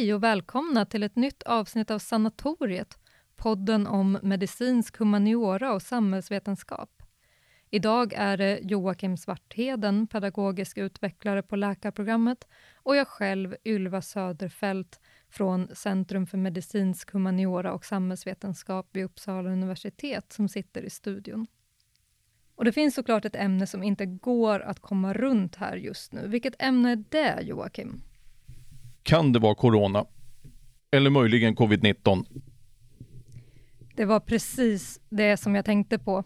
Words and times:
Hej 0.00 0.14
och 0.14 0.22
välkomna 0.22 0.84
till 0.84 1.02
ett 1.02 1.16
nytt 1.16 1.42
avsnitt 1.42 1.90
av 1.90 1.98
Sanatoriet, 1.98 2.98
podden 3.36 3.86
om 3.86 4.18
medicinsk 4.22 4.96
humaniora 4.96 5.72
och 5.72 5.82
samhällsvetenskap. 5.82 7.02
Idag 7.70 8.12
är 8.16 8.36
det 8.36 8.60
Joakim 8.62 9.16
Svartheden, 9.16 10.06
pedagogisk 10.06 10.78
utvecklare 10.78 11.42
på 11.42 11.56
läkarprogrammet 11.56 12.48
och 12.74 12.96
jag 12.96 13.08
själv, 13.08 13.56
Ylva 13.64 14.02
Söderfält 14.02 15.00
från 15.28 15.68
Centrum 15.74 16.26
för 16.26 16.38
medicinsk 16.38 17.12
humaniora 17.12 17.72
och 17.72 17.84
samhällsvetenskap 17.84 18.88
vid 18.92 19.04
Uppsala 19.04 19.50
universitet 19.50 20.32
som 20.32 20.48
sitter 20.48 20.82
i 20.82 20.90
studion. 20.90 21.46
Och 22.54 22.64
Det 22.64 22.72
finns 22.72 22.94
såklart 22.94 23.24
ett 23.24 23.36
ämne 23.36 23.66
som 23.66 23.82
inte 23.82 24.06
går 24.06 24.60
att 24.60 24.80
komma 24.80 25.12
runt 25.12 25.56
här 25.56 25.76
just 25.76 26.12
nu. 26.12 26.28
Vilket 26.28 26.62
ämne 26.62 26.92
är 26.92 27.04
det, 27.10 27.42
Joakim? 27.42 28.02
Kan 29.10 29.32
det 29.32 29.38
vara 29.38 29.54
corona? 29.54 30.04
Eller 30.92 31.10
möjligen 31.10 31.56
covid-19? 31.56 32.24
Det 33.96 34.04
var 34.04 34.20
precis 34.20 35.00
det 35.08 35.36
som 35.36 35.54
jag 35.54 35.64
tänkte 35.64 35.98
på. 35.98 36.24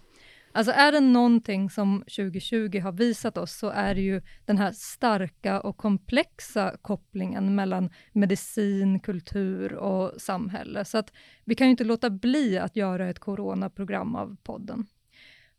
Alltså 0.53 0.73
är 0.73 0.93
det 0.93 1.01
någonting 1.01 1.71
som 1.71 2.01
2020 2.01 2.81
har 2.81 2.93
visat 2.93 3.39
oss 3.39 3.53
så 3.53 3.69
är 3.69 3.95
det 3.95 4.01
ju 4.01 4.23
den 4.45 4.59
här 4.59 4.73
starka 4.73 5.61
och 5.61 5.77
komplexa 5.77 6.77
kopplingen 6.83 7.55
mellan 7.55 7.91
medicin, 8.13 9.01
kultur 9.01 9.75
och 9.75 10.21
samhälle. 10.21 10.85
Så 10.85 10.99
att 10.99 11.13
vi 11.45 11.55
kan 11.55 11.67
ju 11.67 11.71
inte 11.71 11.85
låta 11.85 12.11
bli 12.11 12.59
att 12.59 12.77
göra 12.77 13.09
ett 13.09 13.19
coronaprogram 13.19 14.15
av 14.17 14.37
podden. 14.43 14.87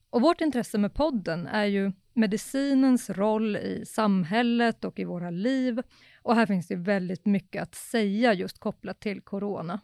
Och 0.09 0.22
vårt 0.22 0.42
intresse 0.42 0.78
med 0.78 0.94
podden 0.94 1.48
är 1.48 1.66
ju 1.66 1.92
medicinens 2.14 3.09
roll 3.09 3.56
i 3.56 3.84
samhället 3.86 4.86
och 4.86 5.00
i 5.00 5.03
våra 5.03 5.30
liv. 5.30 5.81
Och 6.26 6.36
här 6.36 6.45
finns 6.45 6.68
det 6.68 6.76
väldigt 6.76 7.26
mycket 7.26 7.64
att 7.64 7.76
säga 7.76 8.34
just 8.34 8.59
kopplat 8.59 9.00
till 9.00 9.22
corona. 9.22 9.80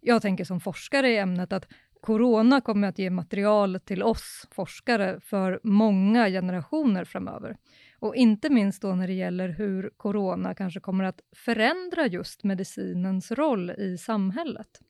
Jag 0.00 0.22
tänker 0.22 0.44
som 0.44 0.60
forskare 0.60 1.10
i 1.10 1.16
ämnet 1.16 1.52
att 1.52 1.68
corona 2.00 2.60
kommer 2.60 2.88
att 2.88 2.98
ge 2.98 3.10
material 3.10 3.80
till 3.84 4.02
oss 4.02 4.48
forskare 4.50 5.20
för 5.20 5.60
många 5.62 6.28
generationer 6.28 7.04
framöver. 7.04 7.56
Och 7.98 8.16
inte 8.16 8.50
minst 8.50 8.82
då 8.82 8.94
när 8.94 9.06
det 9.06 9.12
gäller 9.12 9.48
hur 9.48 9.90
corona 9.96 10.54
kanske 10.54 10.80
kommer 10.80 11.04
att 11.04 11.20
förändra 11.36 12.06
just 12.06 12.44
medicinens 12.44 13.30
roll 13.30 13.70
i 13.70 13.98
samhället. 13.98 14.80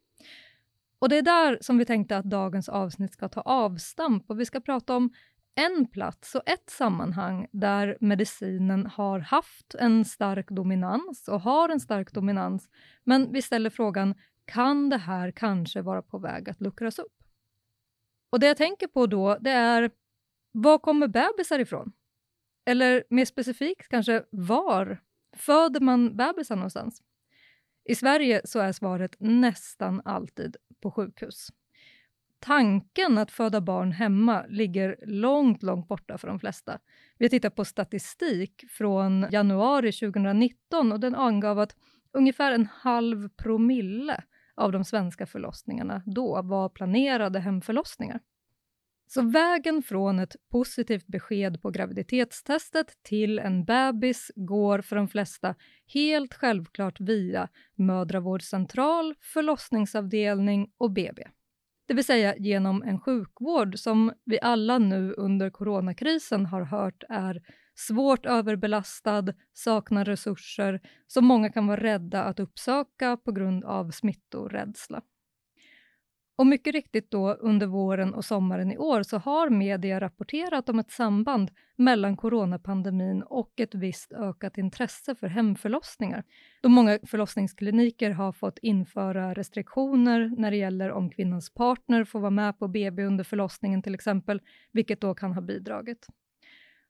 Och 0.98 1.08
det 1.08 1.18
är 1.18 1.22
där 1.22 1.58
som 1.60 1.78
vi 1.78 1.84
tänkte 1.84 2.16
att 2.16 2.24
dagens 2.24 2.68
avsnitt 2.68 3.12
ska 3.12 3.28
ta 3.28 3.40
avstamp 3.40 4.30
och 4.30 4.40
vi 4.40 4.44
ska 4.44 4.60
prata 4.60 4.96
om 4.96 5.10
en 5.56 5.86
plats 5.86 6.34
och 6.34 6.48
ett 6.48 6.70
sammanhang 6.70 7.46
där 7.52 7.96
medicinen 8.00 8.86
har 8.86 9.18
haft 9.18 9.74
en 9.74 10.04
stark 10.04 10.50
dominans 10.50 11.28
och 11.28 11.40
har 11.40 11.68
en 11.68 11.80
stark 11.80 12.12
dominans. 12.12 12.68
Men 13.04 13.32
vi 13.32 13.42
ställer 13.42 13.70
frågan, 13.70 14.14
kan 14.44 14.88
det 14.88 14.96
här 14.96 15.30
kanske 15.30 15.82
vara 15.82 16.02
på 16.02 16.18
väg 16.18 16.50
att 16.50 16.60
luckras 16.60 16.98
upp? 16.98 17.12
Och 18.30 18.40
det 18.40 18.46
jag 18.46 18.56
tänker 18.56 18.86
på 18.86 19.06
då, 19.06 19.38
det 19.40 19.50
är, 19.50 19.90
var 20.52 20.78
kommer 20.78 21.08
bebisar 21.08 21.58
ifrån? 21.58 21.92
Eller 22.64 23.04
mer 23.10 23.24
specifikt 23.24 23.88
kanske, 23.88 24.24
var 24.30 25.02
föder 25.36 25.80
man 25.80 26.16
bebisar 26.16 26.56
någonstans? 26.56 27.02
I 27.84 27.94
Sverige 27.94 28.40
så 28.44 28.58
är 28.58 28.72
svaret 28.72 29.16
nästan 29.18 30.02
alltid 30.04 30.56
på 30.82 30.90
sjukhus. 30.90 31.48
Tanken 32.46 33.18
att 33.18 33.30
föda 33.30 33.60
barn 33.60 33.92
hemma 33.92 34.44
ligger 34.48 34.96
långt, 35.06 35.62
långt 35.62 35.88
borta 35.88 36.18
för 36.18 36.28
de 36.28 36.40
flesta. 36.40 36.78
Vi 37.18 37.24
har 37.24 37.30
tittat 37.30 37.54
på 37.54 37.64
statistik 37.64 38.64
från 38.70 39.26
januari 39.30 39.92
2019 39.92 40.92
och 40.92 41.00
den 41.00 41.14
angav 41.14 41.58
att 41.58 41.76
ungefär 42.12 42.52
en 42.52 42.68
halv 42.72 43.28
promille 43.28 44.22
av 44.54 44.72
de 44.72 44.84
svenska 44.84 45.26
förlossningarna 45.26 46.02
då 46.06 46.42
var 46.42 46.68
planerade 46.68 47.40
hemförlossningar. 47.40 48.20
Så 49.06 49.22
vägen 49.22 49.82
från 49.82 50.18
ett 50.18 50.36
positivt 50.50 51.06
besked 51.06 51.62
på 51.62 51.70
graviditetstestet 51.70 53.02
till 53.02 53.38
en 53.38 53.64
bebis 53.64 54.30
går 54.36 54.80
för 54.80 54.96
de 54.96 55.08
flesta 55.08 55.54
helt 55.94 56.34
självklart 56.34 57.00
via 57.00 57.48
mödravårdscentral, 57.74 59.14
förlossningsavdelning 59.20 60.70
och 60.78 60.92
BB. 60.92 61.22
Det 61.86 61.94
vill 61.94 62.04
säga 62.04 62.36
genom 62.36 62.82
en 62.82 63.00
sjukvård 63.00 63.78
som 63.78 64.12
vi 64.24 64.38
alla 64.42 64.78
nu 64.78 65.14
under 65.16 65.50
coronakrisen 65.50 66.46
har 66.46 66.62
hört 66.62 67.04
är 67.08 67.42
svårt 67.74 68.26
överbelastad, 68.26 69.24
saknar 69.52 70.04
resurser, 70.04 70.80
som 71.06 71.26
många 71.26 71.50
kan 71.52 71.66
vara 71.66 71.82
rädda 71.82 72.22
att 72.22 72.40
uppsöka 72.40 73.16
på 73.16 73.32
grund 73.32 73.64
av 73.64 73.90
smittorädsla. 73.90 75.02
Och 76.38 76.46
mycket 76.46 76.74
riktigt 76.74 77.10
då 77.10 77.32
under 77.32 77.66
våren 77.66 78.14
och 78.14 78.24
sommaren 78.24 78.72
i 78.72 78.78
år 78.78 79.02
så 79.02 79.18
har 79.18 79.50
media 79.50 80.00
rapporterat 80.00 80.68
om 80.68 80.78
ett 80.78 80.90
samband 80.90 81.50
mellan 81.76 82.16
coronapandemin 82.16 83.22
och 83.22 83.60
ett 83.60 83.74
visst 83.74 84.12
ökat 84.12 84.58
intresse 84.58 85.14
för 85.14 85.26
hemförlossningar. 85.26 86.24
Då 86.60 86.68
många 86.68 86.98
förlossningskliniker 87.06 88.10
har 88.10 88.32
fått 88.32 88.58
införa 88.58 89.34
restriktioner 89.34 90.32
när 90.38 90.50
det 90.50 90.56
gäller 90.56 90.90
om 90.90 91.10
kvinnans 91.10 91.54
partner 91.54 92.04
får 92.04 92.20
vara 92.20 92.30
med 92.30 92.58
på 92.58 92.68
BB 92.68 93.04
under 93.04 93.24
förlossningen 93.24 93.82
till 93.82 93.94
exempel, 93.94 94.40
vilket 94.72 95.00
då 95.00 95.14
kan 95.14 95.32
ha 95.32 95.40
bidragit. 95.40 96.06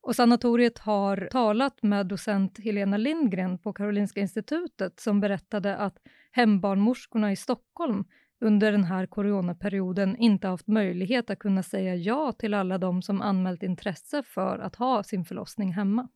Och 0.01 0.17
sanatoriet 0.17 0.79
har 0.79 1.29
talat 1.31 1.83
med 1.83 2.07
docent 2.07 2.59
Helena 2.59 2.97
Lindgren 2.97 3.59
på 3.59 3.73
Karolinska 3.73 4.21
institutet 4.21 5.01
som 5.01 5.21
berättade 5.21 5.77
att 5.77 5.99
hembarnmorskorna 6.31 7.33
i 7.33 7.37
Stockholm 7.37 8.05
under 8.41 8.73
den 8.73 8.85
här 8.85 9.07
coronaperioden 9.07 10.17
inte 10.17 10.49
haft 10.49 10.67
möjlighet 10.67 11.31
att 11.31 11.39
kunna 11.39 11.63
säga 11.63 11.95
ja 11.95 12.33
till 12.33 12.55
alla 12.55 12.79
de 12.79 13.03
som 13.03 13.21
anmält 13.23 13.63
intresse 13.63 14.23
för 14.23 14.59
att 14.59 14.77
ha 14.77 15.03
sin 15.03 15.25
förlossning 15.25 15.73
hemma. 15.73 16.09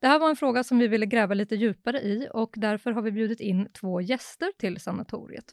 Det 0.00 0.06
här 0.06 0.18
var 0.18 0.30
en 0.30 0.36
fråga 0.36 0.64
som 0.64 0.78
vi 0.78 0.88
ville 0.88 1.06
gräva 1.06 1.34
lite 1.34 1.56
djupare 1.56 2.00
i 2.00 2.28
och 2.32 2.54
därför 2.56 2.92
har 2.92 3.02
vi 3.02 3.12
bjudit 3.12 3.40
in 3.40 3.68
två 3.72 4.00
gäster 4.00 4.50
till 4.58 4.80
sanatoriet. 4.80 5.52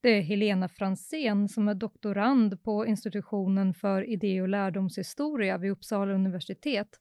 Det 0.00 0.08
är 0.08 0.20
Helena 0.20 0.68
Fransén 0.68 1.48
som 1.48 1.68
är 1.68 1.74
doktorand 1.74 2.62
på 2.62 2.86
institutionen 2.86 3.74
för 3.74 4.08
idé 4.08 4.42
och 4.42 4.48
lärdomshistoria 4.48 5.58
vid 5.58 5.70
Uppsala 5.70 6.14
universitet. 6.14 7.00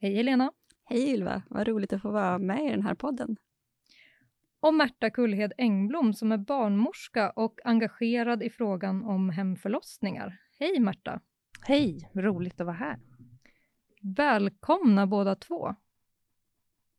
Hej 0.00 0.14
Helena! 0.14 0.52
Hej 0.84 1.10
Ylva, 1.10 1.42
vad 1.48 1.68
roligt 1.68 1.92
att 1.92 2.02
få 2.02 2.10
vara 2.10 2.38
med 2.38 2.66
i 2.66 2.70
den 2.70 2.82
här 2.82 2.94
podden 2.94 3.36
och 4.60 4.74
Märta 4.74 5.10
Kullhed 5.10 5.52
Engblom 5.58 6.14
som 6.14 6.32
är 6.32 6.38
barnmorska 6.38 7.30
och 7.30 7.60
engagerad 7.64 8.42
i 8.42 8.50
frågan 8.50 9.04
om 9.04 9.30
hemförlossningar. 9.30 10.40
Hej 10.58 10.80
Märta! 10.80 11.20
Hej, 11.62 12.10
roligt 12.14 12.60
att 12.60 12.66
vara 12.66 12.76
här. 12.76 12.98
Välkomna 14.02 15.06
båda 15.06 15.34
två. 15.34 15.74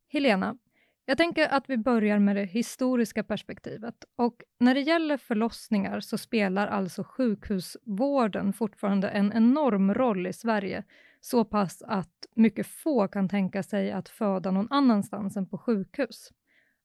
Helena, 0.07 0.57
jag 1.05 1.17
tänker 1.17 1.47
att 1.47 1.69
vi 1.69 1.77
börjar 1.77 2.19
med 2.19 2.35
det 2.35 2.45
historiska 2.45 3.23
perspektivet. 3.23 3.95
Och 4.15 4.43
när 4.59 4.73
det 4.73 4.81
gäller 4.81 5.17
förlossningar 5.17 5.99
så 5.99 6.17
spelar 6.17 6.67
alltså 6.67 7.03
sjukhusvården 7.03 8.53
fortfarande 8.53 9.09
en 9.09 9.33
enorm 9.33 9.93
roll 9.93 10.27
i 10.27 10.33
Sverige, 10.33 10.83
så 11.21 11.45
pass 11.45 11.81
att 11.81 12.25
mycket 12.35 12.67
få 12.67 13.07
kan 13.07 13.29
tänka 13.29 13.63
sig 13.63 13.91
att 13.91 14.09
föda 14.09 14.51
någon 14.51 14.67
annanstans 14.71 15.37
än 15.37 15.49
på 15.49 15.57
sjukhus. 15.57 16.31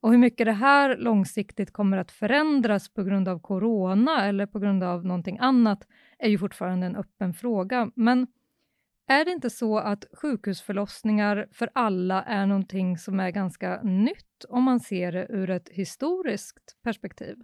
Och 0.00 0.10
hur 0.10 0.18
mycket 0.18 0.46
det 0.46 0.52
här 0.52 0.96
långsiktigt 0.96 1.72
kommer 1.72 1.96
att 1.96 2.10
förändras 2.10 2.88
på 2.88 3.02
grund 3.02 3.28
av 3.28 3.38
corona 3.38 4.26
eller 4.26 4.46
på 4.46 4.58
grund 4.58 4.82
av 4.82 5.04
någonting 5.04 5.38
annat 5.40 5.86
är 6.18 6.28
ju 6.28 6.38
fortfarande 6.38 6.86
en 6.86 6.96
öppen 6.96 7.34
fråga. 7.34 7.90
Men 7.94 8.26
är 9.08 9.24
det 9.24 9.30
inte 9.30 9.50
så 9.50 9.78
att 9.78 10.04
sjukhusförlossningar 10.12 11.48
för 11.52 11.70
alla 11.72 12.22
är 12.22 12.46
någonting 12.46 12.98
som 12.98 13.20
är 13.20 13.30
ganska 13.30 13.82
nytt 13.82 14.44
om 14.48 14.62
man 14.62 14.80
ser 14.80 15.12
det 15.12 15.26
ur 15.30 15.50
ett 15.50 15.68
historiskt 15.68 16.76
perspektiv? 16.82 17.36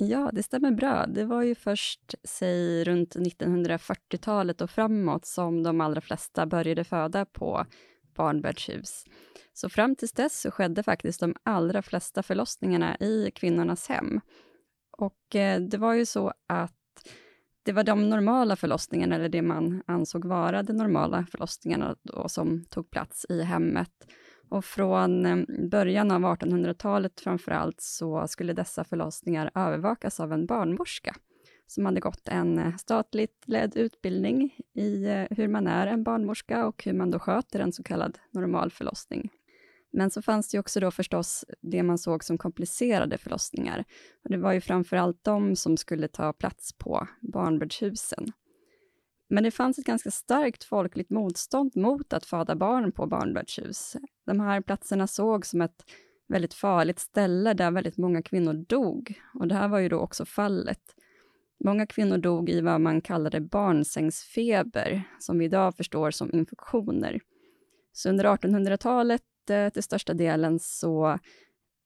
Ja, 0.00 0.30
det 0.32 0.42
stämmer 0.42 0.70
bra. 0.70 1.06
Det 1.06 1.24
var 1.24 1.42
ju 1.42 1.54
först, 1.54 2.14
säg 2.24 2.84
runt 2.84 3.16
1940-talet 3.16 4.60
och 4.60 4.70
framåt 4.70 5.26
som 5.26 5.62
de 5.62 5.80
allra 5.80 6.00
flesta 6.00 6.46
började 6.46 6.84
föda 6.84 7.24
på 7.24 7.66
barnbäddshus. 8.18 9.04
Så 9.52 9.68
fram 9.68 9.96
tills 9.96 10.12
dess 10.12 10.40
så 10.40 10.50
skedde 10.50 10.82
faktiskt 10.82 11.20
de 11.20 11.34
allra 11.42 11.82
flesta 11.82 12.22
förlossningarna 12.22 12.96
i 12.96 13.30
kvinnornas 13.34 13.88
hem. 13.88 14.20
Och 14.98 15.36
eh, 15.36 15.60
det 15.60 15.78
var 15.78 15.94
ju 15.94 16.06
så 16.06 16.32
att 16.46 16.74
det 17.64 17.72
var 17.72 17.84
de 17.84 18.08
normala 18.08 18.56
förlossningarna, 18.56 19.14
eller 19.14 19.28
det 19.28 19.42
man 19.42 19.82
ansåg 19.86 20.24
vara 20.24 20.62
de 20.62 20.72
normala 20.72 21.26
förlossningarna 21.30 21.96
då, 22.02 22.28
som 22.28 22.64
tog 22.64 22.90
plats 22.90 23.26
i 23.28 23.42
hemmet. 23.42 23.92
Och 24.50 24.64
från 24.64 25.26
eh, 25.26 25.36
början 25.70 26.10
av 26.10 26.22
1800-talet 26.22 27.20
framför 27.20 27.52
allt 27.52 27.80
så 27.80 28.28
skulle 28.28 28.52
dessa 28.52 28.84
förlossningar 28.84 29.50
övervakas 29.54 30.20
av 30.20 30.32
en 30.32 30.46
barnmorska 30.46 31.14
som 31.68 31.86
hade 31.86 32.00
gått 32.00 32.28
en 32.28 32.58
eh, 32.58 32.76
statligt 32.76 33.42
ledd 33.46 33.76
utbildning 33.76 34.56
i 34.74 35.04
eh, 35.04 35.24
hur 35.30 35.48
man 35.48 35.66
är 35.66 35.86
en 35.86 36.02
barnmorska 36.02 36.66
och 36.66 36.84
hur 36.84 36.92
man 36.92 37.10
då 37.10 37.18
sköter 37.18 37.60
en 37.60 37.72
så 37.72 37.82
kallad 37.82 38.18
normal 38.30 38.70
förlossning. 38.70 39.30
Men 39.92 40.10
så 40.10 40.22
fanns 40.22 40.48
det 40.48 40.56
ju 40.56 40.60
också 40.60 40.80
då 40.80 40.90
förstås 40.90 41.44
det 41.60 41.82
man 41.82 41.98
såg 41.98 42.24
som 42.24 42.38
komplicerade 42.38 43.18
förlossningar. 43.18 43.84
Och 44.24 44.30
det 44.30 44.38
var 44.38 44.52
ju 44.52 44.60
framför 44.60 44.96
allt 44.96 45.24
de 45.24 45.56
som 45.56 45.76
skulle 45.76 46.08
ta 46.08 46.32
plats 46.32 46.72
på 46.72 47.08
barnbördshusen. 47.20 48.32
Men 49.30 49.44
det 49.44 49.50
fanns 49.50 49.78
ett 49.78 49.84
ganska 49.84 50.10
starkt 50.10 50.64
folkligt 50.64 51.10
motstånd 51.10 51.76
mot 51.76 52.12
att 52.12 52.24
föda 52.24 52.56
barn 52.56 52.92
på 52.92 53.06
barnbördshus. 53.06 53.96
De 54.26 54.40
här 54.40 54.60
platserna 54.60 55.06
sågs 55.06 55.50
som 55.50 55.60
ett 55.60 55.84
väldigt 56.28 56.54
farligt 56.54 56.98
ställe 56.98 57.54
där 57.54 57.70
väldigt 57.70 57.96
många 57.96 58.22
kvinnor 58.22 58.54
dog. 58.54 59.20
Och 59.34 59.48
det 59.48 59.54
här 59.54 59.68
var 59.68 59.78
ju 59.78 59.88
då 59.88 59.98
också 59.98 60.24
fallet. 60.24 60.94
Många 61.64 61.86
kvinnor 61.86 62.18
dog 62.18 62.50
i 62.50 62.60
vad 62.60 62.80
man 62.80 63.00
kallade 63.00 63.40
barnsängsfeber, 63.40 65.02
som 65.18 65.38
vi 65.38 65.44
idag 65.44 65.76
förstår 65.76 66.10
som 66.10 66.32
infektioner. 66.32 67.20
Så 67.92 68.08
under 68.08 68.24
1800-talet 68.24 69.22
eh, 69.50 69.68
till 69.68 69.82
största 69.82 70.14
delen 70.14 70.58
så 70.58 71.18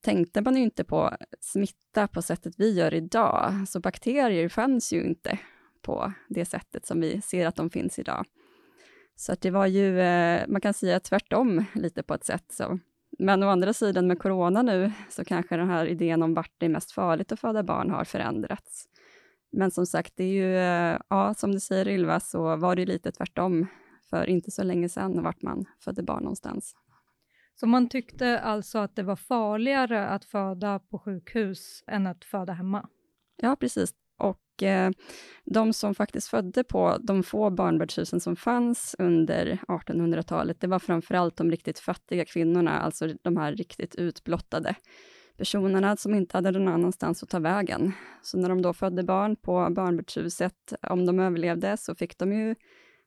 tänkte 0.04 0.40
man 0.40 0.56
ju 0.56 0.62
inte 0.62 0.84
på 0.84 1.10
smitta 1.40 2.08
på 2.08 2.22
sättet 2.22 2.54
vi 2.58 2.72
gör 2.72 2.94
idag, 2.94 3.54
så 3.68 3.80
bakterier 3.80 4.48
fanns 4.48 4.92
ju 4.92 5.04
inte 5.04 5.38
på 5.82 6.12
det 6.28 6.44
sättet 6.44 6.86
som 6.86 7.00
vi 7.00 7.20
ser 7.20 7.46
att 7.46 7.56
de 7.56 7.70
finns 7.70 7.98
idag. 7.98 8.24
Så 9.16 9.32
att 9.32 9.40
det 9.40 9.50
var 9.50 9.66
ju, 9.66 10.00
eh, 10.00 10.42
man 10.48 10.60
kan 10.60 10.74
säga 10.74 11.00
tvärtom 11.00 11.64
lite 11.74 12.02
på 12.02 12.14
ett 12.14 12.24
sätt. 12.24 12.44
Så. 12.48 12.78
Men 13.18 13.42
å 13.42 13.48
andra 13.48 13.72
sidan 13.72 14.06
med 14.06 14.18
corona 14.18 14.62
nu, 14.62 14.92
så 15.10 15.24
kanske 15.24 15.56
den 15.56 15.68
här 15.70 15.86
idén 15.86 16.22
om 16.22 16.34
vart 16.34 16.52
det 16.58 16.66
är 16.66 16.70
mest 16.70 16.92
farligt 16.92 17.32
att 17.32 17.40
föda 17.40 17.62
barn 17.62 17.90
har 17.90 18.04
förändrats. 18.04 18.88
Men 19.52 19.70
som 19.70 19.86
sagt, 19.86 20.12
det 20.16 20.24
är 20.24 20.32
ju, 20.32 20.52
ja, 21.08 21.34
som 21.34 21.52
du 21.52 21.60
säger 21.60 21.88
Ylva, 21.88 22.20
så 22.20 22.56
var 22.56 22.76
det 22.76 22.86
lite 22.86 23.12
tvärtom 23.12 23.66
för 24.10 24.26
inte 24.26 24.50
så 24.50 24.62
länge 24.62 24.88
sedan, 24.88 25.22
vart 25.22 25.42
man 25.42 25.64
födde 25.84 26.02
barn 26.02 26.22
någonstans. 26.22 26.74
Så 27.54 27.66
man 27.66 27.88
tyckte 27.88 28.40
alltså 28.40 28.78
att 28.78 28.96
det 28.96 29.02
var 29.02 29.16
farligare 29.16 30.06
att 30.06 30.24
föda 30.24 30.78
på 30.78 30.98
sjukhus 30.98 31.84
än 31.86 32.06
att 32.06 32.24
föda 32.24 32.52
hemma? 32.52 32.88
Ja, 33.36 33.56
precis. 33.56 33.94
Och 34.18 34.62
eh, 34.62 34.90
de 35.44 35.72
som 35.72 35.94
faktiskt 35.94 36.28
födde 36.28 36.64
på 36.64 36.98
de 37.00 37.22
få 37.22 37.50
barnbördshusen 37.50 38.20
som 38.20 38.36
fanns 38.36 38.96
under 38.98 39.58
1800-talet, 39.68 40.60
det 40.60 40.66
var 40.66 40.78
framförallt 40.78 41.36
de 41.36 41.50
riktigt 41.50 41.78
fattiga 41.78 42.24
kvinnorna, 42.24 42.80
alltså 42.80 43.08
de 43.22 43.36
här 43.36 43.52
riktigt 43.52 43.94
utblottade 43.94 44.74
personerna 45.42 45.96
som 45.96 46.14
inte 46.14 46.36
hade 46.36 46.50
någon 46.50 46.68
annanstans 46.68 47.22
att 47.22 47.28
ta 47.28 47.38
vägen. 47.38 47.92
Så 48.22 48.38
när 48.38 48.48
de 48.48 48.62
då 48.62 48.72
födde 48.72 49.02
barn 49.02 49.36
på 49.36 49.68
barnbördshuset, 49.70 50.72
om 50.82 51.06
de 51.06 51.20
överlevde, 51.20 51.76
så 51.76 51.94
fick 51.94 52.18
de 52.18 52.32
ju 52.32 52.54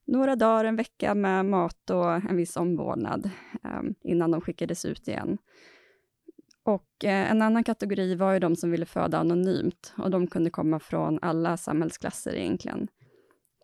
några 0.08 0.36
dagar, 0.36 0.66
en 0.66 0.76
vecka 0.76 1.16
med 1.16 1.46
mat 1.46 1.90
och 1.90 2.12
en 2.12 2.38
viss 2.38 2.58
omvårdnad 2.58 3.30
eh, 3.64 3.82
innan 4.04 4.32
de 4.32 4.42
skickades 4.42 4.86
ut 4.86 5.08
igen. 5.08 5.38
Och 6.64 7.06
eh, 7.06 7.32
en 7.32 7.42
annan 7.42 7.64
kategori 7.64 8.16
var 8.16 8.34
ju 8.34 8.40
de 8.40 8.56
som 8.56 8.72
ville 8.72 8.86
föda 8.86 9.18
anonymt 9.18 9.94
och 9.98 10.12
de 10.12 10.28
kunde 10.28 10.50
komma 10.50 10.80
från 10.80 11.20
alla 11.22 11.58
samhällsklasser 11.58 12.36
egentligen. 12.36 12.88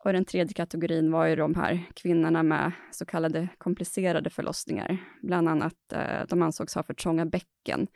Och 0.04 0.12
den 0.12 0.24
tredje 0.24 0.54
kategorin 0.54 1.10
var 1.10 1.26
ju 1.26 1.36
de 1.36 1.54
här 1.54 1.84
kvinnorna 1.94 2.42
med 2.42 2.72
så 2.90 3.04
kallade 3.04 3.48
komplicerade 3.58 4.30
förlossningar. 4.30 4.98
Bland 5.22 5.48
annat, 5.48 5.92
eh, 5.92 6.26
de 6.28 6.42
ansågs 6.42 6.74
ha 6.74 6.82
för 6.82 6.94
trånga 6.94 7.26
bäcken, 7.26 7.86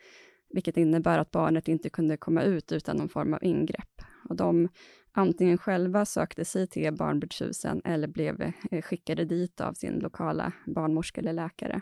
vilket 0.49 0.77
innebär 0.77 1.19
att 1.19 1.31
barnet 1.31 1.67
inte 1.67 1.89
kunde 1.89 2.17
komma 2.17 2.41
ut 2.41 2.71
utan 2.71 2.97
någon 2.97 3.09
form 3.09 3.33
av 3.33 3.43
ingrepp. 3.43 4.01
Och 4.29 4.35
de 4.35 4.69
antingen 5.11 5.57
själva 5.57 6.05
sökte 6.05 6.45
sig 6.45 6.67
till 6.67 6.93
barnbördshusen 6.93 7.81
eller 7.85 8.07
blev 8.07 8.41
eh, 8.41 8.81
skickade 8.81 9.25
dit 9.25 9.61
av 9.61 9.73
sin 9.73 9.99
lokala 9.99 10.51
barnmorska 10.65 11.21
eller 11.21 11.33
läkare. 11.33 11.81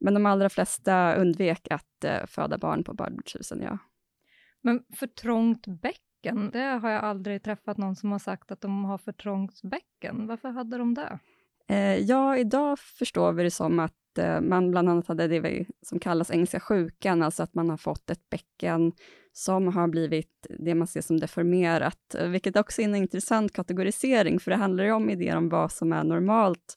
Men 0.00 0.14
de 0.14 0.26
allra 0.26 0.48
flesta 0.48 1.14
undvek 1.14 1.68
att 1.70 2.04
eh, 2.04 2.26
föda 2.26 2.58
barn 2.58 2.84
på 2.84 2.94
barnbördshusen, 2.94 3.60
ja. 3.62 3.78
Men 4.60 4.84
för 4.94 5.06
trångt 5.06 5.66
bäcken, 5.66 6.50
det 6.52 6.64
har 6.64 6.90
jag 6.90 7.04
aldrig 7.04 7.42
träffat 7.42 7.78
någon 7.78 7.96
som 7.96 8.12
har 8.12 8.18
sagt 8.18 8.50
att 8.50 8.60
de 8.60 8.84
har 8.84 8.98
för 8.98 9.12
trångt 9.12 9.62
bäcken. 9.62 10.26
Varför 10.26 10.48
hade 10.48 10.78
de 10.78 10.94
det? 10.94 11.18
Eh, 11.68 11.96
ja, 11.96 12.36
idag 12.36 12.78
förstår 12.78 13.32
vi 13.32 13.42
det 13.42 13.50
som 13.50 13.78
att 13.78 13.94
Eh, 14.18 14.40
man 14.40 14.70
bland 14.70 14.88
annat 14.88 15.08
hade 15.08 15.28
det 15.28 15.66
som 15.82 15.98
kallas 15.98 16.30
engelska 16.30 16.60
sjukan, 16.60 17.22
alltså 17.22 17.42
att 17.42 17.54
man 17.54 17.70
har 17.70 17.76
fått 17.76 18.10
ett 18.10 18.30
bäcken 18.30 18.92
som 19.32 19.68
har 19.68 19.88
blivit 19.88 20.46
det 20.58 20.74
man 20.74 20.86
ser 20.86 21.00
som 21.00 21.20
deformerat, 21.20 22.14
eh, 22.14 22.28
vilket 22.28 22.56
också 22.56 22.82
är 22.82 22.84
en 22.84 22.94
intressant 22.94 23.52
kategorisering, 23.52 24.40
för 24.40 24.50
det 24.50 24.56
handlar 24.56 24.84
ju 24.84 24.92
om 24.92 25.10
idéer 25.10 25.36
om 25.36 25.48
vad 25.48 25.72
som 25.72 25.92
är 25.92 26.04
normalt 26.04 26.76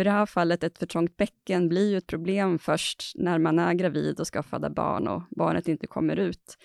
i 0.00 0.04
det 0.04 0.10
här 0.10 0.26
fallet, 0.26 0.64
ett 0.64 0.78
för 0.78 0.86
trångt 0.86 1.16
bäcken 1.16 1.68
blir 1.68 1.90
ju 1.90 1.96
ett 1.96 2.06
problem 2.06 2.58
först 2.58 3.12
när 3.14 3.38
man 3.38 3.58
är 3.58 3.74
gravid 3.74 4.20
och 4.20 4.26
ska 4.26 4.42
föda 4.42 4.70
barn 4.70 5.08
och 5.08 5.22
barnet 5.30 5.68
inte 5.68 5.86
kommer 5.86 6.16
ut. 6.16 6.58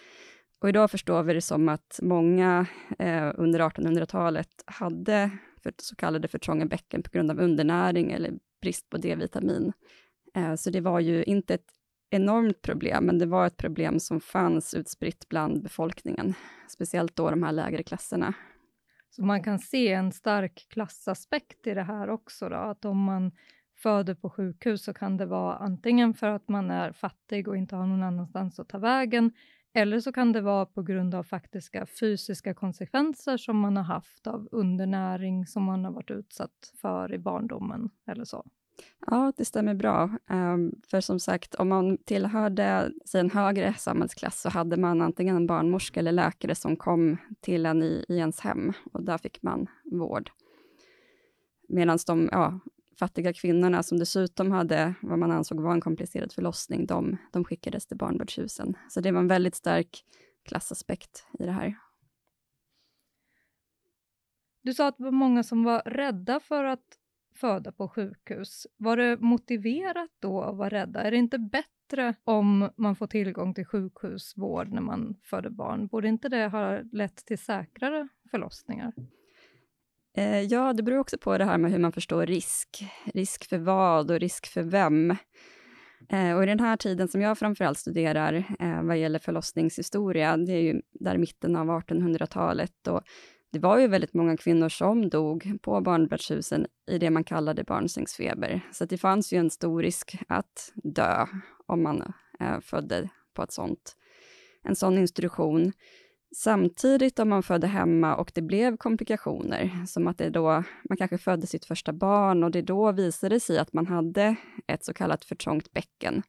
Och 0.61 0.69
idag 0.69 0.91
förstår 0.91 1.23
vi 1.23 1.33
det 1.33 1.41
som 1.41 1.69
att 1.69 1.99
många 2.01 2.65
eh, 2.99 3.31
under 3.35 3.59
1800-talet 3.59 4.63
hade 4.65 5.31
för, 5.63 5.73
så 5.77 5.95
kallade 5.95 6.27
för 6.27 6.39
trånga 6.39 6.65
bäcken 6.65 7.03
på 7.03 7.09
grund 7.13 7.31
av 7.31 7.39
undernäring 7.39 8.11
eller 8.11 8.33
brist 8.61 8.89
på 8.89 8.97
D-vitamin. 8.97 9.73
Eh, 10.35 10.55
så 10.55 10.69
det 10.69 10.81
var 10.81 10.99
ju 10.99 11.23
inte 11.23 11.53
ett 11.53 11.71
enormt 12.09 12.61
problem, 12.61 13.05
men 13.05 13.19
det 13.19 13.25
var 13.25 13.47
ett 13.47 13.57
problem 13.57 13.99
som 13.99 14.19
fanns 14.21 14.73
utspritt 14.73 15.29
bland 15.29 15.63
befolkningen, 15.63 16.33
speciellt 16.67 17.15
då 17.15 17.29
de 17.29 17.43
här 17.43 17.51
lägre 17.51 17.83
klasserna. 17.83 18.33
Så 19.09 19.23
man 19.23 19.43
kan 19.43 19.59
se 19.59 19.93
en 19.93 20.11
stark 20.11 20.67
klassaspekt 20.69 21.67
i 21.67 21.73
det 21.73 21.83
här 21.83 22.09
också, 22.09 22.49
då, 22.49 22.55
att 22.55 22.85
om 22.85 23.03
man 23.03 23.31
föder 23.75 24.15
på 24.15 24.29
sjukhus 24.29 24.83
så 24.83 24.93
kan 24.93 25.17
det 25.17 25.25
vara 25.25 25.55
antingen 25.55 26.13
för 26.13 26.27
att 26.27 26.47
man 26.47 26.71
är 26.71 26.91
fattig 26.91 27.47
och 27.47 27.57
inte 27.57 27.75
har 27.75 27.87
någon 27.87 28.03
annanstans 28.03 28.59
att 28.59 28.69
ta 28.69 28.77
vägen, 28.77 29.31
eller 29.73 29.99
så 29.99 30.13
kan 30.13 30.31
det 30.31 30.41
vara 30.41 30.65
på 30.65 30.83
grund 30.83 31.15
av 31.15 31.23
faktiska 31.23 31.85
fysiska 31.85 32.53
konsekvenser 32.53 33.37
som 33.37 33.59
man 33.59 33.77
har 33.77 33.83
haft 33.83 34.27
av 34.27 34.47
undernäring 34.51 35.45
som 35.45 35.63
man 35.63 35.85
har 35.85 35.91
varit 35.91 36.11
utsatt 36.11 36.73
för 36.81 37.13
i 37.13 37.19
barndomen 37.19 37.89
eller 38.07 38.25
så. 38.25 38.45
Ja, 39.07 39.33
det 39.37 39.45
stämmer 39.45 39.73
bra. 39.73 40.09
Um, 40.29 40.81
för 40.87 41.01
som 41.01 41.19
sagt, 41.19 41.55
om 41.55 41.69
man 41.69 41.97
tillhörde 41.97 42.91
sig 43.05 43.19
en 43.19 43.31
högre 43.31 43.73
samhällsklass 43.73 44.41
så 44.41 44.49
hade 44.49 44.77
man 44.77 45.01
antingen 45.01 45.35
en 45.35 45.47
barnmorska 45.47 45.99
eller 45.99 46.11
läkare 46.11 46.55
som 46.55 46.75
kom 46.75 47.17
till 47.41 47.65
en 47.65 47.83
i, 47.83 48.05
i 48.07 48.17
ens 48.17 48.39
hem 48.39 48.73
och 48.93 49.03
där 49.03 49.17
fick 49.17 49.43
man 49.43 49.67
vård. 49.83 50.31
Medan 51.67 51.99
de 52.07 52.29
ja, 52.31 52.59
fattiga 52.99 53.33
kvinnorna 53.33 53.83
som 53.83 53.99
dessutom 53.99 54.51
hade 54.51 54.93
vad 55.01 55.19
man 55.19 55.31
ansåg 55.31 55.59
var 55.59 55.73
en 55.73 55.81
komplicerad 55.81 56.33
förlossning, 56.33 56.85
de, 56.85 57.17
de 57.31 57.43
skickades 57.43 57.87
till 57.87 57.97
barnbördshusen. 57.97 58.77
Så 58.89 59.01
det 59.01 59.11
var 59.11 59.19
en 59.19 59.27
väldigt 59.27 59.55
stark 59.55 60.05
klassaspekt 60.43 61.25
i 61.39 61.45
det 61.45 61.51
här. 61.51 61.75
Du 64.61 64.73
sa 64.73 64.87
att 64.87 64.97
det 64.97 65.03
var 65.03 65.11
många 65.11 65.43
som 65.43 65.63
var 65.63 65.81
rädda 65.85 66.39
för 66.39 66.63
att 66.63 66.97
föda 67.35 67.71
på 67.71 67.87
sjukhus. 67.87 68.67
Var 68.77 68.97
det 68.97 69.17
motiverat 69.19 70.09
då 70.19 70.41
att 70.41 70.57
vara 70.57 70.69
rädda? 70.69 71.03
Är 71.03 71.11
det 71.11 71.17
inte 71.17 71.39
bättre 71.39 72.15
om 72.23 72.69
man 72.77 72.95
får 72.95 73.07
tillgång 73.07 73.53
till 73.53 73.65
sjukhusvård 73.65 74.71
när 74.71 74.81
man 74.81 75.15
föder 75.23 75.49
barn? 75.49 75.87
Borde 75.87 76.07
inte 76.07 76.29
det 76.29 76.47
ha 76.47 76.79
lett 76.91 77.25
till 77.25 77.37
säkrare 77.37 78.07
förlossningar? 78.31 78.93
Eh, 80.17 80.41
ja, 80.41 80.73
det 80.73 80.83
beror 80.83 80.99
också 80.99 81.17
på 81.17 81.37
det 81.37 81.45
här 81.45 81.57
med 81.57 81.71
hur 81.71 81.79
man 81.79 81.91
förstår 81.91 82.25
risk. 82.25 82.83
Risk 83.13 83.49
för 83.49 83.57
vad 83.57 84.11
och 84.11 84.19
risk 84.19 84.47
för 84.47 84.63
vem. 84.63 85.11
Eh, 86.09 86.35
och 86.35 86.43
i 86.43 86.45
den 86.45 86.59
här 86.59 86.77
tiden 86.77 87.07
som 87.07 87.21
jag 87.21 87.37
framförallt 87.37 87.77
studerar 87.77 88.33
eh, 88.59 88.83
vad 88.83 88.97
gäller 88.97 89.19
förlossningshistoria, 89.19 90.37
det 90.37 90.51
är 90.51 90.61
ju 90.61 90.81
där 90.91 91.17
mitten 91.17 91.55
av 91.55 91.67
1800-talet 91.67 92.87
och 92.87 93.01
det 93.53 93.59
var 93.59 93.79
ju 93.79 93.87
väldigt 93.87 94.13
många 94.13 94.37
kvinnor 94.37 94.69
som 94.69 95.09
dog 95.09 95.57
på 95.61 95.81
barnbördshusen 95.81 96.67
i 96.87 96.97
det 96.97 97.09
man 97.09 97.23
kallade 97.23 97.63
barnsängsfeber. 97.63 98.61
Så 98.71 98.85
det 98.85 98.97
fanns 98.97 99.33
ju 99.33 99.37
en 99.37 99.49
stor 99.49 99.81
risk 99.81 100.17
att 100.27 100.71
dö 100.75 101.25
om 101.65 101.83
man 101.83 102.13
eh, 102.39 102.59
födde 102.59 103.09
på 103.33 103.43
ett 103.43 103.51
sånt, 103.51 103.95
en 104.63 104.75
sån 104.75 104.97
institution. 104.97 105.71
Samtidigt 106.35 107.19
om 107.19 107.29
man 107.29 107.43
födde 107.43 107.67
hemma 107.67 108.15
och 108.15 108.31
det 108.35 108.41
blev 108.41 108.77
komplikationer, 108.77 109.85
som 109.87 110.07
att 110.07 110.17
det 110.17 110.29
då, 110.29 110.63
man 110.89 110.97
kanske 110.97 111.17
födde 111.17 111.47
sitt 111.47 111.65
första 111.65 111.93
barn 111.93 112.43
och 112.43 112.51
det 112.51 112.61
då 112.61 112.91
visade 112.91 113.39
sig 113.39 113.57
att 113.57 113.73
man 113.73 113.87
hade 113.87 114.35
ett 114.67 114.85
så 114.85 114.93
kallat 114.93 115.25
för 115.25 115.35
trångt 115.35 115.73
bäcken. 115.73 116.23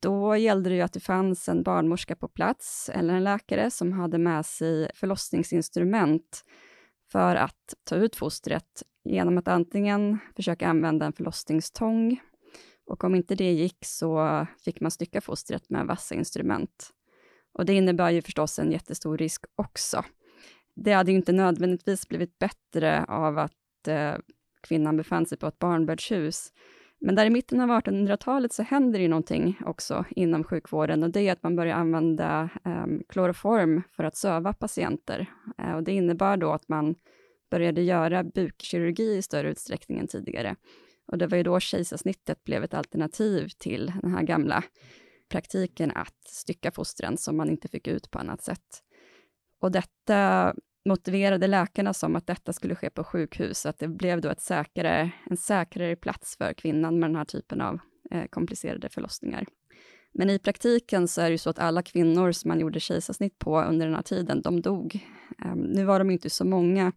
Då 0.00 0.36
gällde 0.36 0.70
det 0.70 0.76
ju 0.76 0.82
att 0.82 0.92
det 0.92 1.00
fanns 1.00 1.48
en 1.48 1.62
barnmorska 1.62 2.16
på 2.16 2.28
plats, 2.28 2.90
eller 2.94 3.14
en 3.14 3.24
läkare, 3.24 3.70
som 3.70 3.92
hade 3.92 4.18
med 4.18 4.46
sig 4.46 4.90
förlossningsinstrument 4.94 6.44
för 7.12 7.36
att 7.36 7.74
ta 7.84 7.96
ut 7.96 8.16
fostret 8.16 8.82
genom 9.04 9.38
att 9.38 9.48
antingen 9.48 10.18
försöka 10.36 10.68
använda 10.68 11.06
en 11.06 11.12
förlossningstång, 11.12 12.20
och 12.86 13.04
om 13.04 13.14
inte 13.14 13.34
det 13.34 13.52
gick 13.52 13.84
så 13.84 14.46
fick 14.64 14.80
man 14.80 14.90
stycka 14.90 15.20
fostret 15.20 15.70
med 15.70 15.86
vassa 15.86 16.14
instrument. 16.14 16.90
Och 17.52 17.66
det 17.66 17.72
innebär 17.72 18.10
ju 18.10 18.22
förstås 18.22 18.58
en 18.58 18.72
jättestor 18.72 19.18
risk 19.18 19.44
också. 19.54 20.04
Det 20.74 20.92
hade 20.92 21.10
ju 21.10 21.16
inte 21.16 21.32
nödvändigtvis 21.32 22.08
blivit 22.08 22.38
bättre 22.38 23.04
av 23.04 23.38
att 23.38 23.88
eh, 23.88 24.14
kvinnan 24.62 24.96
befann 24.96 25.26
sig 25.26 25.38
på 25.38 25.46
ett 25.46 25.58
barnbördshus, 25.58 26.52
men 27.04 27.14
där 27.14 27.26
i 27.26 27.30
mitten 27.30 27.60
av 27.60 27.68
1800-talet 27.68 28.52
så 28.52 28.62
händer 28.62 28.98
det 28.98 29.02
ju 29.02 29.08
någonting 29.08 29.58
också 29.66 30.04
inom 30.10 30.44
sjukvården 30.44 31.02
och 31.02 31.10
det 31.10 31.20
är 31.20 31.32
att 31.32 31.42
man 31.42 31.56
börjar 31.56 31.76
använda 31.76 32.50
um, 32.64 33.02
kloroform 33.08 33.82
för 33.90 34.04
att 34.04 34.16
söva 34.16 34.52
patienter. 34.52 35.26
Uh, 35.62 35.74
och 35.74 35.82
det 35.82 35.92
innebar 35.92 36.36
då 36.36 36.52
att 36.52 36.68
man 36.68 36.94
började 37.50 37.82
göra 37.82 38.24
bukkirurgi 38.24 39.16
i 39.16 39.22
större 39.22 39.50
utsträckning 39.50 39.98
än 39.98 40.06
tidigare. 40.06 40.56
Och 41.06 41.18
det 41.18 41.26
var 41.26 41.36
ju 41.36 41.42
då 41.42 41.60
kejsarsnittet 41.60 42.44
blev 42.44 42.64
ett 42.64 42.74
alternativ 42.74 43.48
till 43.58 43.92
den 44.02 44.14
här 44.14 44.22
gamla 44.22 44.64
praktiken 45.28 45.90
att 45.94 46.28
stycka 46.28 46.70
fostren 46.70 47.16
som 47.16 47.36
man 47.36 47.50
inte 47.50 47.68
fick 47.68 47.88
ut 47.88 48.10
på 48.10 48.18
annat 48.18 48.42
sätt. 48.42 48.82
Och 49.60 49.72
detta 49.72 50.54
motiverade 50.84 51.46
läkarna 51.46 51.94
som 51.94 52.16
att 52.16 52.26
detta 52.26 52.52
skulle 52.52 52.74
ske 52.74 52.90
på 52.90 53.04
sjukhus, 53.04 53.66
att 53.66 53.78
det 53.78 53.88
blev 53.88 54.20
då 54.20 54.28
ett 54.28 54.40
säkrare, 54.40 55.10
en 55.30 55.36
säkrare 55.36 55.96
plats 55.96 56.36
för 56.36 56.52
kvinnan 56.52 56.98
med 56.98 57.10
den 57.10 57.16
här 57.16 57.24
typen 57.24 57.60
av 57.60 57.78
eh, 58.10 58.24
komplicerade 58.30 58.88
förlossningar. 58.88 59.44
Men 60.14 60.30
i 60.30 60.38
praktiken 60.38 61.08
så 61.08 61.20
är 61.20 61.24
det 61.24 61.30
ju 61.30 61.38
så 61.38 61.50
att 61.50 61.58
alla 61.58 61.82
kvinnor 61.82 62.32
som 62.32 62.48
man 62.48 62.60
gjorde 62.60 62.80
kejsarsnitt 62.80 63.38
på 63.38 63.62
under 63.62 63.86
den 63.86 63.94
här 63.94 64.02
tiden, 64.02 64.42
de 64.42 64.60
dog. 64.60 65.06
Um, 65.44 65.60
nu 65.60 65.84
var 65.84 65.98
de 65.98 66.10
inte 66.10 66.30
så 66.30 66.44
många. 66.44 66.92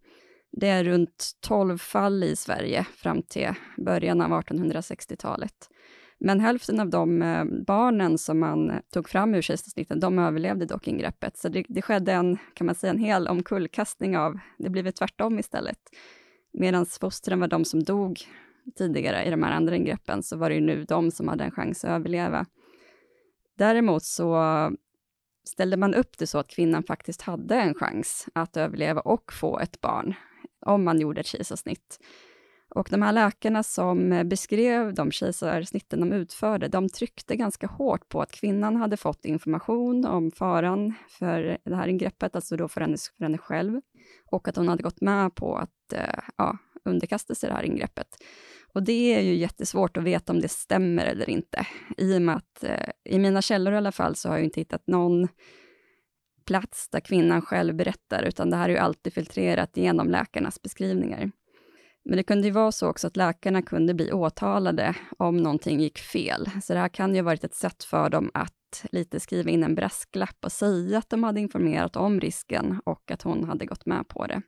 Det 0.51 0.68
är 0.68 0.84
runt 0.84 1.32
12 1.39 1.77
fall 1.77 2.24
i 2.24 2.36
Sverige 2.36 2.86
fram 2.96 3.22
till 3.22 3.50
början 3.77 4.22
av 4.22 4.32
1860-talet. 4.32 5.70
Men 6.19 6.39
hälften 6.39 6.79
av 6.79 6.89
de 6.89 7.22
eh, 7.22 7.45
barnen 7.67 8.17
som 8.17 8.39
man 8.39 8.81
tog 8.93 9.10
fram 9.10 9.36
ur 9.36 9.41
kejsarsnitten, 9.41 10.00
de 10.00 10.19
överlevde 10.19 10.65
dock 10.65 10.88
ingreppet. 10.88 11.38
Så 11.38 11.50
det, 11.50 11.65
det, 11.69 11.81
skedde 11.81 12.13
en, 12.13 12.38
kan 12.53 12.65
man 12.65 12.75
säga, 12.75 12.93
en 12.93 13.00
hel 13.00 13.27
omkullkastning 13.27 14.17
av, 14.17 14.39
det 14.57 14.69
blev 14.69 14.91
tvärtom 14.91 15.39
istället. 15.39 15.79
Medan 16.53 16.86
fostren 16.86 17.39
var 17.39 17.48
de 17.48 17.65
som 17.65 17.84
dog 17.84 18.19
tidigare 18.77 19.25
i 19.25 19.29
de 19.29 19.43
här 19.43 19.51
andra 19.51 19.75
ingreppen, 19.75 20.24
så 20.24 20.38
var 20.38 20.50
det 20.50 20.55
ju 20.55 20.62
nu 20.62 20.84
de 20.84 21.12
som 21.12 21.27
hade 21.27 21.43
en 21.43 21.51
chans 21.51 21.86
att 21.86 21.91
överleva. 21.91 22.45
Däremot 23.57 24.03
så 24.03 24.36
ställde 25.48 25.77
man 25.77 25.93
upp 25.93 26.17
det 26.17 26.27
så 26.27 26.38
att 26.38 26.48
kvinnan 26.48 26.84
faktiskt 26.84 27.22
hade 27.22 27.55
en 27.55 27.74
chans 27.74 28.27
att 28.34 28.57
överleva 28.57 29.01
och 29.01 29.34
få 29.34 29.60
ett 29.60 29.81
barn, 29.81 30.13
om 30.65 30.84
man 30.84 31.00
gjorde 31.00 31.22
ett 31.22 31.27
kejsarsnitt. 31.27 32.00
Och 32.69 32.88
de 32.91 33.01
här 33.01 33.12
läkarna 33.12 33.63
som 33.63 34.24
beskrev 34.25 34.93
de 34.93 35.12
kejsarsnitten 35.12 36.00
de 36.00 36.13
utförde, 36.13 36.67
de 36.67 36.89
tryckte 36.89 37.36
ganska 37.36 37.67
hårt 37.67 38.10
på 38.10 38.22
att 38.22 38.31
kvinnan 38.31 38.75
hade 38.75 38.98
fått 38.98 39.25
information 39.25 40.05
om 40.05 40.31
faran 40.31 40.93
för 41.10 41.57
det 41.63 41.75
här 41.75 41.88
ingreppet, 41.88 42.36
alltså 42.36 42.57
då 42.57 42.67
för 42.67 42.81
henne, 42.81 42.98
för 43.17 43.24
henne 43.24 43.38
själv, 43.38 43.81
och 44.31 44.48
att 44.48 44.55
hon 44.55 44.67
hade 44.67 44.84
gått 44.84 45.01
med 45.01 45.36
på 45.36 45.55
att 45.57 45.93
eh, 45.93 46.19
ja, 46.38 46.57
underkasta 46.86 47.36
sig 47.36 47.50
det 47.50 47.55
här 47.55 47.63
ingreppet. 47.63 48.07
Och 48.74 48.84
det 48.84 49.15
är 49.15 49.22
ju 49.22 49.36
jättesvårt 49.36 49.98
att 49.98 50.03
veta 50.03 50.34
om 50.34 50.41
det 50.41 50.50
stämmer 50.50 51.05
eller 51.05 51.29
inte, 51.29 51.67
i 51.98 52.17
och 52.17 52.22
med 52.22 52.36
att 52.36 52.63
eh, 52.63 52.89
i 53.03 53.19
mina 53.19 53.41
källor 53.41 53.74
i 53.74 53.77
alla 53.77 53.91
fall 53.91 54.15
så 54.15 54.29
har 54.29 54.36
jag 54.36 54.45
inte 54.45 54.60
hittat 54.60 54.88
någon 54.88 55.27
plats 56.45 56.89
där 56.89 57.00
kvinnan 57.00 57.41
själv 57.41 57.75
berättar, 57.75 58.24
utan 58.24 58.50
det 58.50 58.55
här 58.57 58.69
är 58.69 58.74
ju 58.74 58.79
alltid 58.79 59.13
filtrerat 59.13 59.77
genom 59.77 60.10
läkarnas 60.10 60.62
beskrivningar. 60.62 61.31
Men 62.05 62.17
det 62.17 62.24
kunde 62.24 62.47
ju 62.47 62.53
vara 62.53 62.71
så 62.71 62.89
också 62.89 63.07
att 63.07 63.17
läkarna 63.17 63.62
kunde 63.62 63.93
bli 63.93 64.12
åtalade 64.12 64.95
om 65.17 65.38
någonting 65.38 65.79
gick 65.79 65.97
fel. 65.97 66.50
Så 66.63 66.74
det 66.74 66.79
här 66.79 66.89
kan 66.89 67.15
ju 67.15 67.21
ha 67.21 67.25
varit 67.25 67.43
ett 67.43 67.55
sätt 67.55 67.83
för 67.83 68.09
dem 68.09 68.31
att 68.33 68.85
lite 68.91 69.19
skriva 69.19 69.50
in 69.50 69.63
en 69.63 69.75
brasklapp 69.75 70.38
och 70.41 70.51
säga 70.51 70.97
att 70.97 71.09
de 71.09 71.24
hade 71.24 71.39
informerat 71.39 71.95
om 71.95 72.19
risken 72.19 72.79
och 72.85 73.12
att 73.12 73.21
hon 73.21 73.43
hade 73.43 73.65
gått 73.65 73.85
med 73.85 74.07
på 74.07 74.25
det. 74.25 74.41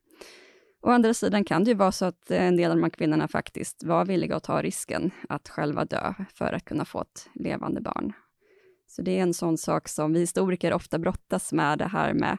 Å 0.81 0.89
andra 0.89 1.13
sidan 1.13 1.43
kan 1.43 1.63
det 1.63 1.71
ju 1.71 1.77
vara 1.77 1.91
så 1.91 2.05
att 2.05 2.31
en 2.31 2.57
del 2.57 2.71
av 2.71 2.77
de 2.77 2.83
här 2.83 2.89
kvinnorna 2.89 3.27
faktiskt 3.27 3.83
var 3.83 4.05
villiga 4.05 4.35
att 4.35 4.43
ta 4.43 4.61
risken 4.61 5.11
att 5.29 5.49
själva 5.49 5.85
dö 5.85 6.13
för 6.33 6.53
att 6.53 6.65
kunna 6.65 6.85
få 6.85 7.01
ett 7.01 7.29
levande 7.33 7.81
barn. 7.81 8.13
Så 8.87 9.01
det 9.01 9.17
är 9.17 9.21
en 9.21 9.33
sån 9.33 9.57
sak 9.57 9.87
som 9.87 10.13
vi 10.13 10.19
historiker 10.19 10.73
ofta 10.73 10.99
brottas 10.99 11.53
med, 11.53 11.77
det 11.77 11.87
här 11.87 12.13
med 12.13 12.37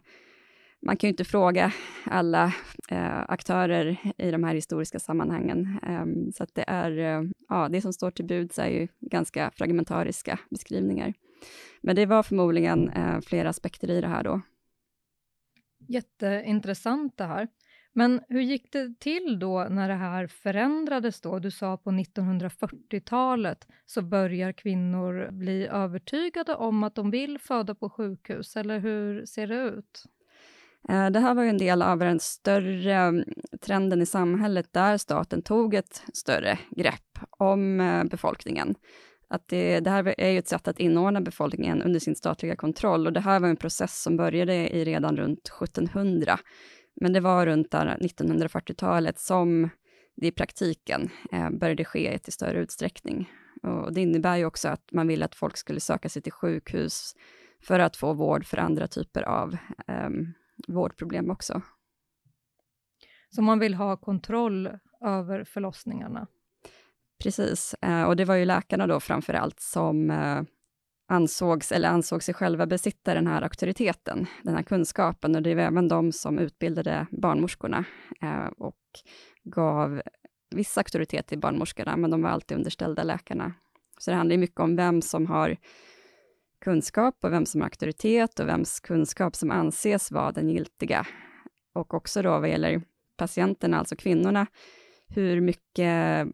man 0.80 0.96
kan 0.96 1.08
ju 1.08 1.12
inte 1.12 1.24
fråga 1.24 1.72
alla 2.04 2.54
eh, 2.90 3.20
aktörer 3.28 3.96
i 4.18 4.30
de 4.30 4.44
här 4.44 4.54
historiska 4.54 4.98
sammanhangen. 4.98 5.78
eh, 5.82 6.32
så 6.34 6.42
att 6.42 6.54
det 6.54 6.64
är, 6.66 6.98
eh, 6.98 7.22
ja, 7.48 7.68
det 7.68 7.80
som 7.80 7.92
står 7.92 8.10
till 8.10 8.24
buds 8.24 8.58
är 8.58 8.68
ju 8.68 8.88
ganska 9.00 9.50
fragmentariska 9.50 10.38
beskrivningar. 10.50 11.14
Men 11.82 11.96
det 11.96 12.06
var 12.06 12.22
förmodligen 12.22 12.88
eh, 12.88 13.20
flera 13.20 13.48
aspekter 13.48 13.90
i 13.90 14.00
det 14.00 14.08
här 14.08 14.24
då. 14.24 14.40
Jätteintressant 15.88 17.16
det 17.16 17.24
här. 17.24 17.48
Men 17.92 18.20
hur 18.28 18.40
gick 18.40 18.72
det 18.72 19.00
till 19.00 19.38
då 19.38 19.66
när 19.70 19.88
det 19.88 19.94
här 19.94 20.26
förändrades 20.26 21.20
då? 21.20 21.38
Du 21.38 21.50
sa 21.50 21.76
på 21.76 21.90
1940-talet 21.90 23.66
så 23.86 24.02
börjar 24.02 24.52
kvinnor 24.52 25.28
bli 25.30 25.66
övertygade 25.66 26.54
om 26.54 26.82
att 26.82 26.94
de 26.94 27.10
vill 27.10 27.38
föda 27.38 27.74
på 27.74 27.90
sjukhus, 27.90 28.56
eller 28.56 28.78
hur 28.78 29.24
ser 29.26 29.46
det 29.46 29.62
ut? 29.62 30.04
Eh, 30.88 31.10
det 31.10 31.20
här 31.20 31.34
var 31.34 31.42
ju 31.42 31.48
en 31.48 31.58
del 31.58 31.82
av 31.82 31.98
den 31.98 32.20
större 32.20 32.94
mm, 32.94 33.24
trenden 33.60 34.02
i 34.02 34.06
samhället 34.06 34.72
där 34.72 34.96
staten 34.98 35.42
tog 35.42 35.74
ett 35.74 36.02
större 36.14 36.58
grepp 36.70 37.18
om 37.30 37.80
eh, 37.80 38.04
befolkningen. 38.04 38.74
Att 39.30 39.48
det, 39.48 39.80
det, 39.80 39.90
här 39.90 40.14
är 40.18 40.30
ju 40.30 40.38
ett 40.38 40.48
sätt 40.48 40.68
att 40.68 40.78
inordna 40.78 41.20
befolkningen 41.20 41.82
under 41.82 42.00
sin 42.00 42.16
statliga 42.16 42.56
kontroll 42.56 43.06
och 43.06 43.12
det 43.12 43.20
här 43.20 43.40
var 43.40 43.48
en 43.48 43.56
process 43.56 44.02
som 44.02 44.16
började 44.16 44.54
i 44.54 44.84
redan 44.84 45.16
runt 45.16 45.48
1700. 45.62 46.38
Men 47.00 47.12
det 47.12 47.20
var 47.20 47.46
runt 47.46 47.72
1940-talet 47.72 49.18
som 49.18 49.70
det 50.16 50.26
i 50.26 50.32
praktiken 50.32 51.10
eh, 51.32 51.50
började 51.50 51.84
ske 51.84 52.18
i 52.26 52.30
större 52.30 52.60
utsträckning. 52.60 53.30
Och 53.62 53.92
det 53.92 54.00
innebär 54.00 54.36
ju 54.36 54.44
också 54.44 54.68
att 54.68 54.92
man 54.92 55.08
ville 55.08 55.24
att 55.24 55.34
folk 55.34 55.56
skulle 55.56 55.80
söka 55.80 56.08
sig 56.08 56.22
till 56.22 56.32
sjukhus 56.32 57.14
för 57.62 57.78
att 57.78 57.96
få 57.96 58.12
vård 58.12 58.46
för 58.46 58.56
andra 58.56 58.86
typer 58.86 59.22
av 59.22 59.56
um, 60.06 60.34
vårdproblem 60.68 61.30
också. 61.30 61.62
Så 63.30 63.42
man 63.42 63.58
vill 63.58 63.74
ha 63.74 63.96
kontroll 63.96 64.70
över 65.00 65.44
förlossningarna? 65.44 66.26
Precis, 67.22 67.74
eh, 67.82 68.02
och 68.02 68.16
det 68.16 68.24
var 68.24 68.34
ju 68.34 68.44
läkarna 68.44 68.86
då 68.86 69.00
framför 69.00 69.34
allt 69.34 69.60
som 69.60 70.10
eh, 70.10 70.42
ansågs, 71.08 71.72
eller 71.72 71.88
ansåg 71.88 72.22
sig 72.22 72.34
själva 72.34 72.66
besitta 72.66 73.14
den 73.14 73.26
här 73.26 73.42
auktoriteten, 73.42 74.26
den 74.42 74.54
här 74.54 74.62
kunskapen, 74.62 75.34
och 75.34 75.42
det 75.42 75.54
var 75.54 75.62
även 75.62 75.88
de 75.88 76.12
som 76.12 76.38
utbildade 76.38 77.06
barnmorskorna 77.10 77.84
eh, 78.22 78.46
och 78.46 78.80
gav 79.44 80.02
viss 80.50 80.78
auktoritet 80.78 81.26
till 81.26 81.38
barnmorskorna, 81.38 81.96
men 81.96 82.10
de 82.10 82.22
var 82.22 82.30
alltid 82.30 82.56
underställda 82.56 83.02
läkarna. 83.02 83.52
Så 83.98 84.10
det 84.10 84.16
handlar 84.16 84.36
mycket 84.36 84.60
om 84.60 84.76
vem 84.76 85.02
som 85.02 85.26
har 85.26 85.56
kunskap 86.60 87.24
och 87.24 87.32
vem 87.32 87.46
som 87.46 87.60
har 87.60 87.66
auktoritet 87.66 88.40
och 88.40 88.48
vems 88.48 88.80
kunskap 88.80 89.36
som 89.36 89.50
anses 89.50 90.10
vara 90.10 90.32
den 90.32 90.48
giltiga. 90.48 91.06
Och 91.72 91.94
också 91.94 92.22
då 92.22 92.38
vad 92.38 92.48
gäller 92.48 92.82
patienterna, 93.16 93.78
alltså 93.78 93.96
kvinnorna, 93.96 94.46
hur 95.08 95.40
mycket 95.40 96.28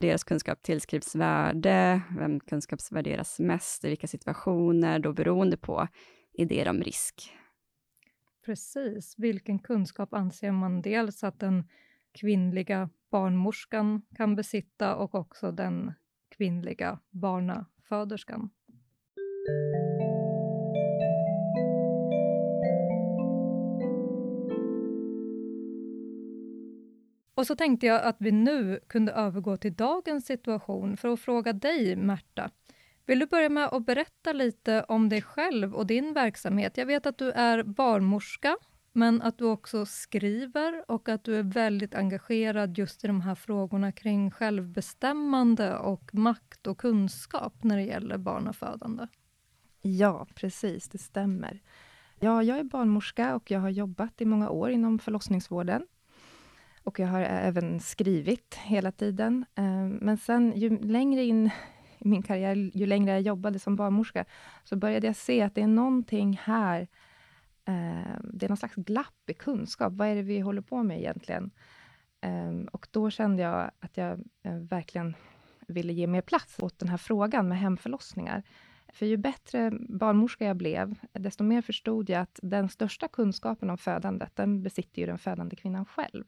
deras 0.00 0.24
kunskap 0.24 0.62
tillskrivs 0.62 1.14
värde, 1.14 2.02
vem 2.18 2.40
kunskapsvärderas 2.40 3.38
mest, 3.38 3.84
i 3.84 3.88
vilka 3.88 4.06
situationer, 4.06 4.98
då 4.98 5.12
beroende 5.12 5.56
på 5.56 5.88
idéer 6.32 6.68
om 6.68 6.82
risk. 6.82 7.32
Precis. 8.44 9.14
Vilken 9.18 9.58
kunskap 9.58 10.14
anser 10.14 10.52
man 10.52 10.82
dels 10.82 11.24
att 11.24 11.40
den 11.40 11.68
kvinnliga 12.12 12.90
barnmorskan 13.10 14.02
kan 14.16 14.36
besitta 14.36 14.96
och 14.96 15.14
också 15.14 15.52
den 15.52 15.92
kvinnliga 16.36 16.98
barnaföderskan? 17.10 18.50
Och 27.40 27.46
så 27.46 27.56
tänkte 27.56 27.86
jag 27.86 28.02
att 28.02 28.16
vi 28.18 28.32
nu 28.32 28.80
kunde 28.86 29.12
övergå 29.12 29.56
till 29.56 29.74
dagens 29.74 30.26
situation 30.26 30.96
för 30.96 31.08
att 31.08 31.20
fråga 31.20 31.52
dig, 31.52 31.96
Märta. 31.96 32.50
Vill 33.06 33.18
du 33.18 33.26
börja 33.26 33.48
med 33.48 33.66
att 33.66 33.86
berätta 33.86 34.32
lite 34.32 34.84
om 34.88 35.08
dig 35.08 35.22
själv 35.22 35.74
och 35.74 35.86
din 35.86 36.12
verksamhet? 36.12 36.76
Jag 36.76 36.86
vet 36.86 37.06
att 37.06 37.18
du 37.18 37.30
är 37.30 37.62
barnmorska, 37.62 38.56
men 38.92 39.22
att 39.22 39.38
du 39.38 39.44
också 39.44 39.86
skriver 39.86 40.84
och 40.90 41.08
att 41.08 41.24
du 41.24 41.36
är 41.36 41.42
väldigt 41.42 41.94
engagerad 41.94 42.78
just 42.78 43.04
i 43.04 43.06
de 43.06 43.20
här 43.20 43.34
frågorna 43.34 43.92
kring 43.92 44.30
självbestämmande 44.30 45.76
och 45.76 46.14
makt 46.14 46.66
och 46.66 46.78
kunskap 46.78 47.64
när 47.64 47.76
det 47.76 47.84
gäller 47.84 48.18
barnafödande. 48.18 49.06
Ja, 49.82 50.26
precis, 50.34 50.88
det 50.88 50.98
stämmer. 50.98 51.60
Ja, 52.18 52.42
jag 52.42 52.58
är 52.58 52.64
barnmorska 52.64 53.34
och 53.36 53.50
jag 53.50 53.60
har 53.60 53.70
jobbat 53.70 54.20
i 54.20 54.24
många 54.24 54.50
år 54.50 54.70
inom 54.70 54.98
förlossningsvården. 54.98 55.86
Och 56.84 56.98
jag 56.98 57.08
har 57.08 57.20
även 57.20 57.80
skrivit 57.80 58.54
hela 58.54 58.92
tiden. 58.92 59.44
Eh, 59.54 59.86
men 59.86 60.16
sen, 60.16 60.52
ju 60.56 60.78
längre 60.78 61.24
in 61.24 61.50
i 61.98 62.08
min 62.08 62.22
karriär, 62.22 62.70
ju 62.74 62.86
längre 62.86 63.12
jag 63.12 63.20
jobbade 63.20 63.58
som 63.58 63.76
barnmorska, 63.76 64.24
så 64.64 64.76
började 64.76 65.06
jag 65.06 65.16
se 65.16 65.42
att 65.42 65.54
det 65.54 65.62
är 65.62 65.66
någonting 65.66 66.40
här, 66.42 66.80
eh, 67.64 68.20
det 68.24 68.46
är 68.46 68.48
någon 68.48 68.56
slags 68.56 68.74
glapp 68.74 69.30
i 69.30 69.34
kunskap. 69.34 69.92
Vad 69.92 70.08
är 70.08 70.14
det 70.14 70.22
vi 70.22 70.40
håller 70.40 70.62
på 70.62 70.82
med 70.82 70.98
egentligen? 70.98 71.50
Eh, 72.20 72.66
och 72.72 72.88
då 72.90 73.10
kände 73.10 73.42
jag 73.42 73.70
att 73.80 73.96
jag 73.96 74.24
verkligen 74.42 75.14
ville 75.66 75.92
ge 75.92 76.06
mer 76.06 76.22
plats 76.22 76.58
åt 76.58 76.78
den 76.78 76.88
här 76.88 76.96
frågan 76.96 77.48
med 77.48 77.58
hemförlossningar. 77.58 78.42
För 78.92 79.06
ju 79.06 79.16
bättre 79.16 79.72
barnmorska 79.88 80.44
jag 80.44 80.56
blev, 80.56 80.94
desto 81.12 81.44
mer 81.44 81.62
förstod 81.62 82.10
jag 82.10 82.20
att 82.20 82.40
den 82.42 82.68
största 82.68 83.08
kunskapen 83.08 83.70
om 83.70 83.78
födandet, 83.78 84.36
den 84.36 84.62
besitter 84.62 85.00
ju 85.00 85.06
den 85.06 85.18
födande 85.18 85.56
kvinnan 85.56 85.84
själv. 85.84 86.24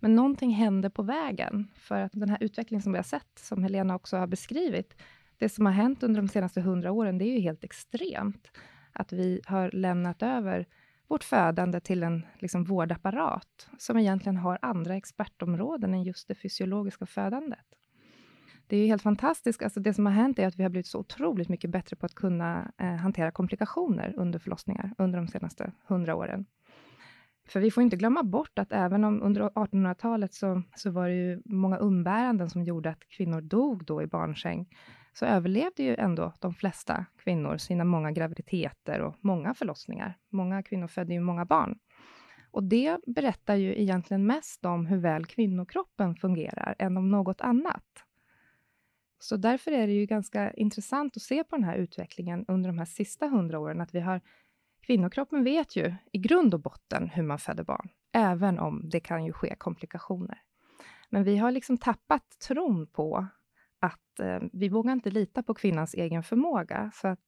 Men 0.00 0.16
någonting 0.16 0.50
hände 0.50 0.90
på 0.90 1.02
vägen, 1.02 1.70
för 1.74 2.00
att 2.00 2.12
den 2.14 2.28
här 2.28 2.38
utvecklingen 2.40 2.82
som 2.82 2.92
vi 2.92 2.98
har 2.98 3.02
sett, 3.02 3.38
som 3.38 3.62
Helena 3.62 3.94
också 3.94 4.16
har 4.16 4.26
beskrivit, 4.26 5.02
det 5.38 5.48
som 5.48 5.66
har 5.66 5.72
hänt 5.72 6.02
under 6.02 6.20
de 6.20 6.28
senaste 6.28 6.60
hundra 6.60 6.92
åren, 6.92 7.18
det 7.18 7.24
är 7.24 7.34
ju 7.34 7.40
helt 7.40 7.64
extremt. 7.64 8.50
Att 8.92 9.12
vi 9.12 9.40
har 9.46 9.70
lämnat 9.70 10.22
över 10.22 10.66
vårt 11.08 11.24
födande 11.24 11.80
till 11.80 12.02
en 12.02 12.26
liksom, 12.38 12.64
vårdapparat, 12.64 13.68
som 13.78 13.98
egentligen 13.98 14.36
har 14.36 14.58
andra 14.62 14.96
expertområden 14.96 15.94
än 15.94 16.02
just 16.02 16.28
det 16.28 16.34
fysiologiska 16.34 17.06
födandet. 17.06 17.66
Det 18.66 18.76
är 18.76 18.80
ju 18.80 18.86
helt 18.86 19.02
fantastiskt. 19.02 19.62
Alltså 19.62 19.80
det 19.80 19.94
som 19.94 20.06
har 20.06 20.12
hänt 20.12 20.38
är 20.38 20.46
att 20.46 20.56
vi 20.56 20.62
har 20.62 20.70
blivit 20.70 20.86
så 20.86 20.98
otroligt 20.98 21.48
mycket 21.48 21.70
bättre 21.70 21.96
på 21.96 22.06
att 22.06 22.14
kunna 22.14 22.72
eh, 22.78 22.94
hantera 22.94 23.30
komplikationer 23.30 24.14
under 24.16 24.38
förlossningar 24.38 24.94
under 24.98 25.18
de 25.18 25.28
senaste 25.28 25.72
hundra 25.86 26.14
åren. 26.14 26.46
För 27.48 27.60
vi 27.60 27.70
får 27.70 27.82
inte 27.82 27.96
glömma 27.96 28.22
bort 28.22 28.58
att 28.58 28.72
även 28.72 29.04
om 29.04 29.22
under 29.22 29.40
1800-talet 29.42 30.34
så, 30.34 30.62
så 30.76 30.90
var 30.90 31.08
det 31.08 31.14
ju 31.14 31.42
många 31.44 31.78
umbäranden 31.78 32.50
som 32.50 32.64
gjorde 32.64 32.90
att 32.90 33.08
kvinnor 33.08 33.40
dog 33.40 33.84
då 33.84 34.02
i 34.02 34.06
barnsäng, 34.06 34.68
så 35.12 35.26
överlevde 35.26 35.82
ju 35.82 35.94
ändå 35.94 36.32
de 36.40 36.54
flesta 36.54 37.06
kvinnor 37.18 37.56
sina 37.56 37.84
många 37.84 38.10
graviditeter 38.12 39.00
och 39.00 39.16
många 39.20 39.54
förlossningar. 39.54 40.18
Många 40.30 40.62
kvinnor 40.62 40.86
födde 40.86 41.14
ju 41.14 41.20
många 41.20 41.44
barn. 41.44 41.78
Och 42.50 42.64
det 42.64 42.98
berättar 43.06 43.54
ju 43.54 43.80
egentligen 43.80 44.26
mest 44.26 44.64
om 44.64 44.86
hur 44.86 44.96
väl 44.96 45.26
kvinnokroppen 45.26 46.16
fungerar, 46.16 46.74
än 46.78 46.96
om 46.96 47.10
något 47.10 47.40
annat. 47.40 48.03
Så 49.24 49.36
därför 49.36 49.72
är 49.72 49.86
det 49.86 49.92
ju 49.92 50.06
ganska 50.06 50.52
intressant 50.52 51.16
att 51.16 51.22
se 51.22 51.44
på 51.44 51.56
den 51.56 51.64
här 51.64 51.76
utvecklingen 51.76 52.44
under 52.48 52.68
de 52.68 52.78
här 52.78 52.84
sista 52.84 53.26
hundra 53.26 53.58
åren, 53.58 53.80
att 53.80 53.94
vi 53.94 54.00
har 54.00 54.20
Kvinnokroppen 54.80 55.44
vet 55.44 55.76
ju 55.76 55.94
i 56.12 56.18
grund 56.18 56.54
och 56.54 56.60
botten 56.60 57.08
hur 57.08 57.22
man 57.22 57.38
föder 57.38 57.64
barn, 57.64 57.88
även 58.12 58.58
om 58.58 58.88
det 58.88 59.00
kan 59.00 59.24
ju 59.24 59.32
ske 59.32 59.54
komplikationer. 59.58 60.42
Men 61.10 61.24
vi 61.24 61.36
har 61.36 61.50
liksom 61.50 61.78
tappat 61.78 62.38
tron 62.48 62.86
på 62.86 63.26
att 63.78 64.20
eh, 64.20 64.40
vi 64.52 64.68
vågar 64.68 64.92
inte 64.92 65.10
lita 65.10 65.42
på 65.42 65.54
kvinnans 65.54 65.94
egen 65.94 66.22
förmåga. 66.22 66.90
Så 66.94 67.08
att 67.08 67.20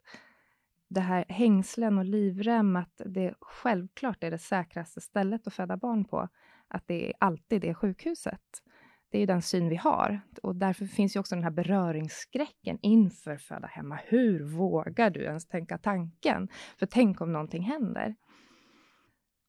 det 0.89 1.01
här 1.01 1.25
hängslen 1.29 1.99
och 1.99 2.05
livrem, 2.05 2.77
att 2.77 3.01
det 3.07 3.35
självklart 3.41 4.25
är 4.25 4.31
det 4.31 4.39
säkraste 4.39 5.01
stället 5.01 5.47
att 5.47 5.55
föda 5.55 5.77
barn 5.77 6.05
på, 6.05 6.29
att 6.69 6.87
det 6.87 7.09
är 7.09 7.13
alltid 7.21 7.65
är 7.65 7.75
sjukhuset. 7.75 8.63
Det 9.11 9.19
är 9.19 9.27
den 9.27 9.43
syn 9.43 9.69
vi 9.69 9.77
har 9.77 10.21
och 10.43 10.57
därför 10.57 10.87
finns 10.87 11.17
ju 11.17 11.21
också 11.21 11.35
den 11.35 11.45
här 11.45 11.51
beröringsskräcken 11.51 12.79
inför 12.83 13.37
föda 13.37 13.67
hemma. 13.67 13.99
Hur 14.05 14.45
vågar 14.45 15.11
du 15.11 15.23
ens 15.23 15.47
tänka 15.47 15.79
tanken? 15.79 16.49
För 16.79 16.87
tänk 16.87 17.21
om 17.21 17.33
någonting 17.33 17.63
händer? 17.63 18.15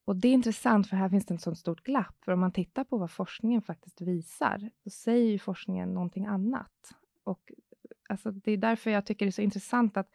Och 0.04 0.16
det 0.16 0.28
är 0.28 0.32
intressant, 0.32 0.86
för 0.86 0.96
här 0.96 1.08
finns 1.08 1.26
det 1.26 1.34
ett 1.34 1.40
sånt 1.40 1.58
stort 1.58 1.84
glapp. 1.84 2.24
För 2.24 2.32
om 2.32 2.40
man 2.40 2.52
tittar 2.52 2.84
på 2.84 2.98
vad 2.98 3.10
forskningen 3.10 3.62
faktiskt 3.62 4.00
visar, 4.00 4.70
så 4.84 4.90
säger 4.90 5.30
ju 5.30 5.38
forskningen 5.38 5.94
någonting 5.94 6.26
annat. 6.26 6.94
Och 7.24 7.52
alltså, 8.08 8.30
det 8.30 8.52
är 8.52 8.56
därför 8.56 8.90
jag 8.90 9.06
tycker 9.06 9.26
det 9.26 9.30
är 9.30 9.32
så 9.32 9.42
intressant 9.42 9.96
att 9.96 10.10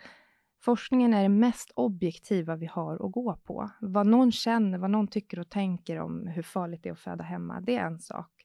forskningen 0.62 1.14
är 1.14 1.24
det 1.24 1.30
mest 1.30 1.72
objektiva 1.76 2.56
vi 2.56 2.66
har 2.66 3.06
att 3.06 3.12
gå 3.12 3.36
på. 3.36 3.70
Vad 3.82 4.08
någon 4.08 4.32
känner, 4.32 4.78
vad 4.78 4.90
någon 4.90 5.08
tycker 5.08 5.40
och 5.40 5.50
tänker 5.50 6.00
om 6.00 6.28
hur 6.28 6.44
farligt 6.44 6.84
det 6.84 6.90
är 6.90 6.94
att 6.94 7.00
föda 7.00 7.24
hemma, 7.24 7.62
det 7.62 7.76
är 7.76 7.86
en 7.86 8.00
sak 8.00 8.43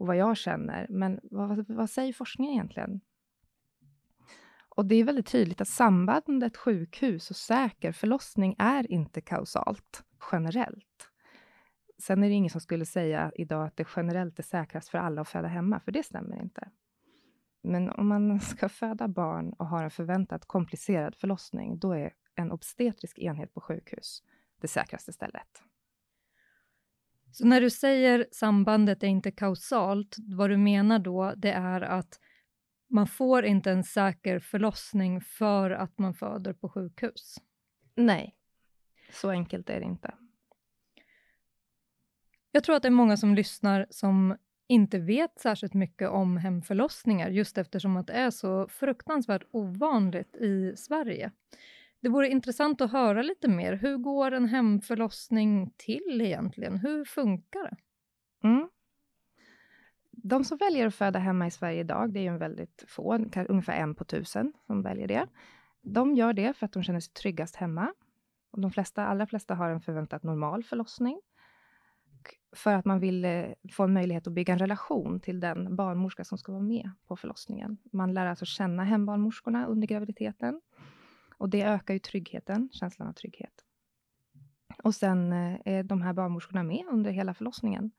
och 0.00 0.06
vad 0.06 0.16
jag 0.16 0.36
känner. 0.36 0.86
Men 0.90 1.20
vad, 1.22 1.68
vad 1.68 1.90
säger 1.90 2.12
forskningen 2.12 2.54
egentligen? 2.54 3.00
Och 4.68 4.86
det 4.86 4.94
är 4.94 5.04
väldigt 5.04 5.26
tydligt 5.26 5.60
att 5.60 5.68
sambandet 5.68 6.56
sjukhus 6.56 7.30
och 7.30 7.36
säker 7.36 7.92
förlossning 7.92 8.56
är 8.58 8.92
inte 8.92 9.20
kausalt 9.20 10.04
generellt. 10.32 11.10
Sen 11.98 12.22
är 12.22 12.28
det 12.28 12.34
ingen 12.34 12.50
som 12.50 12.60
skulle 12.60 12.86
säga 12.86 13.32
idag 13.34 13.66
att 13.66 13.76
det 13.76 13.88
generellt 13.96 14.38
är 14.38 14.42
säkrast 14.42 14.88
för 14.88 14.98
alla 14.98 15.20
att 15.20 15.28
föda 15.28 15.48
hemma, 15.48 15.80
för 15.80 15.92
det 15.92 16.02
stämmer 16.02 16.42
inte. 16.42 16.70
Men 17.62 17.90
om 17.90 18.08
man 18.08 18.40
ska 18.40 18.68
föda 18.68 19.08
barn 19.08 19.52
och 19.52 19.66
har 19.66 19.84
en 19.84 19.90
förväntat 19.90 20.44
komplicerad 20.46 21.14
förlossning, 21.14 21.78
då 21.78 21.92
är 21.92 22.12
en 22.34 22.52
obstetrisk 22.52 23.18
enhet 23.18 23.54
på 23.54 23.60
sjukhus 23.60 24.22
det 24.60 24.68
säkraste 24.68 25.12
stället. 25.12 25.62
Så 27.32 27.46
när 27.46 27.60
du 27.60 27.70
säger 27.70 28.26
sambandet 28.32 29.02
är 29.02 29.06
inte 29.06 29.30
kausalt, 29.30 30.16
vad 30.18 30.50
du 30.50 30.56
menar 30.56 30.98
då, 30.98 31.34
det 31.36 31.52
är 31.52 31.80
att 31.80 32.20
man 32.88 33.06
får 33.06 33.44
inte 33.44 33.70
en 33.70 33.84
säker 33.84 34.38
förlossning 34.38 35.20
för 35.20 35.70
att 35.70 35.98
man 35.98 36.14
föder 36.14 36.52
på 36.52 36.68
sjukhus? 36.68 37.36
Nej, 37.94 38.36
så 39.12 39.30
enkelt 39.30 39.70
är 39.70 39.80
det 39.80 39.86
inte. 39.86 40.14
Jag 42.52 42.64
tror 42.64 42.76
att 42.76 42.82
det 42.82 42.88
är 42.88 42.90
många 42.90 43.16
som 43.16 43.34
lyssnar 43.34 43.86
som 43.90 44.36
inte 44.68 44.98
vet 44.98 45.40
särskilt 45.40 45.74
mycket 45.74 46.08
om 46.08 46.36
hemförlossningar, 46.36 47.30
just 47.30 47.58
eftersom 47.58 47.96
att 47.96 48.06
det 48.06 48.12
är 48.12 48.30
så 48.30 48.68
fruktansvärt 48.68 49.42
ovanligt 49.50 50.36
i 50.36 50.76
Sverige. 50.76 51.30
Det 52.00 52.08
vore 52.08 52.28
intressant 52.28 52.80
att 52.80 52.92
höra 52.92 53.22
lite 53.22 53.48
mer. 53.48 53.72
Hur 53.72 53.96
går 53.96 54.32
en 54.32 54.48
hemförlossning 54.48 55.72
till 55.76 56.20
egentligen? 56.20 56.78
Hur 56.78 57.04
funkar 57.04 57.62
det? 57.62 57.76
Mm. 58.48 58.68
De 60.10 60.44
som 60.44 60.58
väljer 60.58 60.86
att 60.86 60.94
föda 60.94 61.18
hemma 61.18 61.46
i 61.46 61.50
Sverige 61.50 61.80
idag, 61.80 62.12
det 62.12 62.20
är 62.20 62.22
ju 62.22 62.28
en 62.28 62.38
väldigt 62.38 62.84
få, 62.88 63.14
ungefär 63.48 63.72
en 63.72 63.94
på 63.94 64.04
tusen 64.04 64.52
som 64.66 64.82
väljer 64.82 65.08
det. 65.08 65.26
De 65.82 66.14
gör 66.14 66.32
det 66.32 66.56
för 66.56 66.66
att 66.66 66.72
de 66.72 66.82
känner 66.82 67.00
sig 67.00 67.12
tryggast 67.12 67.56
hemma. 67.56 67.94
Och 68.50 68.60
de 68.60 68.70
flesta, 68.70 69.06
allra 69.06 69.26
flesta 69.26 69.54
har 69.54 69.70
en 69.70 69.80
förväntat 69.80 70.22
normal 70.22 70.64
förlossning. 70.64 71.20
För 72.56 72.74
att 72.74 72.84
man 72.84 73.00
vill 73.00 73.24
eh, 73.24 73.44
få 73.72 73.84
en 73.84 73.92
möjlighet 73.92 74.26
att 74.26 74.32
bygga 74.32 74.52
en 74.52 74.58
relation 74.58 75.20
till 75.20 75.40
den 75.40 75.76
barnmorska 75.76 76.24
som 76.24 76.38
ska 76.38 76.52
vara 76.52 76.62
med 76.62 76.90
på 77.06 77.16
förlossningen. 77.16 77.78
Man 77.92 78.14
lär 78.14 78.26
alltså 78.26 78.44
känna 78.44 78.84
hembarnmorskorna 78.84 79.66
under 79.66 79.86
graviditeten. 79.86 80.60
Och 81.40 81.48
det 81.48 81.62
ökar 81.62 81.94
ju 81.94 82.00
tryggheten, 82.00 82.68
känslan 82.72 83.08
av 83.08 83.12
trygghet. 83.12 83.64
Och 84.82 84.94
sen 84.94 85.32
eh, 85.32 85.60
är 85.64 85.82
de 85.82 86.02
här 86.02 86.12
barnmorskorna 86.12 86.62
med 86.62 86.84
under 86.90 87.10
hela 87.10 87.34
förlossningen. 87.34 87.90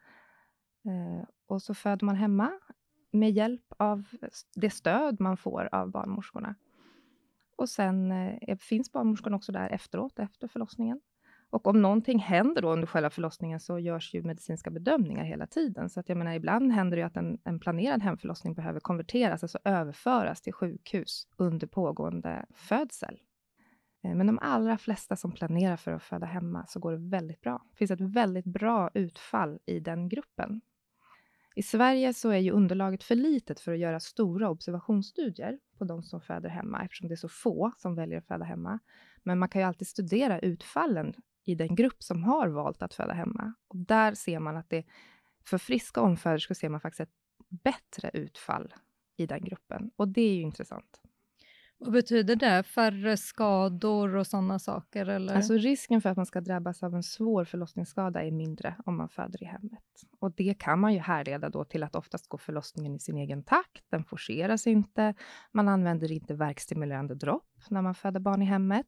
Eh, 0.86 1.28
och 1.48 1.62
så 1.62 1.74
föder 1.74 2.06
man 2.06 2.16
hemma 2.16 2.52
med 3.12 3.32
hjälp 3.32 3.74
av 3.78 4.08
det 4.56 4.70
stöd 4.70 5.20
man 5.20 5.38
får 5.38 5.70
av 5.72 5.92
barnmorskorna. 5.92 6.56
Och 7.56 7.70
sen 7.70 8.12
eh, 8.12 8.58
finns 8.58 8.92
barnmorskorna 8.92 9.36
också 9.36 9.52
där 9.52 9.70
efteråt, 9.70 10.20
efter 10.20 10.48
förlossningen. 10.48 11.02
Och 11.50 11.68
om 11.68 11.82
någonting 11.82 12.20
händer 12.20 12.62
då 12.62 12.72
under 12.72 12.88
själva 12.88 13.10
förlossningen 13.10 13.60
så 13.60 13.80
görs 13.80 14.14
ju 14.14 14.24
medicinska 14.24 14.70
bedömningar 14.70 15.24
hela 15.24 15.48
tiden. 15.48 15.90
Så 15.90 16.00
att 16.00 16.10
jag 16.10 16.18
menar, 16.18 16.34
ibland 16.34 16.72
händer 16.72 16.98
det 16.98 17.04
att 17.04 17.18
en, 17.18 17.40
en 17.44 17.60
planerad 17.60 18.02
hemförlossning 18.02 18.54
behöver 18.54 18.80
konverteras, 18.80 19.44
alltså 19.44 19.60
överföras 19.64 20.42
till 20.42 20.54
sjukhus 20.54 21.28
under 21.38 21.68
pågående 21.68 22.46
födsel. 22.54 23.20
Eh, 24.04 24.16
men 24.16 24.28
de 24.28 24.40
allra 24.42 24.78
flesta 24.78 25.16
som 25.16 25.32
planerar 25.32 25.78
för 25.78 25.92
att 25.92 26.04
föda 26.04 26.26
hemma 26.26 26.66
så 26.68 26.80
går 26.80 26.92
det 26.92 27.10
väldigt 27.10 27.42
bra. 27.42 27.66
Det 27.72 27.78
finns 27.78 27.92
ett 27.92 28.02
väldigt 28.02 28.46
bra 28.46 28.90
utfall 28.94 29.60
i 29.66 29.80
den 29.80 30.10
gruppen. 30.10 30.62
I 31.56 31.64
Sverige 31.64 32.14
så 32.14 32.30
är 32.30 32.38
ju 32.38 32.52
underlaget 32.52 33.04
för 33.04 33.16
litet 33.16 33.60
för 33.60 33.72
att 33.72 33.80
göra 33.80 34.00
stora 34.00 34.50
observationsstudier 34.50 35.60
på 35.78 35.84
de 35.84 36.04
som 36.04 36.22
föder 36.22 36.50
hemma, 36.50 36.84
eftersom 36.84 37.08
det 37.08 37.14
är 37.14 37.16
så 37.16 37.30
få 37.30 37.72
som 37.78 37.96
väljer 37.96 38.18
att 38.18 38.28
föda 38.28 38.46
hemma. 38.46 38.80
Men 39.24 39.40
man 39.40 39.50
kan 39.50 39.62
ju 39.62 39.68
alltid 39.68 39.88
studera 39.88 40.40
utfallen 40.40 41.14
i 41.44 41.56
den 41.56 41.76
grupp 41.76 42.04
som 42.04 42.24
har 42.24 42.48
valt 42.48 42.82
att 42.82 42.94
föda 42.94 43.14
hemma. 43.14 43.54
Och 43.68 43.78
där 43.78 44.14
ser 44.14 44.40
man 44.40 44.58
att 44.58 44.70
det, 44.70 44.86
för 45.46 45.58
friska 45.58 46.02
omföderskor 46.02 46.56
ser 46.56 46.70
man 46.70 46.82
faktiskt 46.82 47.02
ett 47.02 47.16
bättre 47.50 48.12
utfall 48.14 48.74
i 49.18 49.26
den 49.26 49.42
gruppen. 49.42 49.92
Och 49.96 50.08
det 50.08 50.22
är 50.22 50.34
ju 50.34 50.42
intressant. 50.42 51.02
Vad 51.84 51.94
betyder 51.94 52.36
det? 52.36 52.64
Färre 52.64 53.18
skador 53.18 54.16
och 54.16 54.28
sådana 54.28 54.60
saker? 54.60 55.06
Eller? 55.06 55.36
Alltså 55.36 55.54
risken 55.54 56.02
för 56.02 56.10
att 56.10 56.18
man 56.18 56.26
ska 56.26 56.42
drabbas 56.42 56.84
av 56.84 56.96
en 56.96 57.04
svår 57.04 57.46
förlossningsskada 57.46 58.24
är 58.24 58.32
mindre 58.32 58.76
om 58.86 58.98
man 58.98 59.10
föder 59.10 59.44
i 59.44 59.46
hemmet. 59.46 59.84
Och 60.20 60.32
det 60.32 60.54
kan 60.60 60.80
man 60.80 60.94
ju 60.94 61.00
härleda 61.00 61.50
då 61.50 61.64
till 61.64 61.84
att 61.84 61.96
oftast 61.96 62.28
går 62.28 62.38
förlossningen 62.38 62.96
i 62.96 63.00
sin 63.00 63.18
egen 63.18 63.44
takt. 63.44 63.86
Den 63.90 64.04
forceras 64.04 64.68
inte. 64.68 65.14
Man 65.52 65.68
använder 65.68 66.12
inte 66.12 66.34
verkstimulerande 66.34 67.16
dropp 67.16 67.50
när 67.70 67.82
man 67.82 67.96
föder 67.96 68.20
barn 68.20 68.42
i 68.42 68.46
hemmet. 68.46 68.88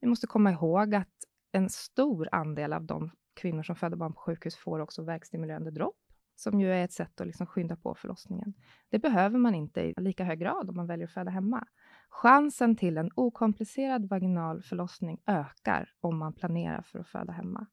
Vi 0.00 0.08
måste 0.08 0.26
komma 0.26 0.52
ihåg 0.52 0.94
att 0.94 1.14
en 1.52 1.68
stor 1.68 2.28
andel 2.32 2.72
av 2.72 2.84
de 2.84 3.10
kvinnor 3.40 3.62
som 3.62 3.76
föder 3.76 3.96
barn 3.96 4.12
på 4.12 4.20
sjukhus 4.20 4.56
får 4.56 4.80
också 4.80 5.02
verkstimulerande 5.02 5.70
dropp 5.70 5.96
som 6.40 6.60
ju 6.60 6.72
är 6.72 6.84
ett 6.84 6.92
sätt 6.92 7.20
att 7.20 7.26
liksom 7.26 7.46
skynda 7.46 7.76
på 7.76 7.94
förlossningen. 7.94 8.54
Det 8.88 8.98
behöver 8.98 9.38
man 9.38 9.54
inte 9.54 9.80
i 9.80 9.94
lika 9.96 10.24
hög 10.24 10.38
grad 10.38 10.70
om 10.70 10.76
man 10.76 10.86
väljer 10.86 11.06
att 11.06 11.12
föda 11.12 11.30
hemma. 11.30 11.66
Chansen 12.08 12.76
till 12.76 12.98
en 12.98 13.10
okomplicerad 13.14 14.08
vaginal 14.08 14.62
förlossning 14.62 15.20
ökar 15.26 15.92
om 16.00 16.18
man 16.18 16.32
planerar 16.32 16.82
för 16.82 16.98
att 16.98 17.08
föda 17.08 17.32
hemma. 17.32 17.66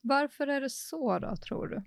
Varför 0.00 0.46
är 0.46 0.60
det 0.60 0.70
så 0.70 1.18
då, 1.18 1.36
tror 1.36 1.66
du? 1.66 1.82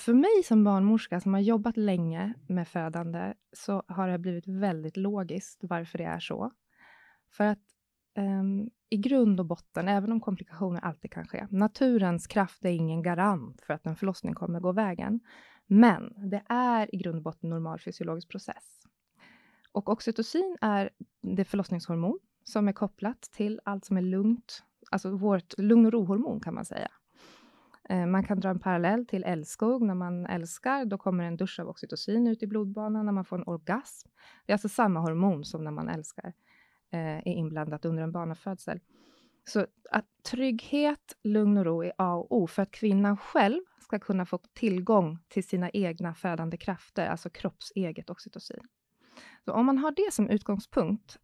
för 0.00 0.14
mig 0.14 0.42
som 0.44 0.64
barnmorska 0.64 1.20
som 1.20 1.34
har 1.34 1.40
jobbat 1.40 1.76
länge 1.76 2.34
med 2.48 2.68
födande 2.68 3.34
så 3.52 3.82
har 3.88 4.08
det 4.08 4.18
blivit 4.18 4.48
väldigt 4.48 4.96
logiskt 4.96 5.60
varför 5.62 5.98
det 5.98 6.04
är 6.04 6.20
så. 6.20 6.50
För 7.30 7.44
att 7.44 7.62
um, 8.18 8.70
i 8.88 8.96
grund 8.96 9.40
och 9.40 9.46
botten, 9.46 9.88
även 9.88 10.12
om 10.12 10.20
komplikationer 10.20 10.80
alltid 10.80 11.12
kan 11.12 11.26
ske, 11.26 11.46
naturens 11.50 12.26
kraft 12.26 12.64
är 12.64 12.70
ingen 12.70 13.02
garant 13.02 13.62
för 13.62 13.74
att 13.74 13.86
en 13.86 13.96
förlossning 13.96 14.34
kommer 14.34 14.60
gå 14.60 14.72
vägen. 14.72 15.20
Men 15.66 16.30
det 16.30 16.42
är 16.48 16.94
i 16.94 16.98
grund 16.98 17.16
och 17.16 17.22
botten 17.22 17.46
en 17.46 17.50
normal 17.50 17.80
fysiologisk 17.80 18.28
process. 18.28 18.82
Och 19.72 19.88
oxytocin 19.88 20.56
är 20.60 20.90
det 21.22 21.44
förlossningshormon 21.44 22.18
som 22.44 22.68
är 22.68 22.72
kopplat 22.72 23.22
till 23.22 23.60
allt 23.64 23.84
som 23.84 23.96
är 23.96 24.02
lugnt, 24.02 24.62
alltså 24.90 25.10
vårt 25.10 25.58
lugn 25.58 25.86
och 25.86 25.92
rohormon 25.92 26.40
kan 26.40 26.54
man 26.54 26.64
säga. 26.64 26.90
Eh, 27.88 28.06
man 28.06 28.24
kan 28.24 28.40
dra 28.40 28.48
en 28.48 28.58
parallell 28.58 29.06
till 29.06 29.24
älskog. 29.24 29.82
När 29.82 29.94
man 29.94 30.26
älskar, 30.26 30.84
då 30.84 30.98
kommer 30.98 31.24
en 31.24 31.36
dusch 31.36 31.60
av 31.60 31.68
oxytocin 31.68 32.26
ut 32.26 32.42
i 32.42 32.46
blodbanan 32.46 33.06
när 33.06 33.12
man 33.12 33.24
får 33.24 33.38
en 33.38 33.46
orgasm. 33.46 34.08
Det 34.46 34.52
är 34.52 34.54
alltså 34.54 34.68
samma 34.68 35.00
hormon 35.00 35.44
som 35.44 35.64
när 35.64 35.70
man 35.70 35.88
älskar 35.88 36.32
eh, 36.90 37.18
är 37.18 37.28
inblandat 37.28 37.84
under 37.84 38.02
en 38.02 38.12
barnafödsel. 38.12 38.80
Så 39.44 39.66
att 39.90 40.06
trygghet, 40.30 41.16
lugn 41.22 41.58
och 41.58 41.64
ro 41.64 41.84
är 41.84 41.92
A 41.98 42.14
och 42.14 42.36
O 42.36 42.46
för 42.46 42.62
att 42.62 42.70
kvinnan 42.70 43.16
själv 43.16 43.60
ska 43.80 43.98
kunna 43.98 44.26
få 44.26 44.38
tillgång 44.38 45.18
till 45.28 45.44
sina 45.44 45.70
egna 45.70 46.14
födande 46.14 46.56
krafter, 46.56 47.06
alltså 47.06 47.30
kroppseget 47.30 48.10
oxytocin. 48.10 48.68
Så 49.44 49.52
om 49.52 49.66
man 49.66 49.78
har 49.78 49.90
det 49.90 50.12
som 50.12 50.30
utgångspunkt, 50.30 51.18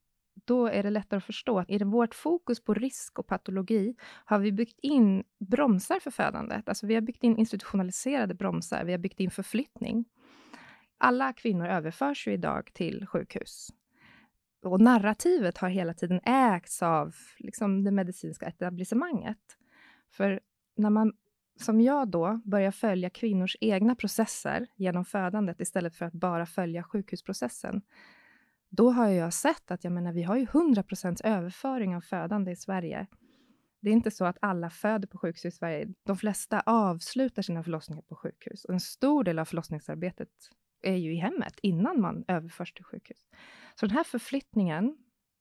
då 0.44 0.66
är 0.66 0.82
det 0.82 0.90
lättare 0.90 1.18
att 1.18 1.24
förstå 1.24 1.58
att 1.58 1.70
i 1.70 1.78
vårt 1.78 2.14
fokus 2.14 2.64
på 2.64 2.74
risk 2.74 3.18
och 3.18 3.26
patologi 3.26 3.94
har 4.24 4.38
vi 4.38 4.52
byggt 4.52 4.78
in 4.82 5.24
bromsar 5.38 6.00
för 6.00 6.10
födandet. 6.10 6.68
Alltså 6.68 6.86
vi 6.86 6.94
har 6.94 7.00
byggt 7.00 7.22
in 7.22 7.36
institutionaliserade 7.36 8.34
bromsar, 8.34 8.84
vi 8.84 8.92
har 8.92 8.98
byggt 8.98 9.20
in 9.20 9.30
förflyttning. 9.30 10.04
Alla 10.98 11.32
kvinnor 11.32 11.66
överförs 11.66 12.26
ju 12.26 12.32
idag 12.32 12.70
till 12.72 13.06
sjukhus. 13.06 13.68
Och 14.62 14.80
narrativet 14.80 15.58
har 15.58 15.68
hela 15.68 15.94
tiden 15.94 16.20
ägts 16.24 16.82
av 16.82 17.14
liksom, 17.38 17.84
det 17.84 17.90
medicinska 17.90 18.46
etablissemanget. 18.46 19.38
För 20.10 20.40
när 20.76 20.90
man, 20.90 21.12
som 21.60 21.80
jag 21.80 22.08
då, 22.08 22.40
börjar 22.44 22.70
följa 22.70 23.10
kvinnors 23.10 23.56
egna 23.60 23.94
processer 23.94 24.66
genom 24.76 25.04
födandet 25.04 25.60
istället 25.60 25.96
för 25.96 26.04
att 26.04 26.12
bara 26.12 26.46
följa 26.46 26.82
sjukhusprocessen, 26.82 27.82
då 28.70 28.90
har 28.90 29.08
jag 29.08 29.32
sett 29.32 29.70
att 29.70 29.84
jag 29.84 29.92
menar, 29.92 30.12
vi 30.12 30.22
har 30.22 30.36
ju 30.36 30.44
100% 30.44 31.20
överföring 31.24 31.96
av 31.96 32.00
födande 32.00 32.50
i 32.50 32.56
Sverige. 32.56 33.06
Det 33.80 33.90
är 33.90 33.94
inte 33.94 34.10
så 34.10 34.24
att 34.24 34.38
alla 34.40 34.70
föder 34.70 35.08
på 35.08 35.18
sjukhus 35.18 35.44
i 35.44 35.50
Sverige. 35.50 35.88
De 36.04 36.16
flesta 36.16 36.60
avslutar 36.60 37.42
sina 37.42 37.62
förlossningar 37.62 38.02
på 38.02 38.16
sjukhus. 38.16 38.66
En 38.68 38.80
stor 38.80 39.24
del 39.24 39.38
av 39.38 39.44
förlossningsarbetet 39.44 40.28
är 40.82 40.96
ju 40.96 41.12
i 41.12 41.16
hemmet 41.16 41.54
innan 41.62 42.00
man 42.00 42.24
överförs 42.28 42.72
till 42.72 42.84
sjukhus. 42.84 43.26
Så 43.74 43.86
den 43.86 43.96
här 43.96 44.04
förflyttningen, 44.04 44.96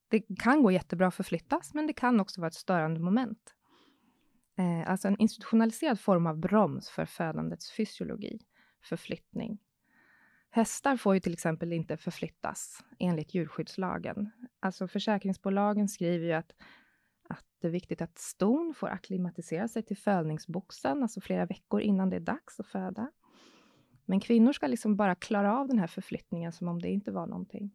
det 0.08 0.20
kan 0.40 0.64
gå 0.64 0.72
jättebra 0.72 1.08
att 1.08 1.16
förflyttas, 1.16 1.74
men 1.74 1.88
det 1.88 1.94
kan 1.94 2.20
också 2.20 2.42
vara 2.42 2.48
ett 2.48 2.54
störande 2.54 3.00
moment. 3.00 3.57
Eh, 4.58 4.90
alltså 4.90 5.08
en 5.08 5.18
institutionaliserad 5.18 6.00
form 6.00 6.28
av 6.28 6.38
broms 6.38 6.90
för 6.90 7.06
födandets 7.06 7.72
fysiologi, 7.72 8.40
förflyttning. 8.84 9.60
Hästar 10.50 10.98
får 10.98 11.14
ju 11.14 11.20
till 11.20 11.34
exempel 11.34 11.74
inte 11.74 11.98
förflyttas 11.98 12.84
enligt 13.00 13.34
djurskyddslagen. 13.34 14.32
Alltså 14.60 14.88
försäkringsbolagen 14.88 15.88
skriver 15.88 16.26
ju 16.26 16.34
att, 16.34 16.52
att 17.30 17.46
det 17.62 17.68
är 17.68 17.72
viktigt 17.72 18.02
att 18.02 18.18
ston 18.18 18.74
får 18.78 18.88
akklimatisera 18.88 19.68
sig 19.68 19.84
till 19.84 19.98
födningsboxen, 19.98 21.04
alltså 21.04 21.22
flera 21.22 21.46
veckor 21.46 21.82
innan 21.82 22.10
det 22.10 22.16
är 22.16 22.20
dags 22.20 22.60
att 22.60 22.68
föda. 22.68 23.12
Men 24.06 24.20
kvinnor 24.20 24.54
ska 24.54 24.68
liksom 24.68 24.96
bara 24.96 25.16
klara 25.16 25.60
av 25.60 25.68
den 25.68 25.80
här 25.80 25.88
förflyttningen 25.88 26.52
som 26.52 26.68
om 26.68 26.82
det 26.82 26.90
inte 26.90 27.12
var 27.12 27.28
någonting. 27.28 27.72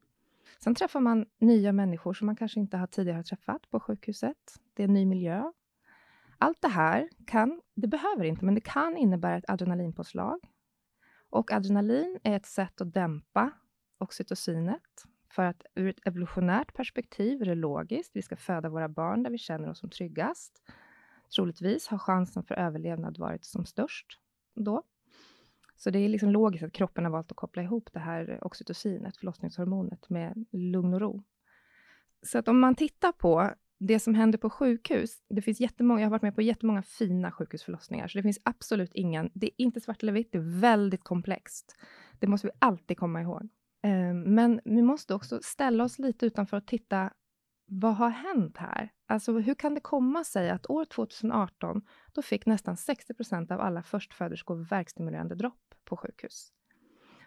Sen 0.58 0.74
träffar 0.74 1.00
man 1.00 1.26
nya 1.38 1.72
människor 1.72 2.14
som 2.14 2.26
man 2.26 2.36
kanske 2.36 2.60
inte 2.60 2.76
har 2.76 2.86
tidigare 2.86 3.22
träffat 3.22 3.70
på 3.70 3.80
sjukhuset. 3.80 4.60
Det 4.74 4.82
är 4.82 4.88
en 4.88 4.94
ny 4.94 5.06
miljö. 5.06 5.52
Allt 6.42 6.62
det 6.62 6.68
här 6.68 7.08
kan, 7.26 7.60
det 7.74 7.86
behöver 7.86 8.24
inte, 8.24 8.44
men 8.44 8.54
det 8.54 8.60
kan 8.60 8.96
innebära 8.96 9.36
ett 9.36 9.50
adrenalinpåslag. 9.50 10.40
Och 11.30 11.52
adrenalin 11.52 12.18
är 12.22 12.36
ett 12.36 12.46
sätt 12.46 12.80
att 12.80 12.94
dämpa 12.94 13.50
oxytocinet. 13.98 15.04
För 15.30 15.42
att 15.44 15.62
ur 15.74 15.88
ett 15.88 16.06
evolutionärt 16.06 16.74
perspektiv 16.74 17.42
är 17.42 17.46
det 17.46 17.54
logiskt. 17.54 18.16
Vi 18.16 18.22
ska 18.22 18.36
föda 18.36 18.68
våra 18.68 18.88
barn 18.88 19.22
där 19.22 19.30
vi 19.30 19.38
känner 19.38 19.70
oss 19.70 19.78
som 19.78 19.90
tryggast. 19.90 20.62
Troligtvis 21.36 21.88
har 21.88 21.98
chansen 21.98 22.42
för 22.42 22.54
överlevnad 22.54 23.18
varit 23.18 23.44
som 23.44 23.66
störst 23.66 24.06
då. 24.54 24.82
Så 25.76 25.90
det 25.90 25.98
är 25.98 26.08
liksom 26.08 26.30
logiskt 26.30 26.64
att 26.64 26.72
kroppen 26.72 27.04
har 27.04 27.12
valt 27.12 27.30
att 27.30 27.36
koppla 27.36 27.62
ihop 27.62 27.88
det 27.92 28.00
här 28.00 28.38
oxytocinet, 28.44 29.16
förlossningshormonet, 29.16 30.10
med 30.10 30.46
lugn 30.50 30.94
och 30.94 31.00
ro. 31.00 31.22
Så 32.22 32.38
att 32.38 32.48
om 32.48 32.60
man 32.60 32.74
tittar 32.74 33.12
på 33.12 33.50
det 33.86 33.98
som 33.98 34.14
händer 34.14 34.38
på 34.38 34.50
sjukhus, 34.50 35.16
det 35.28 35.42
finns 35.42 35.60
jättemånga, 35.60 36.00
jag 36.00 36.06
har 36.06 36.10
varit 36.10 36.22
med 36.22 36.34
på 36.34 36.42
jättemånga 36.42 36.82
fina 36.82 37.32
sjukhusförlossningar, 37.32 38.08
så 38.08 38.18
det 38.18 38.22
finns 38.22 38.40
absolut 38.42 38.90
ingen, 38.94 39.30
det 39.34 39.46
är 39.46 39.52
inte 39.56 39.80
svart 39.80 40.02
eller 40.02 40.12
vitt, 40.12 40.32
det 40.32 40.38
är 40.38 40.60
väldigt 40.60 41.04
komplext. 41.04 41.76
Det 42.18 42.26
måste 42.26 42.46
vi 42.46 42.50
alltid 42.58 42.98
komma 42.98 43.22
ihåg. 43.22 43.48
Ehm, 43.82 44.34
men 44.34 44.60
vi 44.64 44.82
måste 44.82 45.14
också 45.14 45.40
ställa 45.42 45.84
oss 45.84 45.98
lite 45.98 46.26
utanför 46.26 46.56
och 46.56 46.66
titta, 46.66 47.10
vad 47.66 47.94
har 47.94 48.10
hänt 48.10 48.56
här? 48.56 48.92
Alltså 49.06 49.38
hur 49.38 49.54
kan 49.54 49.74
det 49.74 49.80
komma 49.80 50.24
sig 50.24 50.50
att 50.50 50.70
år 50.70 50.84
2018, 50.84 51.82
då 52.12 52.22
fick 52.22 52.46
nästan 52.46 52.74
60% 52.74 53.52
av 53.52 53.60
alla 53.60 53.82
förstföderskor 53.82 54.68
verkstimulerande 54.70 55.34
dropp 55.34 55.74
på 55.84 55.96
sjukhus. 55.96 56.52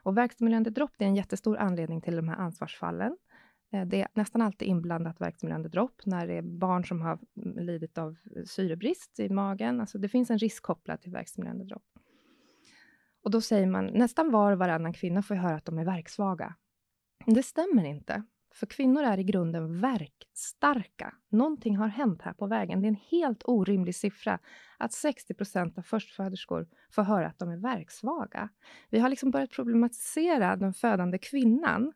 Och 0.03 0.17
verkstimulerande 0.17 0.69
dropp 0.69 0.91
är 0.99 1.05
en 1.05 1.15
jättestor 1.15 1.57
anledning 1.57 2.01
till 2.01 2.15
de 2.15 2.27
här 2.29 2.35
ansvarsfallen. 2.35 3.17
Eh, 3.75 3.85
det 3.85 4.01
är 4.01 4.07
nästan 4.13 4.41
alltid 4.41 4.67
inblandat 4.67 5.21
verkstimulerande 5.21 5.69
dropp 5.69 6.01
när 6.05 6.27
det 6.27 6.33
är 6.33 6.41
barn 6.41 6.85
som 6.85 7.01
har 7.01 7.19
mm, 7.37 7.65
lidit 7.65 7.97
av 7.97 8.15
syrebrist 8.45 9.19
i 9.19 9.29
magen. 9.29 9.81
Alltså 9.81 9.97
det 9.97 10.09
finns 10.09 10.29
en 10.29 10.37
risk 10.37 10.63
kopplad 10.63 11.01
till 11.01 11.11
verkstimulerande 11.11 11.65
dropp. 11.65 11.83
Och 13.23 13.31
då 13.31 13.41
säger 13.41 13.67
man, 13.67 13.85
nästan 13.85 14.31
var 14.31 14.51
och 14.51 14.57
varannan 14.57 14.93
kvinna 14.93 15.23
får 15.23 15.35
höra 15.35 15.55
att 15.55 15.65
de 15.65 15.77
är 15.79 15.85
verksvaga. 15.85 16.55
Det 17.25 17.43
stämmer 17.43 17.85
inte. 17.85 18.23
För 18.53 18.65
kvinnor 18.65 19.03
är 19.03 19.17
i 19.17 19.23
grunden 19.23 19.81
verkstarka. 19.81 21.13
Någonting 21.29 21.77
har 21.77 21.87
hänt 21.87 22.21
här 22.21 22.33
på 22.33 22.47
vägen. 22.47 22.81
Det 22.81 22.85
är 22.85 22.89
en 22.89 23.19
helt 23.21 23.43
orimlig 23.45 23.95
siffra 23.95 24.39
att 24.77 24.91
60% 24.91 25.77
av 25.77 25.81
förstföderskor 25.81 26.67
får 26.91 27.03
höra 27.03 27.27
att 27.27 27.39
de 27.39 27.49
är 27.49 27.57
verksvaga. 27.57 28.49
Vi 28.89 28.99
har 28.99 29.09
liksom 29.09 29.31
börjat 29.31 29.51
problematisera 29.51 30.55
den 30.55 30.73
födande 30.73 31.17
kvinnan 31.17 31.93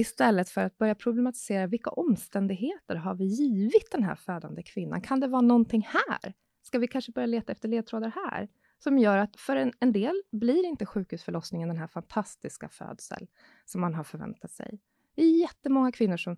istället 0.00 0.48
för 0.48 0.64
att 0.64 0.78
börja 0.78 0.94
problematisera 0.94 1.66
vilka 1.66 1.90
omständigheter 1.90 2.94
har 2.94 3.14
vi 3.14 3.24
givit 3.24 3.90
den 3.92 4.02
här 4.02 4.14
födande 4.14 4.62
kvinnan? 4.62 5.00
Kan 5.00 5.20
det 5.20 5.26
vara 5.26 5.42
någonting 5.42 5.88
här? 5.88 6.32
Ska 6.62 6.78
vi 6.78 6.88
kanske 6.88 7.12
börja 7.12 7.26
leta 7.26 7.52
efter 7.52 7.68
ledtrådar 7.68 8.12
här? 8.24 8.48
Som 8.78 8.98
gör 8.98 9.18
att 9.18 9.36
för 9.36 9.56
en, 9.56 9.72
en 9.80 9.92
del 9.92 10.22
blir 10.32 10.64
inte 10.64 10.86
sjukhusförlossningen 10.86 11.68
den 11.68 11.78
här 11.78 11.86
fantastiska 11.86 12.68
födsel 12.68 13.26
som 13.64 13.80
man 13.80 13.94
har 13.94 14.04
förväntat 14.04 14.50
sig. 14.50 14.80
Det 15.14 15.22
är 15.22 15.40
jättemånga 15.40 15.92
kvinnor 15.92 16.16
som 16.16 16.36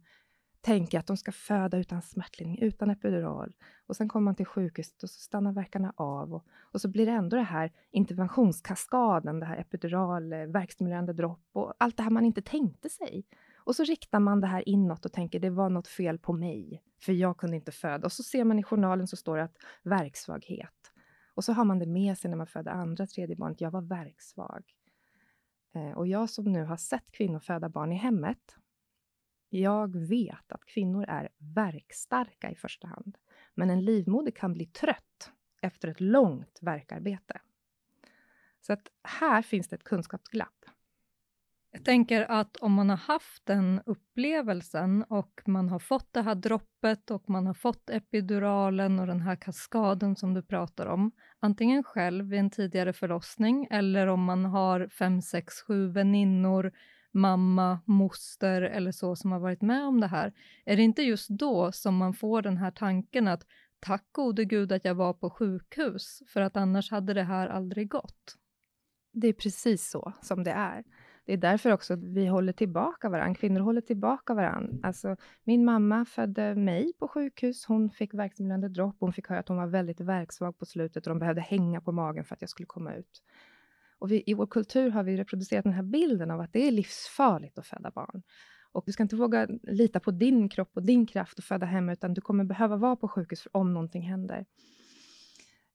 tänker 0.60 0.98
att 0.98 1.06
de 1.06 1.16
ska 1.16 1.32
föda 1.32 1.78
utan 1.78 2.02
smärtlindring, 2.02 2.62
utan 2.62 2.90
epidural. 2.90 3.54
Och 3.86 3.96
sen 3.96 4.08
kommer 4.08 4.24
man 4.24 4.34
till 4.34 4.46
sjukhuset 4.46 5.02
och 5.02 5.10
så 5.10 5.20
stannar 5.20 5.52
verkarna 5.52 5.92
av. 5.96 6.34
Och, 6.34 6.46
och 6.60 6.80
så 6.80 6.88
blir 6.88 7.06
det 7.06 7.12
ändå 7.12 7.36
det 7.36 7.42
här 7.42 7.72
interventionskaskaden, 7.90 9.40
det 9.40 9.46
här 9.46 9.56
epidural, 9.56 10.32
eh, 10.32 10.38
verkstimulerande 10.38 11.12
dropp 11.12 11.48
och 11.52 11.74
allt 11.78 11.96
det 11.96 12.02
här 12.02 12.10
man 12.10 12.24
inte 12.24 12.42
tänkte 12.42 12.88
sig. 12.88 13.24
Och 13.70 13.76
så 13.76 13.84
riktar 13.84 14.20
man 14.20 14.40
det 14.40 14.46
här 14.46 14.68
inåt 14.68 15.04
och 15.04 15.12
tänker 15.12 15.40
det 15.40 15.50
var 15.50 15.70
något 15.70 15.88
fel 15.88 16.18
på 16.18 16.32
mig, 16.32 16.82
för 17.02 17.12
jag 17.12 17.36
kunde 17.36 17.56
inte 17.56 17.72
föda. 17.72 18.04
Och 18.04 18.12
så 18.12 18.22
ser 18.22 18.44
man 18.44 18.58
i 18.58 18.62
journalen 18.62 19.06
så 19.06 19.16
står 19.16 19.36
det 19.36 19.42
att 19.42 19.56
verksvaghet. 19.82 20.92
Och 21.34 21.44
så 21.44 21.52
har 21.52 21.64
man 21.64 21.78
det 21.78 21.86
med 21.86 22.18
sig 22.18 22.30
när 22.30 22.36
man 22.36 22.46
föder 22.46 22.70
andra, 22.70 23.06
tredje 23.06 23.36
barnet, 23.36 23.60
jag 23.60 23.70
var 23.70 23.82
verksvag. 23.82 24.62
Eh, 25.74 25.90
och 25.90 26.06
jag 26.06 26.30
som 26.30 26.44
nu 26.44 26.64
har 26.64 26.76
sett 26.76 27.12
kvinnor 27.12 27.38
föda 27.38 27.68
barn 27.68 27.92
i 27.92 27.96
hemmet, 27.96 28.56
jag 29.48 29.96
vet 29.96 30.52
att 30.52 30.64
kvinnor 30.64 31.04
är 31.08 31.28
verkstarka 31.38 32.50
i 32.50 32.54
första 32.54 32.86
hand, 32.86 33.18
men 33.54 33.70
en 33.70 33.84
livmoder 33.84 34.30
kan 34.30 34.52
bli 34.52 34.66
trött 34.66 35.32
efter 35.62 35.88
ett 35.88 36.00
långt 36.00 36.58
verkarbete. 36.62 37.40
Så 38.60 38.72
att 38.72 38.88
här 39.02 39.42
finns 39.42 39.68
det 39.68 39.76
ett 39.76 39.84
kunskapsglapp. 39.84 40.64
Jag 41.72 41.84
tänker 41.84 42.30
att 42.30 42.56
om 42.56 42.72
man 42.72 42.90
har 42.90 42.96
haft 42.96 43.46
den 43.46 43.80
upplevelsen 43.86 45.02
och 45.02 45.40
man 45.46 45.68
har 45.68 45.78
fått 45.78 46.12
det 46.12 46.22
här 46.22 46.34
droppet 46.34 47.10
och 47.10 47.30
man 47.30 47.46
har 47.46 47.54
fått 47.54 47.90
epiduralen 47.90 48.98
och 49.00 49.06
den 49.06 49.20
här 49.20 49.36
kaskaden 49.36 50.16
som 50.16 50.34
du 50.34 50.42
pratar 50.42 50.86
om, 50.86 51.12
antingen 51.40 51.82
själv 51.82 52.24
vid 52.28 52.40
en 52.40 52.50
tidigare 52.50 52.92
förlossning 52.92 53.68
eller 53.70 54.06
om 54.06 54.24
man 54.24 54.44
har 54.44 54.88
fem, 54.88 55.22
sex, 55.22 55.54
sju 55.62 55.88
väninnor 55.88 56.72
mamma, 57.12 57.80
moster 57.84 58.62
eller 58.62 58.92
så 58.92 59.16
som 59.16 59.32
har 59.32 59.38
varit 59.38 59.62
med 59.62 59.84
om 59.84 60.00
det 60.00 60.06
här, 60.06 60.32
är 60.64 60.76
det 60.76 60.82
inte 60.82 61.02
just 61.02 61.28
då 61.28 61.72
som 61.72 61.96
man 61.96 62.14
får 62.14 62.42
den 62.42 62.56
här 62.56 62.70
tanken 62.70 63.28
att 63.28 63.46
tack 63.80 64.04
gode 64.12 64.44
gud 64.44 64.72
att 64.72 64.84
jag 64.84 64.94
var 64.94 65.12
på 65.12 65.30
sjukhus, 65.30 66.22
för 66.28 66.40
att 66.40 66.56
annars 66.56 66.90
hade 66.90 67.14
det 67.14 67.22
här 67.22 67.48
aldrig 67.48 67.90
gått? 67.90 68.36
Det 69.12 69.28
är 69.28 69.32
precis 69.32 69.90
så 69.90 70.12
som 70.22 70.44
det 70.44 70.50
är. 70.50 70.84
Det 71.30 71.34
är 71.34 71.38
därför 71.38 71.72
också 71.72 71.96
vi 71.96 72.26
håller 72.26 72.52
tillbaka 72.52 73.08
varandra. 73.08 73.34
Kvinnor 73.34 73.60
håller 73.60 73.80
tillbaka 73.80 74.34
varandra. 74.34 74.78
Alltså, 74.82 75.16
min 75.44 75.64
mamma 75.64 76.04
födde 76.04 76.54
mig 76.54 76.92
på 76.98 77.08
sjukhus. 77.08 77.64
Hon 77.64 77.90
fick 77.90 78.14
verksamlande 78.14 78.68
dropp. 78.68 78.96
Hon 79.00 79.12
fick 79.12 79.28
höra 79.28 79.38
att 79.38 79.48
hon 79.48 79.56
var 79.56 79.66
väldigt 79.66 80.00
verksvag 80.00 80.58
på 80.58 80.66
slutet 80.66 81.06
och 81.06 81.10
de 81.10 81.18
behövde 81.18 81.40
hänga 81.40 81.80
på 81.80 81.92
magen 81.92 82.24
för 82.24 82.34
att 82.34 82.40
jag 82.40 82.50
skulle 82.50 82.66
komma 82.66 82.94
ut. 82.94 83.22
Och 83.98 84.10
vi, 84.10 84.22
I 84.26 84.34
vår 84.34 84.46
kultur 84.46 84.90
har 84.90 85.02
vi 85.02 85.16
reproducerat 85.16 85.64
den 85.64 85.72
här 85.72 85.82
bilden 85.82 86.30
av 86.30 86.40
att 86.40 86.52
det 86.52 86.68
är 86.68 86.72
livsfarligt 86.72 87.58
att 87.58 87.66
föda 87.66 87.90
barn. 87.90 88.22
Och 88.72 88.82
du 88.86 88.92
ska 88.92 89.02
inte 89.02 89.16
våga 89.16 89.48
lita 89.62 90.00
på 90.00 90.10
din 90.10 90.48
kropp 90.48 90.70
och 90.74 90.82
din 90.82 91.06
kraft 91.06 91.38
att 91.38 91.44
föda 91.44 91.66
hemma, 91.66 91.92
utan 91.92 92.14
du 92.14 92.20
kommer 92.20 92.44
behöva 92.44 92.76
vara 92.76 92.96
på 92.96 93.08
sjukhus 93.08 93.48
om 93.52 93.74
någonting 93.74 94.02
händer. 94.02 94.46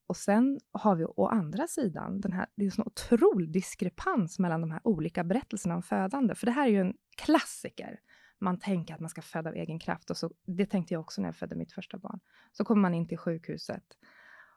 Och 0.08 0.18
sen 0.18 0.60
har 0.72 0.96
vi 0.96 1.06
å 1.06 1.28
andra 1.28 1.68
sidan, 1.68 2.22
den 2.22 2.34
här, 2.34 2.46
det 2.56 2.64
är 2.64 2.66
en 2.66 2.72
sån 2.72 2.88
otrolig 2.88 3.52
diskrepans 3.52 4.40
mellan 4.40 4.62
de 4.62 4.72
här 4.72 4.82
olika 4.84 5.24
berättelserna 5.24 5.76
om 5.76 5.84
födande. 5.84 6.36
För 6.36 6.46
det 6.46 6.52
här 6.52 6.68
är 6.68 6.72
ju 6.72 6.82
en 6.82 6.94
klassiker. 7.18 8.00
Man 8.40 8.60
tänker 8.60 8.94
att 8.94 9.00
man 9.00 9.10
ska 9.10 9.22
föda 9.22 9.50
av 9.50 9.56
egen 9.56 9.80
kraft. 9.80 10.10
Och 10.10 10.18
så, 10.18 10.32
det 10.46 10.66
tänkte 10.66 10.94
jag 10.94 11.02
också 11.02 11.22
när 11.22 11.28
jag 11.28 11.36
födde 11.36 11.56
mitt 11.56 11.72
första 11.72 11.98
barn. 11.98 12.20
Så 12.52 12.66
kommer 12.66 12.82
man 12.82 12.94
in 12.94 13.08
till 13.08 13.18
sjukhuset 13.18 13.84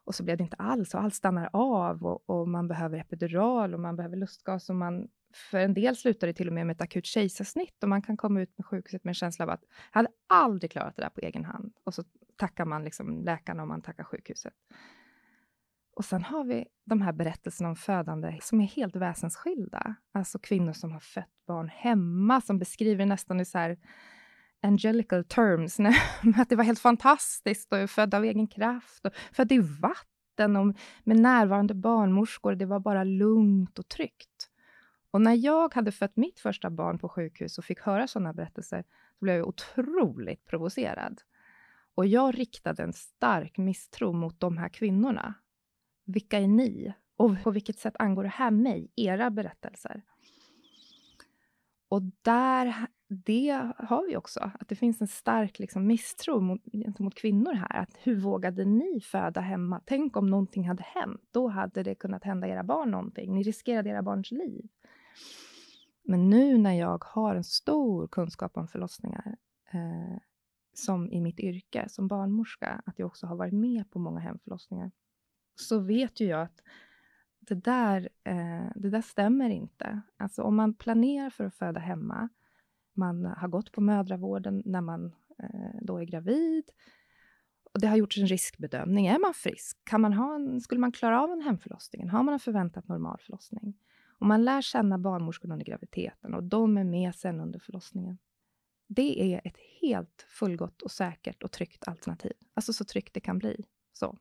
och 0.08 0.14
så 0.14 0.24
blev 0.24 0.36
det 0.36 0.44
inte 0.44 0.56
alls. 0.56 0.94
Och 0.94 1.02
allt 1.02 1.14
stannar 1.14 1.50
av 1.52 2.06
och, 2.06 2.30
och 2.30 2.48
man 2.48 2.68
behöver 2.68 2.98
epidural 2.98 3.74
och 3.74 3.80
man 3.80 3.96
behöver 3.96 4.16
lustgas. 4.16 4.70
Och 4.70 4.76
man, 4.76 5.08
för 5.50 5.58
en 5.58 5.74
del 5.74 5.96
slutar 5.96 6.26
det 6.26 6.32
till 6.32 6.48
och 6.48 6.54
med 6.54 6.66
med 6.66 6.74
ett 6.74 6.80
akut 6.80 7.06
kejsarsnitt 7.06 7.82
och 7.82 7.88
man 7.88 8.02
kan 8.02 8.16
komma 8.16 8.40
ut 8.40 8.58
med 8.58 8.66
sjukhuset 8.66 9.04
med 9.04 9.10
en 9.10 9.14
känsla 9.14 9.44
av 9.44 9.50
att 9.50 9.64
jag 9.92 9.98
hade 9.98 10.08
aldrig 10.26 10.70
klarat 10.70 10.96
det 10.96 11.02
där 11.02 11.10
på 11.10 11.20
egen 11.20 11.44
hand. 11.44 11.72
Och 11.84 11.94
så 11.94 12.04
tackar 12.36 12.64
man 12.64 12.84
liksom 12.84 13.22
läkarna 13.22 13.62
och 13.62 13.68
man 13.68 13.82
tackar 13.82 14.04
sjukhuset. 14.04 14.54
Och 15.98 16.04
sen 16.04 16.22
har 16.22 16.44
vi 16.44 16.66
de 16.84 17.02
här 17.02 17.12
berättelserna 17.12 17.68
om 17.68 17.76
födande 17.76 18.38
som 18.42 18.60
är 18.60 18.64
helt 18.64 18.96
väsensskilda. 18.96 19.94
Alltså 20.12 20.38
kvinnor 20.38 20.72
som 20.72 20.92
har 20.92 21.00
fött 21.00 21.46
barn 21.46 21.68
hemma, 21.68 22.40
som 22.40 22.58
beskriver 22.58 23.06
nästan 23.06 23.40
i 23.40 23.44
så 23.44 23.58
här 23.58 23.78
angelical 24.62 25.24
terms, 25.24 25.80
att 26.40 26.48
det 26.48 26.56
var 26.56 26.64
helt 26.64 26.78
fantastiskt 26.78 27.72
och 27.72 27.90
född 27.90 28.14
av 28.14 28.24
egen 28.24 28.46
kraft 28.46 29.06
och 29.06 29.12
född 29.32 29.52
i 29.52 29.58
vatten 29.58 30.56
och 30.56 30.76
med 31.04 31.20
närvarande 31.20 31.74
barnmorskor. 31.74 32.54
Det 32.54 32.66
var 32.66 32.80
bara 32.80 33.04
lugnt 33.04 33.78
och 33.78 33.88
tryggt. 33.88 34.50
Och 35.10 35.20
när 35.20 35.34
jag 35.34 35.74
hade 35.74 35.92
fött 35.92 36.16
mitt 36.16 36.40
första 36.40 36.70
barn 36.70 36.98
på 36.98 37.08
sjukhus 37.08 37.58
och 37.58 37.64
fick 37.64 37.80
höra 37.80 38.06
sådana 38.06 38.32
berättelser, 38.32 38.84
så 39.18 39.24
blev 39.24 39.36
jag 39.36 39.48
otroligt 39.48 40.44
provocerad. 40.46 41.22
Och 41.94 42.06
jag 42.06 42.38
riktade 42.38 42.82
en 42.82 42.92
stark 42.92 43.58
misstro 43.58 44.12
mot 44.12 44.40
de 44.40 44.58
här 44.58 44.68
kvinnorna. 44.68 45.34
Vilka 46.08 46.38
är 46.38 46.48
ni? 46.48 46.94
Och 47.16 47.42
på 47.42 47.50
vilket 47.50 47.78
sätt 47.78 47.94
angår 47.98 48.22
det 48.22 48.28
här 48.28 48.50
mig, 48.50 48.92
era 48.96 49.30
berättelser? 49.30 50.02
Och 51.88 52.02
där, 52.22 52.86
det 53.08 53.72
har 53.76 54.06
vi 54.06 54.16
också, 54.16 54.50
att 54.60 54.68
det 54.68 54.76
finns 54.76 55.00
en 55.00 55.08
stark 55.08 55.58
liksom, 55.58 55.86
misstro 55.86 56.40
mot, 56.40 56.60
gentemot 56.72 57.14
kvinnor 57.14 57.52
här. 57.52 57.82
Att 57.82 57.96
hur 58.02 58.20
vågade 58.20 58.64
ni 58.64 59.00
föda 59.00 59.40
hemma? 59.40 59.80
Tänk 59.86 60.16
om 60.16 60.26
någonting 60.26 60.68
hade 60.68 60.82
hänt. 60.82 61.20
Då 61.30 61.48
hade 61.48 61.82
det 61.82 61.94
kunnat 61.94 62.24
hända 62.24 62.48
era 62.48 62.62
barn 62.62 62.90
någonting. 62.90 63.34
Ni 63.34 63.42
riskerade 63.42 63.90
era 63.90 64.02
barns 64.02 64.30
liv. 64.30 64.68
Men 66.02 66.30
nu 66.30 66.58
när 66.58 66.72
jag 66.72 67.04
har 67.04 67.34
en 67.34 67.44
stor 67.44 68.06
kunskap 68.06 68.56
om 68.56 68.68
förlossningar, 68.68 69.36
eh, 69.72 70.18
som 70.74 71.12
i 71.12 71.20
mitt 71.20 71.40
yrke 71.40 71.88
som 71.88 72.08
barnmorska, 72.08 72.82
att 72.86 72.98
jag 72.98 73.06
också 73.06 73.26
har 73.26 73.36
varit 73.36 73.54
med 73.54 73.90
på 73.90 73.98
många 73.98 74.20
hemförlossningar, 74.20 74.90
så 75.60 75.78
vet 75.78 76.20
ju 76.20 76.26
jag 76.26 76.42
att 76.42 76.62
det 77.40 77.54
där, 77.54 78.08
eh, 78.24 78.70
det 78.74 78.90
där 78.90 79.02
stämmer 79.02 79.50
inte. 79.50 80.00
Alltså 80.16 80.42
om 80.42 80.56
man 80.56 80.74
planerar 80.74 81.30
för 81.30 81.44
att 81.44 81.54
föda 81.54 81.80
hemma, 81.80 82.28
man 82.94 83.24
har 83.24 83.48
gått 83.48 83.72
på 83.72 83.80
mödravården 83.80 84.62
när 84.64 84.80
man 84.80 85.14
eh, 85.38 85.80
då 85.82 85.98
är 85.98 86.04
gravid, 86.04 86.64
och 87.72 87.80
det 87.80 87.86
har 87.86 87.96
gjorts 87.96 88.18
en 88.18 88.26
riskbedömning. 88.26 89.06
Är 89.06 89.18
man 89.18 89.34
frisk? 89.34 89.78
Kan 89.84 90.00
man 90.00 90.12
ha 90.12 90.34
en, 90.34 90.60
skulle 90.60 90.80
man 90.80 90.92
klara 90.92 91.22
av 91.22 91.30
en 91.30 91.40
hemförlossning? 91.40 92.08
Har 92.08 92.22
man 92.22 92.34
en 92.34 92.40
förväntat 92.40 92.88
normal 92.88 93.18
förlossning? 93.20 93.74
Och 94.20 94.26
man 94.26 94.44
lär 94.44 94.62
känna 94.62 94.98
barnmorskorna 94.98 95.54
under 95.54 95.66
graviditeten 95.66 96.34
och 96.34 96.44
de 96.44 96.78
är 96.78 96.84
med 96.84 97.14
sen 97.14 97.40
under 97.40 97.58
förlossningen. 97.58 98.18
Det 98.86 99.34
är 99.34 99.40
ett 99.44 99.58
helt 99.80 100.26
fullgott 100.28 100.82
och 100.82 100.90
säkert 100.90 101.42
och 101.42 101.52
tryggt 101.52 101.88
alternativ. 101.88 102.32
Alltså 102.54 102.72
så 102.72 102.84
tryggt 102.84 103.14
det 103.14 103.20
kan 103.20 103.38
bli. 103.38 103.64
Så. 103.92 104.18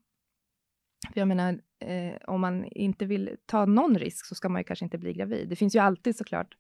För 1.14 1.20
jag 1.20 1.28
menar, 1.28 1.62
eh, 1.80 2.16
om 2.28 2.42
man 2.42 2.66
inte 2.66 3.06
vill 3.06 3.38
ta 3.46 3.66
någon 3.66 3.98
risk 3.98 4.26
så 4.26 4.36
ska 4.36 4.50
man 4.50 4.60
ju 4.60 4.64
kanske 4.64 4.86
inte 4.86 4.98
bli 4.98 5.14
gravid. 5.14 5.50
Det 5.50 5.56
finns 5.56 5.76
ju 5.76 5.80
alltid 5.80 6.16
såklart, 6.16 6.58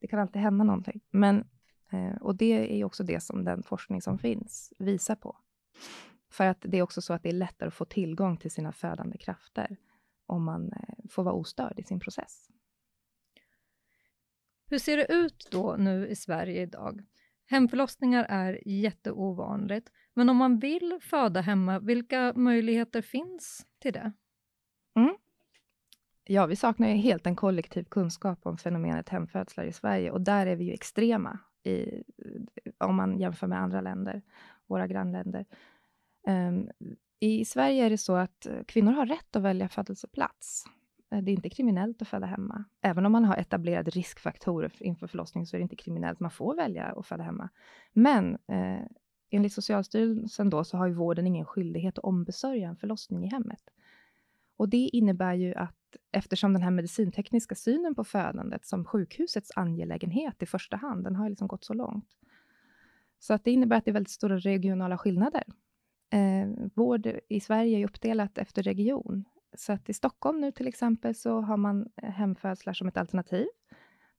det 0.00 0.06
kan 0.06 0.18
alltid 0.18 0.42
hända 0.42 0.64
någonting. 0.64 1.00
Men, 1.10 1.44
eh, 1.92 2.16
och 2.20 2.36
det 2.36 2.72
är 2.72 2.76
ju 2.76 2.84
också 2.84 3.04
det 3.04 3.20
som 3.20 3.44
den 3.44 3.62
forskning 3.62 4.02
som 4.02 4.18
finns 4.18 4.72
visar 4.78 5.14
på. 5.14 5.36
För 6.30 6.46
att 6.46 6.58
det 6.60 6.78
är 6.78 6.82
också 6.82 7.02
så 7.02 7.12
att 7.12 7.22
det 7.22 7.28
är 7.28 7.32
lättare 7.32 7.68
att 7.68 7.74
få 7.74 7.84
tillgång 7.84 8.36
till 8.36 8.50
sina 8.50 8.72
födande 8.72 9.18
krafter 9.18 9.76
om 10.26 10.44
man 10.44 10.72
eh, 10.72 11.08
får 11.10 11.22
vara 11.22 11.34
ostörd 11.34 11.78
i 11.78 11.82
sin 11.82 12.00
process. 12.00 12.48
Hur 14.70 14.78
ser 14.78 14.96
det 14.96 15.12
ut 15.12 15.48
då 15.50 15.76
nu 15.78 16.08
i 16.08 16.16
Sverige 16.16 16.62
idag? 16.62 17.04
Hemförlossningar 17.46 18.26
är 18.28 18.68
jätteovanligt, 18.68 19.90
men 20.16 20.28
om 20.28 20.36
man 20.36 20.58
vill 20.58 20.98
föda 21.02 21.40
hemma, 21.40 21.78
vilka 21.78 22.32
möjligheter 22.36 23.02
finns 23.02 23.66
till 23.78 23.92
det? 23.92 24.12
Mm. 24.96 25.16
Ja, 26.24 26.46
vi 26.46 26.56
saknar 26.56 26.88
ju 26.88 26.94
helt 26.94 27.26
en 27.26 27.36
kollektiv 27.36 27.84
kunskap 27.84 28.38
om 28.42 28.58
fenomenet 28.58 29.08
hemfödslar 29.08 29.64
i 29.64 29.72
Sverige 29.72 30.10
och 30.10 30.20
där 30.20 30.46
är 30.46 30.56
vi 30.56 30.64
ju 30.64 30.72
extrema 30.72 31.38
i, 31.62 32.02
om 32.78 32.96
man 32.96 33.18
jämför 33.18 33.46
med 33.46 33.60
andra 33.60 33.80
länder, 33.80 34.22
våra 34.66 34.86
grannländer. 34.86 35.46
Um, 36.26 36.70
I 37.20 37.44
Sverige 37.44 37.84
är 37.84 37.90
det 37.90 37.98
så 37.98 38.16
att 38.16 38.46
kvinnor 38.66 38.92
har 38.92 39.06
rätt 39.06 39.36
att 39.36 39.42
välja 39.42 39.68
födelseplats. 39.68 40.64
Eh, 41.12 41.22
det 41.22 41.30
är 41.30 41.34
inte 41.34 41.50
kriminellt 41.50 42.02
att 42.02 42.08
föda 42.08 42.26
hemma. 42.26 42.64
Även 42.80 43.06
om 43.06 43.12
man 43.12 43.24
har 43.24 43.36
etablerade 43.36 43.90
riskfaktorer 43.90 44.72
inför 44.78 45.06
förlossning 45.06 45.46
så 45.46 45.56
är 45.56 45.58
det 45.58 45.62
inte 45.62 45.76
kriminellt. 45.76 46.20
Man 46.20 46.30
får 46.30 46.56
välja 46.56 46.84
att 46.84 47.06
föda 47.06 47.22
hemma. 47.22 47.48
Men 47.92 48.34
eh, 48.34 48.86
enligt 49.30 49.52
Socialstyrelsen 49.52 50.50
då 50.50 50.64
så 50.64 50.76
har 50.76 50.86
ju 50.86 50.94
vården 50.94 51.26
ingen 51.26 51.44
skyldighet 51.44 51.98
att 51.98 52.04
ombesörja 52.04 52.68
en 52.68 52.76
förlossning 52.76 53.24
i 53.24 53.28
hemmet. 53.28 53.62
Och 54.56 54.68
det 54.68 54.76
innebär 54.92 55.34
ju 55.34 55.54
att 55.54 55.96
eftersom 56.12 56.52
den 56.52 56.62
här 56.62 56.70
medicintekniska 56.70 57.54
synen 57.54 57.94
på 57.94 58.04
födandet 58.04 58.66
som 58.66 58.84
sjukhusets 58.84 59.52
angelägenhet 59.56 60.42
i 60.42 60.46
första 60.46 60.76
hand, 60.76 61.04
den 61.04 61.16
har 61.16 61.28
liksom 61.28 61.48
gått 61.48 61.64
så 61.64 61.74
långt. 61.74 62.08
Så 63.18 63.34
att 63.34 63.44
det 63.44 63.50
innebär 63.50 63.76
att 63.76 63.84
det 63.84 63.90
är 63.90 63.92
väldigt 63.92 64.10
stora 64.10 64.38
regionala 64.38 64.98
skillnader. 64.98 65.44
Eh, 66.10 66.48
vård 66.74 67.12
i 67.28 67.40
Sverige 67.40 67.78
är 67.78 67.84
uppdelat 67.84 68.38
efter 68.38 68.62
region. 68.62 69.24
Så 69.56 69.72
att 69.72 69.88
i 69.88 69.94
Stockholm 69.94 70.40
nu 70.40 70.52
till 70.52 70.68
exempel 70.68 71.14
så 71.14 71.40
har 71.40 71.56
man 71.56 71.88
eh, 71.96 72.10
hemfödslar 72.10 72.72
som 72.72 72.88
ett 72.88 72.96
alternativ. 72.96 73.46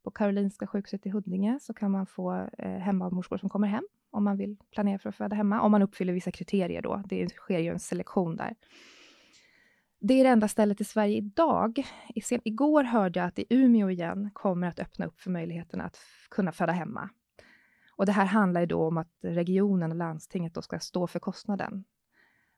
På 0.04 0.12
Karolinska 0.12 0.68
sjukhuset 0.68 1.06
i 1.06 1.10
Huddinge 1.10 1.60
så 1.62 1.74
kan 1.74 1.92
man 1.92 2.06
få 2.06 2.50
eh, 2.58 2.72
hembarnmorskor 2.72 3.38
som 3.38 3.50
kommer 3.50 3.68
hem 3.68 3.88
om 4.18 4.24
man 4.24 4.38
vill 4.38 4.58
planera 4.72 5.00
för 5.00 5.10
att 5.10 5.16
föda 5.16 5.36
hemma, 5.36 5.62
om 5.62 5.72
man 5.72 5.82
uppfyller 5.82 6.14
vissa 6.14 6.32
kriterier 6.32 6.82
då. 6.82 7.04
Det 7.06 7.30
sker 7.30 7.60
ju 7.60 7.70
en 7.70 7.80
selektion 7.80 8.36
där. 8.36 8.56
Det 10.00 10.14
är 10.14 10.24
det 10.24 10.30
enda 10.30 10.48
stället 10.48 10.82
i 10.82 10.84
Sverige 10.84 11.18
idag. 11.18 11.84
I 12.16 12.22
sen, 12.22 12.42
igår 12.44 12.84
hörde 12.84 13.20
jag 13.20 13.28
att 13.28 13.40
i 13.40 13.46
Umeå 13.50 13.90
igen 13.90 14.30
kommer 14.34 14.68
att 14.68 14.80
öppna 14.80 15.06
upp 15.06 15.20
för 15.20 15.32
möjligheten 15.32 15.82
att 15.82 16.00
kunna 16.30 16.52
föda 16.52 16.72
hemma. 16.72 17.10
Och 17.96 18.06
det 18.06 18.12
här 18.12 18.26
handlar 18.26 18.62
ju 18.62 18.68
då 18.68 18.88
om 18.88 18.98
att 18.98 19.12
regionen 19.22 19.92
och 19.92 19.98
landstinget 19.98 20.54
då 20.54 20.62
ska 20.62 20.80
stå 20.80 21.08
för 21.08 21.20
kostnaden. 21.20 21.84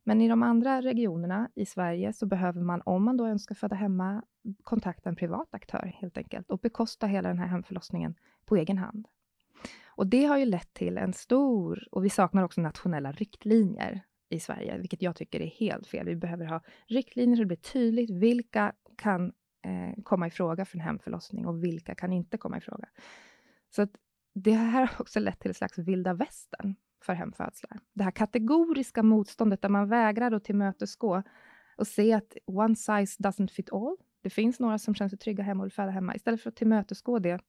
Men 0.04 0.22
i 0.22 0.30
de 0.30 0.44
andra 0.44 0.82
regionerna 0.82 1.50
i 1.56 1.66
Sverige 1.66 2.14
så 2.14 2.26
behöver 2.26 2.62
man, 2.62 2.82
om 2.86 3.04
man 3.04 3.18
då 3.18 3.26
önskar 3.26 3.56
föda 3.56 3.76
hemma, 3.76 4.24
kontakta 4.64 5.10
en 5.10 5.16
privat 5.16 5.48
aktör 5.52 5.96
helt 5.96 6.18
enkelt 6.18 6.52
och 6.52 6.60
bekosta 6.60 7.08
hela 7.08 7.30
den 7.30 7.40
här 7.40 7.48
hemförlossningen 7.48 8.16
på 8.46 8.56
egen 8.56 8.78
hand. 8.78 9.08
Och 10.00 10.08
det 10.08 10.26
har 10.26 10.38
ju 10.38 10.46
lett 10.46 10.74
till 10.74 10.98
en 10.98 11.14
stor, 11.14 11.88
och 11.92 12.06
vi 12.06 12.10
saknar 12.10 12.44
också 12.44 12.62
nationella 12.62 13.12
riktlinjer 13.12 14.02
i 14.30 14.40
Sverige, 14.40 14.78
vilket 14.78 15.02
jag 15.02 15.16
tycker 15.16 15.42
är 15.42 15.48
helt 15.48 15.88
fel. 15.88 16.06
Vi 16.06 16.16
behöver 16.16 16.46
ha 16.46 16.62
riktlinjer 16.88 17.36
så 17.36 17.42
det 17.42 17.46
blir 17.48 17.58
tydligt 17.58 18.10
vilka 18.10 18.74
kan 18.98 19.26
eh, 19.66 20.04
komma 20.04 20.28
i 20.28 20.32
fråga 20.32 20.66
för 20.66 20.78
en 20.78 20.82
hemförlossning 20.82 21.48
och 21.48 21.64
vilka 21.64 21.96
kan 21.96 22.14
inte 22.14 22.38
komma 22.38 22.58
i 22.58 22.62
fråga. 22.62 22.90
Så 23.76 23.82
att 23.82 23.90
det 24.36 24.52
här 24.52 24.86
har 24.86 25.02
också 25.02 25.20
lett 25.20 25.40
till 25.40 25.52
ett 25.52 25.58
slags 25.58 25.78
vilda 25.78 26.14
västern 26.14 26.76
för 27.04 27.14
hemfödslar. 27.14 27.80
Det 27.94 28.04
här 28.04 28.12
kategoriska 28.12 29.04
motståndet 29.04 29.62
där 29.62 29.70
man 29.70 29.90
vägrar 29.90 30.32
att 30.32 30.44
tillmötesgå 30.44 31.24
och 31.78 31.88
se 31.88 32.14
att 32.14 32.38
one 32.46 32.76
size 32.76 33.24
doesn't 33.24 33.52
fit 33.52 33.74
all. 33.74 33.98
Det 34.22 34.30
finns 34.30 34.60
några 34.60 34.80
som 34.80 34.96
känner 34.96 35.10
sig 35.10 35.20
trygga 35.20 35.44
hemma 35.44 35.64
och 35.64 35.66
vill 35.66 35.74
föda 35.74 35.92
hemma. 35.92 36.16
Istället 36.16 36.42
för 36.42 36.50
att 36.50 36.56
tillmötesgå 36.56 37.20
det 37.20 37.40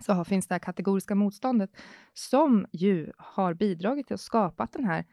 så 0.00 0.24
finns 0.24 0.46
det 0.46 0.54
här 0.54 0.58
kategoriska 0.58 1.14
motståndet 1.14 1.70
som 2.12 2.66
ju 2.72 3.12
har 3.16 3.54
bidragit 3.54 4.06
till 4.06 4.14
att 4.14 4.20
skapa 4.20 4.68
den 4.72 4.84
här 4.84 5.04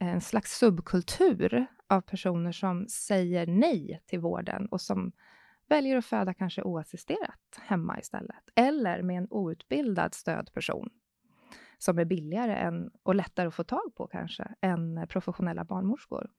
eh, 0.00 0.08
en 0.08 0.20
slags 0.20 0.58
subkultur 0.58 1.66
av 1.88 2.00
personer 2.00 2.52
som 2.52 2.86
säger 2.88 3.46
nej 3.46 4.02
till 4.06 4.20
vården 4.20 4.66
och 4.66 4.80
som 4.80 5.12
väljer 5.68 5.96
att 5.96 6.06
föda 6.06 6.34
kanske 6.34 6.62
oassisterat 6.62 7.60
hemma 7.60 7.98
istället. 7.98 8.50
Eller 8.54 9.02
med 9.02 9.18
en 9.18 9.26
outbildad 9.30 10.14
stödperson 10.14 10.90
som 11.78 11.98
är 11.98 12.04
billigare 12.04 12.54
än, 12.54 12.90
och 13.02 13.14
lättare 13.14 13.48
att 13.48 13.54
få 13.54 13.64
tag 13.64 13.94
på 13.96 14.06
kanske 14.06 14.54
än 14.60 15.06
professionella 15.08 15.64
barnmorskor. 15.64 16.30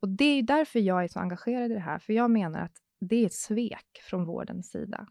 Och 0.00 0.08
Det 0.08 0.24
är 0.24 0.42
därför 0.42 0.78
jag 0.78 1.04
är 1.04 1.08
så 1.08 1.20
engagerad 1.20 1.70
i 1.70 1.74
det 1.74 1.80
här, 1.80 1.98
för 1.98 2.12
jag 2.12 2.30
menar 2.30 2.60
att 2.60 2.76
det 3.00 3.16
är 3.16 3.26
ett 3.26 3.34
svek 3.34 4.00
från 4.02 4.24
vårdens 4.24 4.70
sida. 4.70 5.06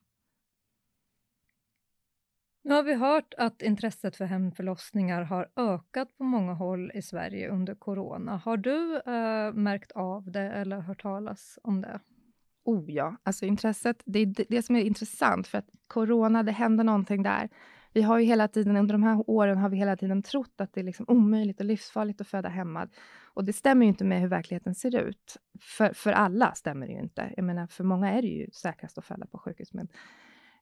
Nu 2.68 2.74
har 2.74 2.84
vi 2.84 2.94
hört 2.94 3.34
att 3.38 3.62
intresset 3.62 4.16
för 4.16 4.26
hemförlossningar 4.26 5.22
har 5.22 5.50
ökat 5.56 6.18
på 6.18 6.24
många 6.24 6.54
håll 6.54 6.92
i 6.94 7.02
Sverige 7.02 7.50
under 7.50 7.76
corona. 7.76 8.38
Har 8.38 8.58
du 8.58 8.96
eh, 8.96 9.54
märkt 9.54 9.92
av 9.92 10.32
det 10.32 10.42
eller 10.42 10.80
hört 10.80 11.02
talas 11.02 11.60
om 11.64 11.82
det? 11.82 12.00
Oh 12.64 12.92
ja, 12.92 13.18
alltså 13.24 13.46
intresset, 13.46 14.02
det 14.06 14.20
är 14.20 14.26
det, 14.26 14.46
det 14.50 14.62
som 14.64 14.76
är 14.76 14.84
intressant 14.84 15.48
för 15.48 15.58
att 15.58 15.70
corona, 15.88 16.44
det 16.44 16.52
hände 16.52 16.84
någonting 16.84 17.24
där. 17.24 17.50
Vi 17.94 18.02
har 18.02 18.20
ju 18.20 18.26
hela 18.26 18.48
tiden, 18.48 18.78
under 18.78 18.94
de 18.94 19.04
här 19.04 19.24
åren 19.28 19.58
har 19.58 19.70
vi 19.70 19.78
hela 19.78 19.98
tiden 19.98 20.24
trott 20.24 20.62
att 20.62 20.74
det 20.74 20.80
är 20.80 20.86
liksom 20.86 21.06
omöjligt 21.10 21.60
och 21.60 21.66
livsfarligt 21.66 22.22
att 22.22 22.28
föda 22.28 22.50
hemma. 22.50 22.88
Och 23.34 23.44
det 23.44 23.54
stämmer 23.54 23.86
ju 23.86 23.90
inte 23.90 24.06
med 24.06 24.22
hur 24.22 24.28
verkligheten 24.28 24.76
ser 24.76 24.96
ut. 24.96 25.38
För, 25.62 25.94
för 25.94 26.12
alla 26.12 26.54
stämmer 26.54 26.88
det 26.88 26.94
ju 26.94 27.00
inte. 27.00 27.34
Jag 27.36 27.46
menar, 27.46 27.68
för 27.68 27.84
många 27.84 28.12
är 28.12 28.22
det 28.22 28.28
ju 28.28 28.50
säkrast 28.52 28.98
att 28.98 29.06
föda 29.06 29.26
på 29.26 29.38
sjukhus. 29.38 29.74
Men, 29.74 29.88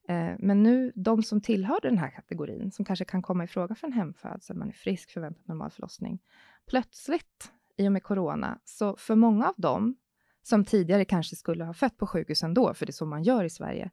Eh, 0.08 0.34
men 0.40 0.64
nu, 0.64 0.92
de 0.96 1.24
som 1.24 1.42
tillhör 1.42 1.80
den 1.82 1.98
här 1.98 2.10
kategorin, 2.10 2.72
som 2.72 2.86
kanske 2.86 3.06
kan 3.06 3.22
komma 3.22 3.44
i 3.44 3.48
fråga 3.48 3.76
för 3.76 3.88
en 3.88 3.94
hemfödsel, 3.94 4.58
man 4.58 4.68
är 4.68 4.74
frisk, 4.74 5.12
förväntat 5.12 5.48
normal 5.48 5.72
förlossning. 5.72 6.20
Plötsligt, 6.68 7.52
i 7.78 7.88
och 7.88 7.92
med 7.92 8.04
corona, 8.04 8.60
så 8.64 8.96
för 8.96 9.16
många 9.16 9.48
av 9.48 9.54
dem 9.58 9.96
som 10.44 10.66
tidigare 10.66 11.06
kanske 11.06 11.36
skulle 11.36 11.64
ha 11.64 11.74
fött 11.74 11.98
på 11.98 12.08
sjukhus 12.08 12.44
ändå, 12.44 12.74
för 12.74 12.86
det 12.86 12.90
är 12.90 12.94
så 12.94 13.06
man 13.06 13.24
gör 13.24 13.44
i 13.44 13.50
Sverige, 13.50 13.92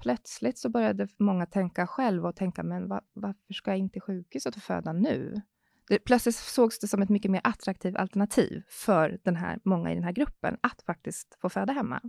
plötsligt 0.00 0.58
så 0.58 0.68
började 0.68 1.08
många 1.18 1.46
tänka 1.46 1.86
själv 1.86 2.26
och 2.26 2.36
tänka, 2.36 2.62
men 2.62 2.88
var, 2.88 3.02
varför 3.12 3.54
ska 3.54 3.70
jag 3.70 3.78
in 3.78 3.90
till 3.90 4.02
sjukhuset 4.02 4.56
och 4.56 4.62
föda 4.62 4.92
nu? 4.92 5.42
Det, 5.88 5.98
plötsligt 5.98 6.34
sågs 6.34 6.78
det 6.78 6.88
som 6.88 7.02
ett 7.02 7.08
mycket 7.08 7.30
mer 7.30 7.40
attraktivt 7.44 7.96
alternativ 7.96 8.62
för 8.68 9.18
den 9.22 9.36
här, 9.36 9.60
många 9.64 9.92
i 9.92 9.94
den 9.94 10.04
här 10.04 10.12
gruppen 10.12 10.56
att 10.60 10.82
faktiskt 10.82 11.38
få 11.40 11.48
föda 11.48 11.72
hemma. 11.72 12.00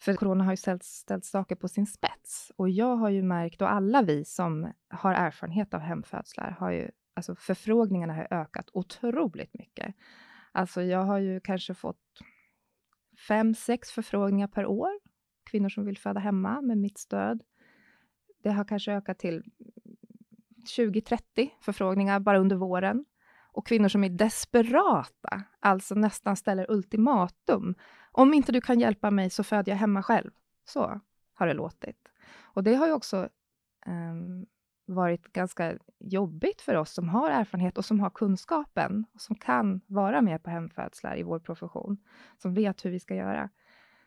För 0.00 0.14
corona 0.14 0.44
har 0.44 0.52
ju 0.52 0.56
ställt, 0.56 0.84
ställt 0.84 1.24
saker 1.24 1.56
på 1.56 1.68
sin 1.68 1.86
spets. 1.86 2.52
Och 2.56 2.70
jag 2.70 2.96
har 2.96 3.08
ju 3.08 3.22
märkt, 3.22 3.62
och 3.62 3.72
alla 3.72 4.02
vi 4.02 4.24
som 4.24 4.72
har 4.88 5.14
erfarenhet 5.14 5.74
av 5.74 5.80
hemfödslar, 5.80 6.50
har 6.50 6.70
ju, 6.70 6.90
alltså 7.14 7.34
förfrågningarna 7.34 8.14
har 8.14 8.28
ökat 8.30 8.70
otroligt 8.72 9.54
mycket. 9.54 9.94
Alltså 10.52 10.82
jag 10.82 11.02
har 11.02 11.18
ju 11.18 11.40
kanske 11.40 11.74
fått 11.74 12.00
fem, 13.28 13.54
sex 13.54 13.90
förfrågningar 13.90 14.48
per 14.48 14.66
år 14.66 14.90
kvinnor 15.50 15.68
som 15.68 15.84
vill 15.84 15.98
föda 15.98 16.20
hemma 16.20 16.60
med 16.60 16.78
mitt 16.78 16.98
stöd. 16.98 17.42
Det 18.42 18.50
har 18.50 18.64
kanske 18.64 18.92
ökat 18.92 19.18
till 19.18 19.42
20-30 20.76 21.50
förfrågningar 21.60 22.20
bara 22.20 22.38
under 22.38 22.56
våren. 22.56 23.04
Och 23.52 23.66
kvinnor 23.66 23.88
som 23.88 24.04
är 24.04 24.08
desperata, 24.08 25.42
alltså 25.60 25.94
nästan 25.94 26.36
ställer 26.36 26.70
ultimatum. 26.70 27.74
Om 28.12 28.34
inte 28.34 28.52
du 28.52 28.60
kan 28.60 28.80
hjälpa 28.80 29.10
mig 29.10 29.30
så 29.30 29.44
föder 29.44 29.72
jag 29.72 29.76
hemma 29.76 30.02
själv. 30.02 30.30
Så 30.64 31.00
har 31.34 31.46
det 31.46 31.54
låtit. 31.54 32.08
Och 32.38 32.64
det 32.64 32.74
har 32.74 32.86
ju 32.86 32.92
också 32.92 33.28
um, 33.86 34.46
varit 34.86 35.32
ganska 35.32 35.78
jobbigt 35.98 36.60
för 36.60 36.74
oss 36.74 36.92
som 36.92 37.08
har 37.08 37.30
erfarenhet 37.30 37.78
och 37.78 37.84
som 37.84 38.00
har 38.00 38.10
kunskapen 38.10 39.04
och 39.14 39.20
som 39.20 39.36
kan 39.36 39.80
vara 39.86 40.22
med 40.22 40.42
på 40.42 40.50
hemfödslar 40.50 41.18
i 41.18 41.22
vår 41.22 41.38
profession, 41.38 41.98
som 42.38 42.54
vet 42.54 42.84
hur 42.84 42.90
vi 42.90 43.00
ska 43.00 43.14
göra. 43.14 43.50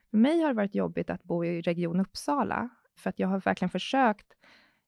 För 0.10 0.18
mig 0.18 0.42
har 0.42 0.48
det 0.48 0.54
varit 0.54 0.76
jobbigt 0.76 1.10
att 1.10 1.24
bo 1.24 1.46
i 1.46 1.62
Region 1.62 2.00
Uppsala, 2.00 2.70
för 2.96 3.10
att 3.10 3.20
jag 3.20 3.28
har 3.28 3.40
verkligen 3.40 3.70
försökt 3.70 4.28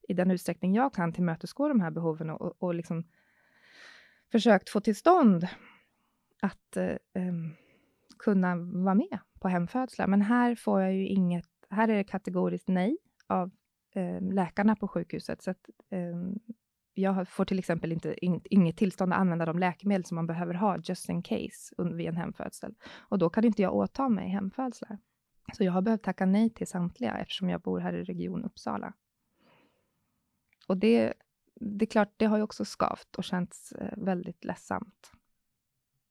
i 0.08 0.14
den 0.14 0.32
utsträckning 0.32 0.76
jag 0.76 0.94
kan 0.94 1.14
tillmötesgå 1.14 1.68
de 1.68 1.80
här 1.80 1.92
behoven 1.92 2.30
och, 2.30 2.64
och 2.64 2.76
liksom 2.76 3.04
försökt 4.32 4.70
få 4.70 4.80
till 4.80 4.96
stånd 4.96 5.48
att 6.42 6.78
eh, 6.78 6.96
ehm, 7.14 7.52
kunna 8.20 8.56
vara 8.56 8.96
med 8.96 9.20
på 9.40 9.48
hemfödslar. 9.48 10.08
Men 10.08 10.22
här 10.22 10.56
får 10.56 10.82
jag 10.82 10.94
ju 10.94 11.08
inget, 11.08 11.50
här 11.70 11.88
är 11.88 11.96
det 11.96 12.04
kategoriskt 12.04 12.68
nej 12.68 12.98
av 13.28 13.52
eh, 13.96 14.22
läkarna 14.22 14.76
på 14.76 14.88
sjukhuset. 14.88 15.42
Så 15.42 15.52
att, 15.52 15.70
eh, 15.90 16.16
jag 16.94 17.28
får 17.28 17.46
till 17.46 17.60
exempel 17.60 17.92
inte, 17.92 18.26
in, 18.26 18.42
inget 18.44 18.78
tillstånd 18.78 19.14
att 19.14 19.20
använda 19.20 19.46
de 19.46 19.60
läkemedel 19.60 20.06
som 20.06 20.16
man 20.16 20.28
behöver 20.28 20.54
ha 20.54 20.78
just 20.84 21.10
in 21.10 21.24
case 21.24 21.76
vid 21.78 22.08
en 22.08 22.18
hemfödsel. 22.18 22.76
Och 23.10 23.20
då 23.20 23.30
kan 23.30 23.44
inte 23.46 23.62
jag 23.62 23.76
åta 23.76 24.10
mig 24.10 24.30
hemfödslar. 24.30 24.98
Så 25.54 25.64
jag 25.64 25.72
har 25.72 25.82
behövt 25.82 26.04
tacka 26.04 26.26
nej 26.26 26.50
till 26.50 26.68
samtliga 26.68 27.18
eftersom 27.18 27.50
jag 27.50 27.62
bor 27.62 27.80
här 27.80 27.94
i 27.94 28.04
Region 28.04 28.44
Uppsala. 28.44 28.94
Och 30.68 30.78
det, 30.78 31.14
det 31.56 31.86
är 31.86 31.90
klart, 31.90 32.14
det 32.18 32.26
har 32.26 32.38
ju 32.38 32.44
också 32.44 32.66
skavt 32.66 33.16
och 33.16 33.24
känts 33.24 33.72
eh, 33.72 33.94
väldigt 33.98 34.46
ledsamt. 34.46 35.12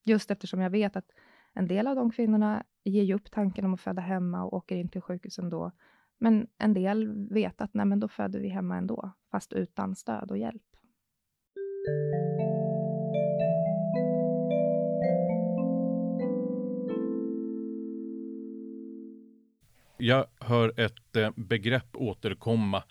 Just 0.04 0.30
eftersom 0.30 0.60
jag 0.60 0.70
vet 0.70 0.96
att 0.96 1.10
en 1.54 1.68
del 1.68 1.86
av 1.86 1.96
de 1.96 2.10
kvinnorna 2.10 2.64
ger 2.84 3.02
ju 3.02 3.14
upp 3.14 3.30
tanken 3.30 3.64
om 3.64 3.74
att 3.74 3.80
föda 3.80 4.02
hemma 4.02 4.44
och 4.44 4.54
åker 4.54 4.76
in 4.76 4.88
till 4.88 5.00
sjukhus 5.00 5.38
ändå. 5.38 5.72
Men 6.18 6.46
en 6.58 6.74
del 6.74 7.28
vet 7.30 7.60
att 7.60 7.74
nej, 7.74 7.86
men 7.86 8.00
då 8.00 8.08
föder 8.08 8.40
vi 8.40 8.48
hemma 8.48 8.76
ändå, 8.76 9.10
fast 9.30 9.52
utan 9.52 9.96
stöd 9.96 10.30
och 10.30 10.38
hjälp. 10.38 10.62
Jag 19.96 20.26
hör 20.40 20.80
ett 20.80 21.16
eh, 21.16 21.30
begrepp 21.36 21.96
återkomma 21.96 22.82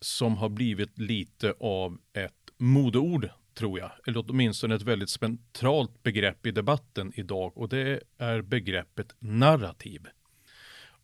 som 0.00 0.36
har 0.36 0.48
blivit 0.48 0.98
lite 0.98 1.54
av 1.60 1.98
ett 2.12 2.50
modeord 2.58 3.28
tror 3.54 3.78
jag, 3.78 3.90
eller 4.06 4.24
åtminstone 4.28 4.74
ett 4.74 4.82
väldigt 4.82 5.10
centralt 5.10 6.02
begrepp 6.02 6.46
i 6.46 6.50
debatten 6.50 7.12
idag 7.14 7.58
och 7.58 7.68
det 7.68 8.00
är 8.18 8.42
begreppet 8.42 9.14
narrativ. 9.18 10.06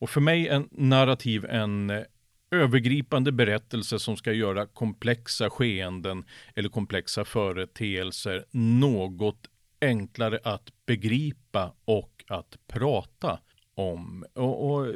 Och 0.01 0.11
för 0.11 0.21
mig 0.21 0.49
är 0.49 0.65
narrativ 0.71 1.45
en 1.45 1.91
eh, 1.91 2.03
övergripande 2.51 3.33
berättelse 3.33 3.99
som 3.99 4.17
ska 4.17 4.33
göra 4.33 4.67
komplexa 4.67 5.51
skeenden 5.51 6.25
eller 6.55 6.69
komplexa 6.69 7.25
företeelser 7.25 8.45
något 8.51 9.47
enklare 9.81 10.41
att 10.45 10.73
begripa 10.87 11.75
och 11.85 12.25
att 12.29 12.59
prata 12.67 13.41
om. 13.75 14.25
Och, 14.35 14.71
och, 14.71 14.87
eh, 14.87 14.95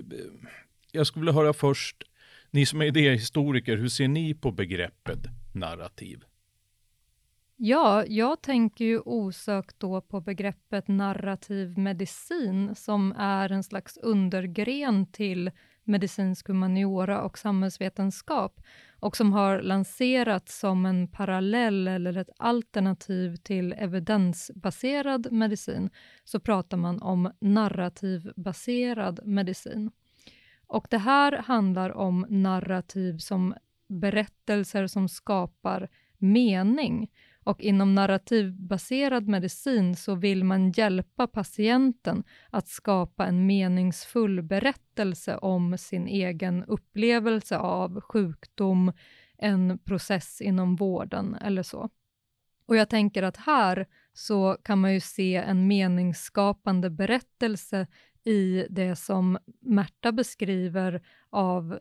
jag 0.92 1.06
skulle 1.06 1.20
vilja 1.20 1.40
höra 1.40 1.52
först, 1.52 1.96
ni 2.50 2.66
som 2.66 2.80
är 2.80 2.86
idéhistoriker, 2.86 3.76
hur 3.76 3.88
ser 3.88 4.08
ni 4.08 4.34
på 4.34 4.50
begreppet 4.50 5.18
narrativ? 5.52 6.24
Ja, 7.56 8.04
jag 8.06 8.42
tänker 8.42 8.84
ju 8.84 9.00
osökt 9.00 9.80
då 9.80 10.00
på 10.00 10.20
begreppet 10.20 10.88
narrativ 10.88 11.78
medicin 11.78 12.74
som 12.74 13.12
är 13.18 13.52
en 13.52 13.62
slags 13.62 13.96
undergren 13.96 15.06
till 15.06 15.50
medicinsk 15.84 16.48
humaniora 16.48 17.22
och 17.22 17.38
samhällsvetenskap 17.38 18.60
och 19.00 19.16
som 19.16 19.33
har 19.33 19.60
lanserats 19.62 20.58
som 20.58 20.87
en 20.87 21.08
parallell 21.08 21.88
eller 21.88 22.16
ett 22.16 22.31
alternativ 22.38 23.37
till 23.37 23.72
evidensbaserad 23.72 25.33
medicin, 25.33 25.90
så 26.24 26.40
pratar 26.40 26.76
man 26.76 27.02
om 27.02 27.33
narrativbaserad 27.40 29.20
medicin. 29.24 29.90
Och 30.66 30.87
det 30.90 30.98
här 30.98 31.33
handlar 31.33 31.90
om 31.90 32.26
narrativ 32.29 33.18
som 33.18 33.54
berättelser 33.88 34.87
som 34.87 35.08
skapar 35.08 35.88
mening. 36.18 37.10
Och 37.44 37.60
inom 37.60 37.94
narrativbaserad 37.94 39.28
medicin 39.28 39.96
så 39.96 40.14
vill 40.14 40.44
man 40.44 40.70
hjälpa 40.70 41.26
patienten 41.26 42.24
att 42.50 42.68
skapa 42.68 43.26
en 43.26 43.46
meningsfull 43.46 44.42
berättelse 44.42 45.36
om 45.36 45.78
sin 45.78 46.06
egen 46.06 46.64
upplevelse 46.64 47.58
av 47.58 48.00
sjukdom, 48.00 48.92
en 49.38 49.78
process 49.78 50.40
inom 50.40 50.76
vården 50.76 51.34
eller 51.34 51.62
så. 51.62 51.90
Och 52.66 52.76
jag 52.76 52.88
tänker 52.88 53.22
att 53.22 53.36
här 53.36 53.86
så 54.12 54.56
kan 54.62 54.80
man 54.80 54.94
ju 54.94 55.00
se 55.00 55.36
en 55.36 55.66
meningsskapande 55.66 56.90
berättelse 56.90 57.86
i 58.24 58.66
det 58.70 58.96
som 58.96 59.38
Märta 59.60 60.12
beskriver 60.12 61.02
av 61.30 61.78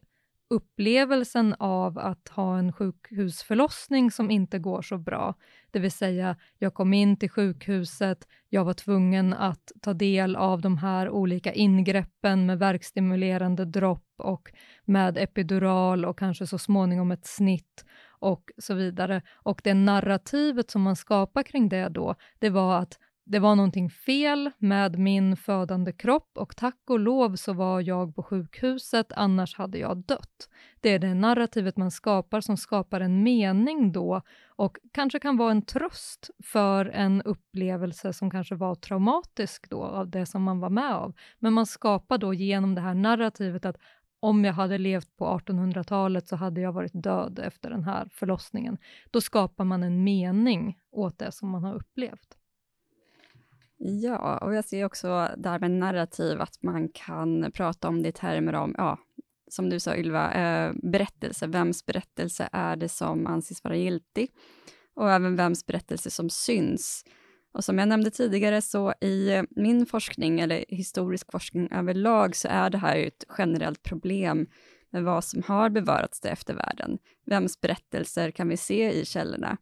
upplevelsen 0.53 1.55
av 1.59 1.99
att 1.99 2.29
ha 2.29 2.57
en 2.57 2.73
sjukhusförlossning 2.73 4.11
som 4.11 4.31
inte 4.31 4.59
går 4.59 4.81
så 4.81 4.97
bra. 4.97 5.35
Det 5.71 5.79
vill 5.79 5.91
säga, 5.91 6.35
jag 6.57 6.73
kom 6.73 6.93
in 6.93 7.17
till 7.17 7.29
sjukhuset, 7.29 8.27
jag 8.49 8.65
var 8.65 8.73
tvungen 8.73 9.33
att 9.33 9.71
ta 9.81 9.93
del 9.93 10.35
av 10.35 10.61
de 10.61 10.77
här 10.77 11.09
olika 11.09 11.53
ingreppen 11.53 12.45
med 12.45 12.59
verkstimulerande 12.59 13.65
dropp 13.65 14.13
och 14.17 14.51
med 14.85 15.17
epidural 15.17 16.05
och 16.05 16.19
kanske 16.19 16.47
så 16.47 16.57
småningom 16.57 17.11
ett 17.11 17.25
snitt 17.25 17.85
och 18.19 18.51
så 18.57 18.73
vidare. 18.73 19.21
Och 19.33 19.61
det 19.63 19.73
narrativet 19.73 20.71
som 20.71 20.81
man 20.81 20.95
skapar 20.95 21.43
kring 21.43 21.69
det 21.69 21.89
då, 21.89 22.15
det 22.39 22.49
var 22.49 22.79
att 22.79 22.99
det 23.25 23.39
var 23.39 23.55
någonting 23.55 23.89
fel 23.89 24.51
med 24.57 24.99
min 24.99 25.37
födande 25.37 25.91
kropp 25.93 26.31
och 26.37 26.55
tack 26.55 26.79
och 26.89 26.99
lov 26.99 27.35
så 27.35 27.53
var 27.53 27.81
jag 27.81 28.15
på 28.15 28.23
sjukhuset, 28.23 29.13
annars 29.15 29.55
hade 29.55 29.77
jag 29.77 29.97
dött. 29.97 30.49
Det 30.81 30.89
är 30.89 30.99
det 30.99 31.13
narrativet 31.13 31.77
man 31.77 31.91
skapar 31.91 32.41
som 32.41 32.57
skapar 32.57 33.01
en 33.01 33.23
mening 33.23 33.91
då 33.91 34.21
och 34.47 34.77
kanske 34.93 35.19
kan 35.19 35.37
vara 35.37 35.51
en 35.51 35.65
tröst 35.65 36.29
för 36.43 36.85
en 36.85 37.21
upplevelse 37.21 38.13
som 38.13 38.31
kanske 38.31 38.55
var 38.55 38.75
traumatisk 38.75 39.69
då 39.69 39.83
av 39.83 40.09
det 40.09 40.25
som 40.25 40.43
man 40.43 40.59
var 40.59 40.69
med 40.69 40.95
av. 40.95 41.13
Men 41.39 41.53
man 41.53 41.65
skapar 41.65 42.17
då 42.17 42.33
genom 42.33 42.75
det 42.75 42.81
här 42.81 42.93
narrativet 42.93 43.65
att 43.65 43.77
om 44.19 44.45
jag 44.45 44.53
hade 44.53 44.77
levt 44.77 45.17
på 45.17 45.25
1800-talet 45.25 46.27
så 46.27 46.35
hade 46.35 46.61
jag 46.61 46.73
varit 46.73 47.03
död 47.03 47.39
efter 47.43 47.69
den 47.69 47.83
här 47.83 48.07
förlossningen. 48.11 48.77
Då 49.11 49.21
skapar 49.21 49.63
man 49.63 49.83
en 49.83 50.03
mening 50.03 50.79
åt 50.91 51.19
det 51.19 51.31
som 51.31 51.49
man 51.49 51.63
har 51.63 51.75
upplevt. 51.75 52.37
Ja, 53.85 54.37
och 54.37 54.53
jag 54.55 54.65
ser 54.65 54.85
också 54.85 55.29
där 55.37 55.59
med 55.59 55.71
narrativ, 55.71 56.41
att 56.41 56.63
man 56.63 56.89
kan 56.89 57.51
prata 57.51 57.87
om 57.87 58.03
det 58.03 58.09
i 58.09 58.11
termer 58.11 58.53
om, 58.53 58.75
ja, 58.77 58.99
som 59.47 59.69
du 59.69 59.79
sa 59.79 59.95
Ylva, 59.95 60.33
eh, 60.33 60.73
berättelse. 60.83 61.47
Vems 61.47 61.85
berättelse 61.85 62.49
är 62.51 62.75
det 62.75 62.89
som 62.89 63.27
anses 63.27 63.63
vara 63.63 63.75
giltig? 63.75 64.31
Och 64.95 65.11
även 65.11 65.35
vems 65.35 65.65
berättelse 65.65 66.11
som 66.11 66.29
syns. 66.29 67.05
Och 67.53 67.63
som 67.63 67.79
jag 67.79 67.87
nämnde 67.87 68.11
tidigare, 68.11 68.61
så 68.61 68.93
i 69.01 69.43
min 69.49 69.85
forskning, 69.85 70.39
eller 70.39 70.65
historisk 70.67 71.31
forskning 71.31 71.71
överlag, 71.71 72.35
så 72.35 72.47
är 72.47 72.69
det 72.69 72.77
här 72.77 72.97
ett 72.97 73.23
generellt 73.37 73.83
problem 73.83 74.47
med 74.89 75.03
vad 75.03 75.23
som 75.23 75.43
har 75.43 75.69
bevarats 75.69 76.19
till 76.19 76.31
eftervärlden. 76.31 76.97
Vems 77.25 77.61
berättelser 77.61 78.31
kan 78.31 78.49
vi 78.49 78.57
se 78.57 78.91
i 78.91 79.05
källorna? 79.05 79.57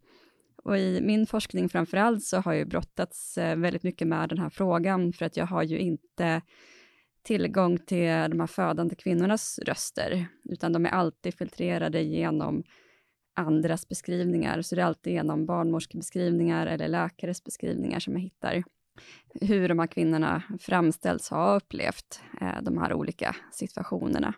Och 0.63 0.77
i 0.77 1.01
min 1.01 1.27
forskning 1.27 1.69
framför 1.69 1.97
allt 1.97 2.23
så 2.23 2.37
har 2.37 2.53
jag 2.53 2.67
brottats 2.67 3.37
eh, 3.37 3.55
väldigt 3.55 3.83
mycket 3.83 4.07
med 4.07 4.29
den 4.29 4.37
här 4.37 4.49
frågan, 4.49 5.13
för 5.13 5.25
att 5.25 5.37
jag 5.37 5.45
har 5.45 5.63
ju 5.63 5.79
inte 5.79 6.41
tillgång 7.23 7.77
till 7.77 8.07
de 8.07 8.39
här 8.39 8.47
födande 8.47 8.95
kvinnornas 8.95 9.59
röster, 9.59 10.25
utan 10.43 10.73
de 10.73 10.85
är 10.85 10.89
alltid 10.89 11.33
filtrerade 11.33 12.01
genom 12.01 12.63
andras 13.35 13.87
beskrivningar, 13.87 14.61
så 14.61 14.75
det 14.75 14.81
är 14.81 14.85
alltid 14.85 15.13
genom 15.13 15.45
barnmorskebeskrivningar 15.45 16.67
eller 16.67 16.87
läkares 16.87 17.43
beskrivningar 17.43 17.99
som 17.99 18.13
jag 18.13 18.21
hittar 18.21 18.63
hur 19.41 19.69
de 19.69 19.79
här 19.79 19.87
kvinnorna 19.87 20.43
framställs 20.59 21.29
ha 21.29 21.55
upplevt 21.55 22.21
eh, 22.41 22.61
de 22.61 22.77
här 22.77 22.93
olika 22.93 23.35
situationerna. 23.51 24.33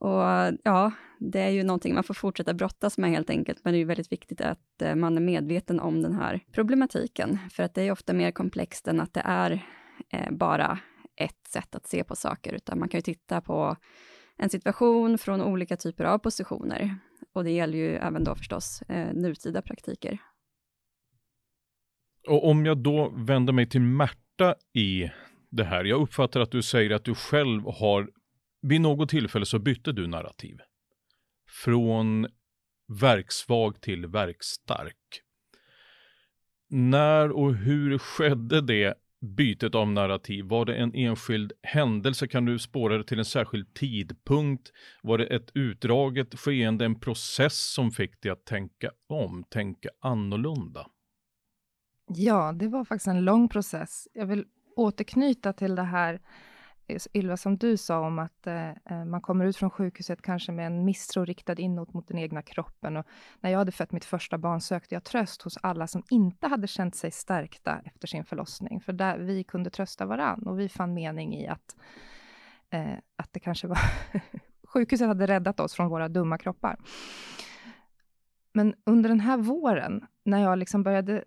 Och 0.00 0.22
ja, 0.64 0.92
det 1.18 1.40
är 1.40 1.50
ju 1.50 1.62
någonting 1.62 1.94
man 1.94 2.04
får 2.04 2.14
fortsätta 2.14 2.54
brottas 2.54 2.98
med 2.98 3.10
helt 3.10 3.30
enkelt, 3.30 3.60
men 3.64 3.72
det 3.72 3.76
är 3.76 3.80
ju 3.80 3.84
väldigt 3.84 4.12
viktigt 4.12 4.40
att 4.40 4.82
eh, 4.82 4.94
man 4.94 5.16
är 5.16 5.20
medveten 5.20 5.80
om 5.80 6.02
den 6.02 6.14
här 6.14 6.40
problematiken, 6.52 7.38
för 7.50 7.62
att 7.62 7.74
det 7.74 7.82
är 7.82 7.92
ofta 7.92 8.12
mer 8.12 8.30
komplext 8.30 8.88
än 8.88 9.00
att 9.00 9.14
det 9.14 9.22
är 9.24 9.66
eh, 10.12 10.30
bara 10.30 10.78
ett 11.16 11.46
sätt 11.48 11.74
att 11.74 11.86
se 11.86 12.04
på 12.04 12.16
saker, 12.16 12.52
utan 12.52 12.78
man 12.78 12.88
kan 12.88 12.98
ju 12.98 13.02
titta 13.02 13.40
på 13.40 13.76
en 14.36 14.50
situation 14.50 15.18
från 15.18 15.42
olika 15.42 15.76
typer 15.76 16.04
av 16.04 16.18
positioner. 16.18 16.96
Och 17.32 17.44
det 17.44 17.50
gäller 17.50 17.78
ju 17.78 17.96
även 17.96 18.24
då 18.24 18.34
förstås 18.34 18.82
eh, 18.82 19.14
nutida 19.14 19.62
praktiker. 19.62 20.18
Och 22.28 22.48
om 22.48 22.66
jag 22.66 22.78
då 22.78 23.12
vänder 23.16 23.52
mig 23.52 23.68
till 23.68 23.80
Märta 23.80 24.54
i 24.74 25.10
det 25.50 25.64
här. 25.64 25.84
Jag 25.84 26.00
uppfattar 26.00 26.40
att 26.40 26.50
du 26.50 26.62
säger 26.62 26.90
att 26.90 27.04
du 27.04 27.14
själv 27.14 27.62
har, 27.64 28.10
vid 28.64 28.80
något 28.80 29.08
tillfälle 29.08 29.46
så 29.46 29.58
bytte 29.58 29.92
du 29.92 30.06
narrativ. 30.06 30.60
Från 31.48 32.26
verksvag 33.00 33.80
till 33.80 34.06
verkstark. 34.06 35.22
När 36.68 37.30
och 37.30 37.54
hur 37.54 37.98
skedde 37.98 38.60
det 38.60 38.94
bytet 39.20 39.74
av 39.74 39.88
narrativ? 39.88 40.44
Var 40.44 40.64
det 40.64 40.74
en 40.74 40.94
enskild 40.94 41.52
händelse? 41.62 42.28
Kan 42.28 42.44
du 42.44 42.58
spåra 42.58 42.98
det 42.98 43.04
till 43.04 43.18
en 43.18 43.24
särskild 43.24 43.74
tidpunkt? 43.74 44.72
Var 45.02 45.18
det 45.18 45.26
ett 45.26 45.50
utdraget 45.54 46.38
skeende, 46.38 46.84
en 46.84 47.00
process 47.00 47.72
som 47.72 47.90
fick 47.90 48.22
dig 48.22 48.32
att 48.32 48.44
tänka 48.44 48.90
om, 49.08 49.44
tänka 49.50 49.88
annorlunda? 50.00 50.86
Ja, 52.06 52.52
det 52.52 52.68
var 52.68 52.84
faktiskt 52.84 53.08
en 53.08 53.24
lång 53.24 53.48
process. 53.48 54.08
Jag 54.12 54.26
vill 54.26 54.44
återknyta 54.76 55.52
till 55.52 55.74
det 55.74 55.82
här 55.82 56.20
Ylva, 57.14 57.36
som 57.36 57.56
du 57.56 57.76
sa 57.76 57.98
om 57.98 58.18
att 58.18 58.46
eh, 58.46 58.68
eh, 58.68 59.04
man 59.04 59.20
kommer 59.20 59.44
ut 59.44 59.56
från 59.56 59.70
sjukhuset 59.70 60.22
kanske 60.22 60.52
med 60.52 60.66
en 60.66 60.84
misstro 60.84 61.24
riktad 61.24 61.54
inåt 61.54 61.94
mot 61.94 62.08
den 62.08 62.18
egna 62.18 62.42
kroppen. 62.42 62.96
Och 62.96 63.06
när 63.40 63.50
jag 63.50 63.58
hade 63.58 63.72
fött 63.72 63.92
mitt 63.92 64.04
första 64.04 64.38
barn 64.38 64.60
sökte 64.60 64.94
jag 64.94 65.04
tröst 65.04 65.42
hos 65.42 65.58
alla 65.62 65.86
som 65.86 66.02
inte 66.10 66.46
hade 66.46 66.66
känt 66.66 66.94
sig 66.94 67.10
stärkta 67.10 67.80
efter 67.84 68.08
sin 68.08 68.24
förlossning, 68.24 68.80
för 68.80 68.92
där 68.92 69.18
vi 69.18 69.44
kunde 69.44 69.70
trösta 69.70 70.06
varann 70.06 70.46
och 70.46 70.60
vi 70.60 70.68
fann 70.68 70.94
mening 70.94 71.34
i 71.34 71.48
att, 71.48 71.76
eh, 72.70 72.94
att 73.16 73.32
det 73.32 73.40
kanske 73.40 73.66
var 73.66 73.78
sjukhuset 74.66 75.08
hade 75.08 75.26
räddat 75.26 75.60
oss 75.60 75.74
från 75.74 75.88
våra 75.88 76.08
dumma 76.08 76.38
kroppar. 76.38 76.76
Men 78.52 78.74
under 78.84 79.08
den 79.08 79.20
här 79.20 79.36
våren, 79.36 80.06
när 80.24 80.42
jag 80.42 80.58
liksom 80.58 80.82
började 80.82 81.24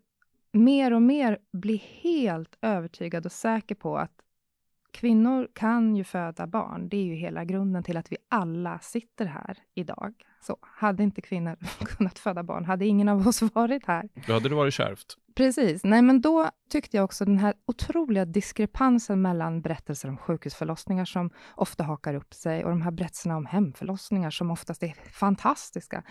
mer 0.52 0.94
och 0.94 1.02
mer 1.02 1.40
bli 1.52 1.84
helt 2.02 2.58
övertygad 2.62 3.26
och 3.26 3.32
säker 3.32 3.76
på 3.76 3.98
att 3.98 4.12
kvinnor 4.98 5.48
kan 5.54 5.96
ju 5.96 6.04
föda 6.04 6.48
barn. 6.48 6.90
Det 6.90 6.98
är 6.98 7.04
ju 7.04 7.16
hela 7.16 7.46
grunden 7.46 7.84
till 7.84 7.98
att 7.98 8.12
vi 8.12 8.18
alla 8.30 8.80
sitter 8.80 9.26
här 9.26 9.58
idag. 9.76 10.14
Så 10.42 10.58
hade 10.62 11.04
inte 11.04 11.22
kvinnor 11.22 11.56
kunnat 11.80 12.20
föda 12.20 12.44
barn, 12.44 12.66
hade 12.66 12.86
ingen 12.86 13.10
av 13.10 13.28
oss 13.28 13.42
varit 13.42 13.86
här. 13.86 14.10
Då 14.28 14.34
hade 14.34 14.50
det 14.50 14.56
varit 14.56 14.74
kärvt. 14.74 15.18
Precis. 15.36 15.84
Nej, 15.84 16.02
men 16.02 16.22
då 16.22 16.50
tyckte 16.70 16.98
jag 16.98 17.04
också 17.04 17.26
den 17.26 17.38
här 17.38 17.54
otroliga 17.66 18.26
diskrepansen 18.26 19.22
mellan 19.22 19.62
berättelser 19.62 20.10
om 20.10 20.18
sjukhusförlossningar 20.18 21.06
som 21.06 21.30
ofta 21.56 21.84
hakar 21.84 22.14
upp 22.14 22.34
sig 22.34 22.64
och 22.64 22.70
de 22.70 22.82
här 22.82 22.92
berättelserna 22.92 23.38
om 23.38 23.46
hemförlossningar 23.46 24.30
som 24.30 24.52
oftast 24.52 24.84
är 24.84 24.94
fantastiska. 25.12 26.04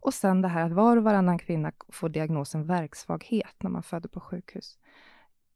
Och 0.00 0.14
sen 0.14 0.42
det 0.42 0.48
här 0.48 0.66
att 0.66 0.72
var 0.72 0.96
och 0.96 1.04
varannan 1.04 1.38
kvinna 1.38 1.72
får 1.88 2.08
diagnosen 2.08 2.66
verksvaghet 2.66 3.54
när 3.62 3.70
man 3.70 3.82
föder 3.82 4.08
på 4.08 4.20
sjukhus 4.20 4.78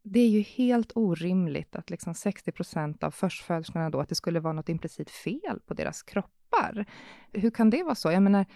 det 0.05 0.21
är 0.21 0.29
ju 0.29 0.41
helt 0.41 0.93
orimligt 0.95 1.77
att 1.77 1.91
liksom 1.91 2.13
60% 2.13 3.05
av 3.05 3.11
förstföderskorna 3.11 3.91
då, 3.91 4.01
att 4.01 4.09
det 4.09 4.15
skulle 4.15 4.41
vara 4.41 4.53
något 4.53 4.69
implicit 4.69 5.11
fel 5.11 5.61
på 5.67 5.75
deras 5.75 6.03
kroppar. 6.03 6.87
Hur 7.33 7.51
kan 7.51 7.71
det 7.71 7.83
vara 7.83 7.95
så? 7.95 8.13
Jag 8.13 8.23
menar, 8.23 8.47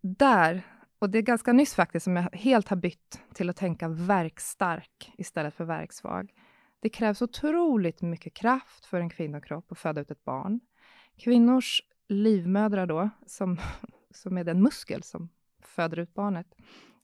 där, 0.00 0.62
och 0.98 1.10
det 1.10 1.18
är 1.18 1.22
ganska 1.22 1.52
nyss 1.52 1.74
faktiskt 1.74 2.04
som 2.04 2.16
jag 2.16 2.28
helt 2.32 2.68
har 2.68 2.76
bytt 2.76 3.20
till 3.34 3.50
att 3.50 3.56
tänka 3.56 3.88
verkstark 3.88 5.12
istället 5.18 5.54
för 5.54 5.64
verksvag. 5.64 6.32
Det 6.80 6.88
krävs 6.88 7.22
otroligt 7.22 8.02
mycket 8.02 8.34
kraft 8.34 8.84
för 8.84 9.00
en 9.00 9.10
kvinnokropp 9.10 9.72
att 9.72 9.78
föda 9.78 10.00
ut 10.00 10.10
ett 10.10 10.24
barn. 10.24 10.60
Kvinnors 11.16 11.82
livmödrar 12.08 12.86
då, 12.86 13.10
som, 13.26 13.56
som 14.10 14.38
är 14.38 14.44
den 14.44 14.62
muskel 14.62 15.02
som 15.02 15.28
föder 15.62 15.98
ut 15.98 16.14
barnet, 16.14 16.46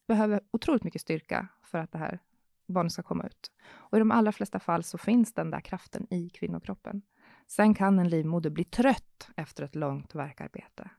behöver 0.07 0.41
otroligt 0.51 0.83
mycket 0.83 1.01
styrka 1.01 1.47
för 1.63 1.77
att 1.77 1.91
det 1.91 1.97
här 1.97 2.19
barnet 2.67 2.91
ska 2.91 3.03
komma 3.03 3.25
ut. 3.25 3.51
Och 3.67 3.97
i 3.97 3.99
de 3.99 4.11
allra 4.11 4.31
flesta 4.31 4.59
fall 4.59 4.83
så 4.83 4.97
finns 4.97 5.33
den 5.33 5.51
där 5.51 5.59
kraften 5.59 6.13
i 6.13 6.29
kvinnokroppen. 6.29 7.01
Sen 7.47 7.73
kan 7.73 7.99
en 7.99 8.09
livmoder 8.09 8.49
bli 8.49 8.63
trött 8.63 9.29
efter 9.35 9.63
ett 9.63 9.75
långt 9.75 10.15
verkarbete. 10.15 10.89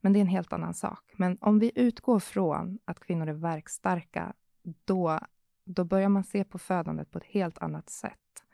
Men 0.00 0.12
det 0.12 0.18
är 0.18 0.20
en 0.20 0.26
helt 0.26 0.52
annan 0.52 0.74
sak. 0.74 1.12
Men 1.16 1.38
om 1.40 1.58
vi 1.58 1.72
utgår 1.74 2.18
från 2.18 2.78
att 2.84 3.00
kvinnor 3.00 3.28
är 3.28 3.32
verkstarka, 3.32 4.32
då, 4.62 5.18
då 5.64 5.84
börjar 5.84 6.08
man 6.08 6.24
se 6.24 6.44
på 6.44 6.58
födandet 6.58 7.10
på 7.10 7.18
ett 7.18 7.24
helt 7.24 7.58
annat 7.58 7.90
sätt. 7.90 8.44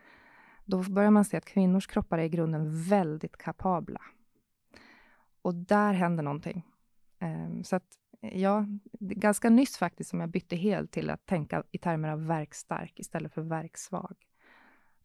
Då 0.64 0.82
börjar 0.82 1.10
man 1.10 1.24
se 1.24 1.36
att 1.36 1.44
kvinnors 1.44 1.86
kroppar 1.86 2.18
är 2.18 2.22
i 2.22 2.28
grunden 2.28 2.82
väldigt 2.82 3.36
kapabla. 3.36 4.00
Och 5.42 5.54
där 5.54 5.92
händer 5.92 6.22
någonting. 6.22 6.66
Ehm, 7.18 7.64
så 7.64 7.76
att 7.76 7.98
ja, 8.20 8.66
ganska 9.00 9.50
nyss 9.50 9.76
faktiskt 9.76 10.10
som 10.10 10.20
jag 10.20 10.28
bytte 10.28 10.56
helt 10.56 10.90
till 10.90 11.10
att 11.10 11.26
tänka 11.26 11.62
i 11.70 11.78
termer 11.78 12.08
av 12.08 12.26
verkstark 12.26 12.92
istället 12.96 13.34
för 13.34 13.42
verksvag. 13.42 14.16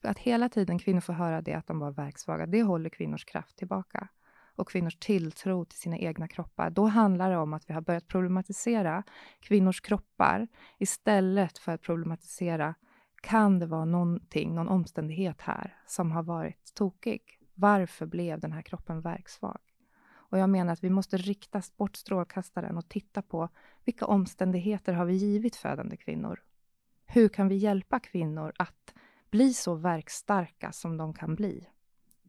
För 0.01 0.07
att 0.07 0.19
hela 0.19 0.49
tiden 0.49 0.79
kvinnor 0.79 1.01
får 1.01 1.13
höra 1.13 1.41
det 1.41 1.53
att 1.53 1.67
de 1.67 1.79
var 1.79 1.91
verksvaga, 1.91 2.45
det 2.45 2.63
håller 2.63 2.89
kvinnors 2.89 3.25
kraft 3.25 3.57
tillbaka. 3.57 4.07
Och 4.55 4.69
kvinnors 4.69 4.97
tilltro 4.99 5.65
till 5.65 5.79
sina 5.79 5.97
egna 5.97 6.27
kroppar. 6.27 6.69
Då 6.69 6.85
handlar 6.85 7.29
det 7.29 7.37
om 7.37 7.53
att 7.53 7.69
vi 7.69 7.73
har 7.73 7.81
börjat 7.81 8.07
problematisera 8.07 9.03
kvinnors 9.39 9.81
kroppar 9.81 10.47
istället 10.77 11.57
för 11.57 11.71
att 11.71 11.81
problematisera 11.81 12.75
kan 13.21 13.59
det 13.59 13.65
vara 13.65 13.85
någonting, 13.85 14.55
någon 14.55 14.67
omständighet 14.67 15.41
här 15.41 15.75
som 15.87 16.11
har 16.11 16.23
varit 16.23 16.73
tokig? 16.73 17.21
Varför 17.53 18.05
blev 18.05 18.39
den 18.39 18.51
här 18.51 18.61
kroppen 18.61 19.01
verksvag? 19.01 19.59
Och 20.31 20.37
jag 20.37 20.49
menar 20.49 20.73
att 20.73 20.83
vi 20.83 20.89
måste 20.89 21.17
rikta 21.17 21.61
bort 21.77 21.95
strålkastaren 21.95 22.77
och 22.77 22.89
titta 22.89 23.21
på 23.21 23.49
vilka 23.85 24.05
omständigheter 24.05 24.93
har 24.93 25.05
vi 25.05 25.13
givit 25.13 25.55
födande 25.55 25.97
kvinnor? 25.97 26.43
Hur 27.05 27.29
kan 27.29 27.47
vi 27.47 27.55
hjälpa 27.55 27.99
kvinnor 27.99 28.53
att 28.59 28.93
bli 29.29 29.53
så 29.53 29.75
verkstarka 29.75 30.71
som 30.71 30.97
de 30.97 31.13
kan 31.13 31.35
bli? 31.35 31.67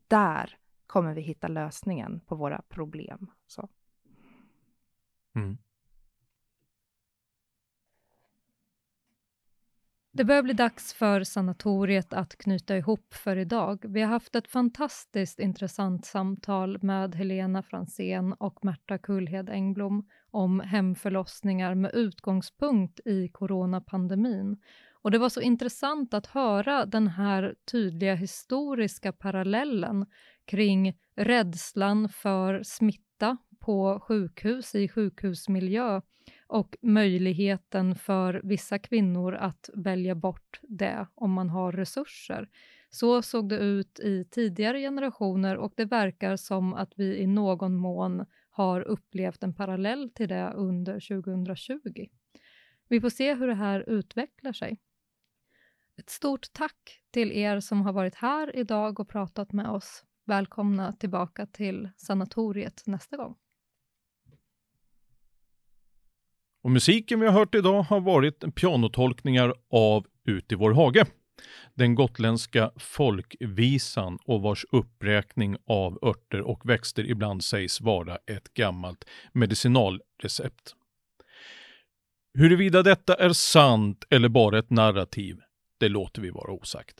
Där 0.08 0.58
kommer 0.86 1.14
vi 1.14 1.20
hitta 1.20 1.48
lösningen 1.48 2.20
på 2.20 2.34
våra 2.34 2.62
problem. 2.68 3.30
Så. 3.46 3.68
Mm. 5.34 5.58
Det 10.14 10.24
börjar 10.24 10.42
bli 10.42 10.52
dags 10.52 10.94
för 10.94 11.24
sanatoriet 11.24 12.12
att 12.12 12.38
knyta 12.38 12.76
ihop 12.76 13.14
för 13.14 13.36
idag. 13.36 13.84
Vi 13.88 14.00
har 14.00 14.08
haft 14.08 14.34
ett 14.34 14.48
fantastiskt 14.48 15.38
intressant 15.38 16.06
samtal 16.06 16.78
med 16.82 17.14
Helena 17.14 17.62
Fransén 17.62 18.32
och 18.32 18.64
Märta 18.64 18.98
Kullhed 18.98 19.50
Engblom 19.50 20.08
om 20.30 20.60
hemförlossningar 20.60 21.74
med 21.74 21.94
utgångspunkt 21.94 23.00
i 23.04 23.28
coronapandemin. 23.28 24.56
Och 25.02 25.10
det 25.10 25.18
var 25.18 25.28
så 25.28 25.40
intressant 25.40 26.14
att 26.14 26.26
höra 26.26 26.86
den 26.86 27.08
här 27.08 27.54
tydliga 27.72 28.14
historiska 28.14 29.12
parallellen 29.12 30.06
kring 30.44 30.98
rädslan 31.16 32.08
för 32.08 32.62
smitta 32.62 33.36
på 33.62 34.00
sjukhus, 34.00 34.74
i 34.74 34.88
sjukhusmiljö 34.88 36.00
och 36.46 36.76
möjligheten 36.82 37.94
för 37.94 38.40
vissa 38.44 38.78
kvinnor 38.78 39.34
att 39.34 39.70
välja 39.74 40.14
bort 40.14 40.60
det 40.62 41.06
om 41.14 41.32
man 41.32 41.50
har 41.50 41.72
resurser. 41.72 42.48
Så 42.90 43.22
såg 43.22 43.48
det 43.48 43.58
ut 43.58 44.00
i 44.00 44.24
tidigare 44.24 44.80
generationer 44.80 45.56
och 45.56 45.72
det 45.76 45.84
verkar 45.84 46.36
som 46.36 46.74
att 46.74 46.92
vi 46.96 47.18
i 47.18 47.26
någon 47.26 47.76
mån 47.76 48.26
har 48.50 48.80
upplevt 48.80 49.42
en 49.42 49.54
parallell 49.54 50.10
till 50.10 50.28
det 50.28 50.52
under 50.54 51.22
2020. 51.22 52.06
Vi 52.88 53.00
får 53.00 53.10
se 53.10 53.34
hur 53.34 53.46
det 53.46 53.54
här 53.54 53.88
utvecklar 53.88 54.52
sig. 54.52 54.78
Ett 55.96 56.10
stort 56.10 56.52
tack 56.52 57.00
till 57.10 57.32
er 57.32 57.60
som 57.60 57.82
har 57.82 57.92
varit 57.92 58.14
här 58.14 58.56
idag 58.56 59.00
och 59.00 59.08
pratat 59.08 59.52
med 59.52 59.70
oss. 59.70 60.04
Välkomna 60.24 60.92
tillbaka 60.92 61.46
till 61.46 61.90
sanatoriet 61.96 62.82
nästa 62.86 63.16
gång. 63.16 63.36
Och 66.62 66.70
musiken 66.70 67.20
vi 67.20 67.26
har 67.26 67.32
hört 67.32 67.54
idag 67.54 67.82
har 67.82 68.00
varit 68.00 68.54
pianotolkningar 68.54 69.54
av 69.70 70.06
Ut 70.24 70.52
i 70.52 70.54
vår 70.54 70.72
hage. 70.72 71.06
Den 71.74 71.94
gotländska 71.94 72.70
folkvisan 72.76 74.18
och 74.24 74.42
vars 74.42 74.66
uppräkning 74.72 75.56
av 75.66 75.98
örter 76.02 76.40
och 76.40 76.70
växter 76.70 77.10
ibland 77.10 77.44
sägs 77.44 77.80
vara 77.80 78.16
ett 78.16 78.54
gammalt 78.54 79.04
medicinalrecept. 79.32 80.74
Huruvida 82.38 82.82
detta 82.82 83.14
är 83.14 83.32
sant 83.32 84.04
eller 84.10 84.28
bara 84.28 84.58
ett 84.58 84.70
narrativ, 84.70 85.40
det 85.78 85.88
låter 85.88 86.22
vi 86.22 86.30
vara 86.30 86.52
osagt. 86.52 86.96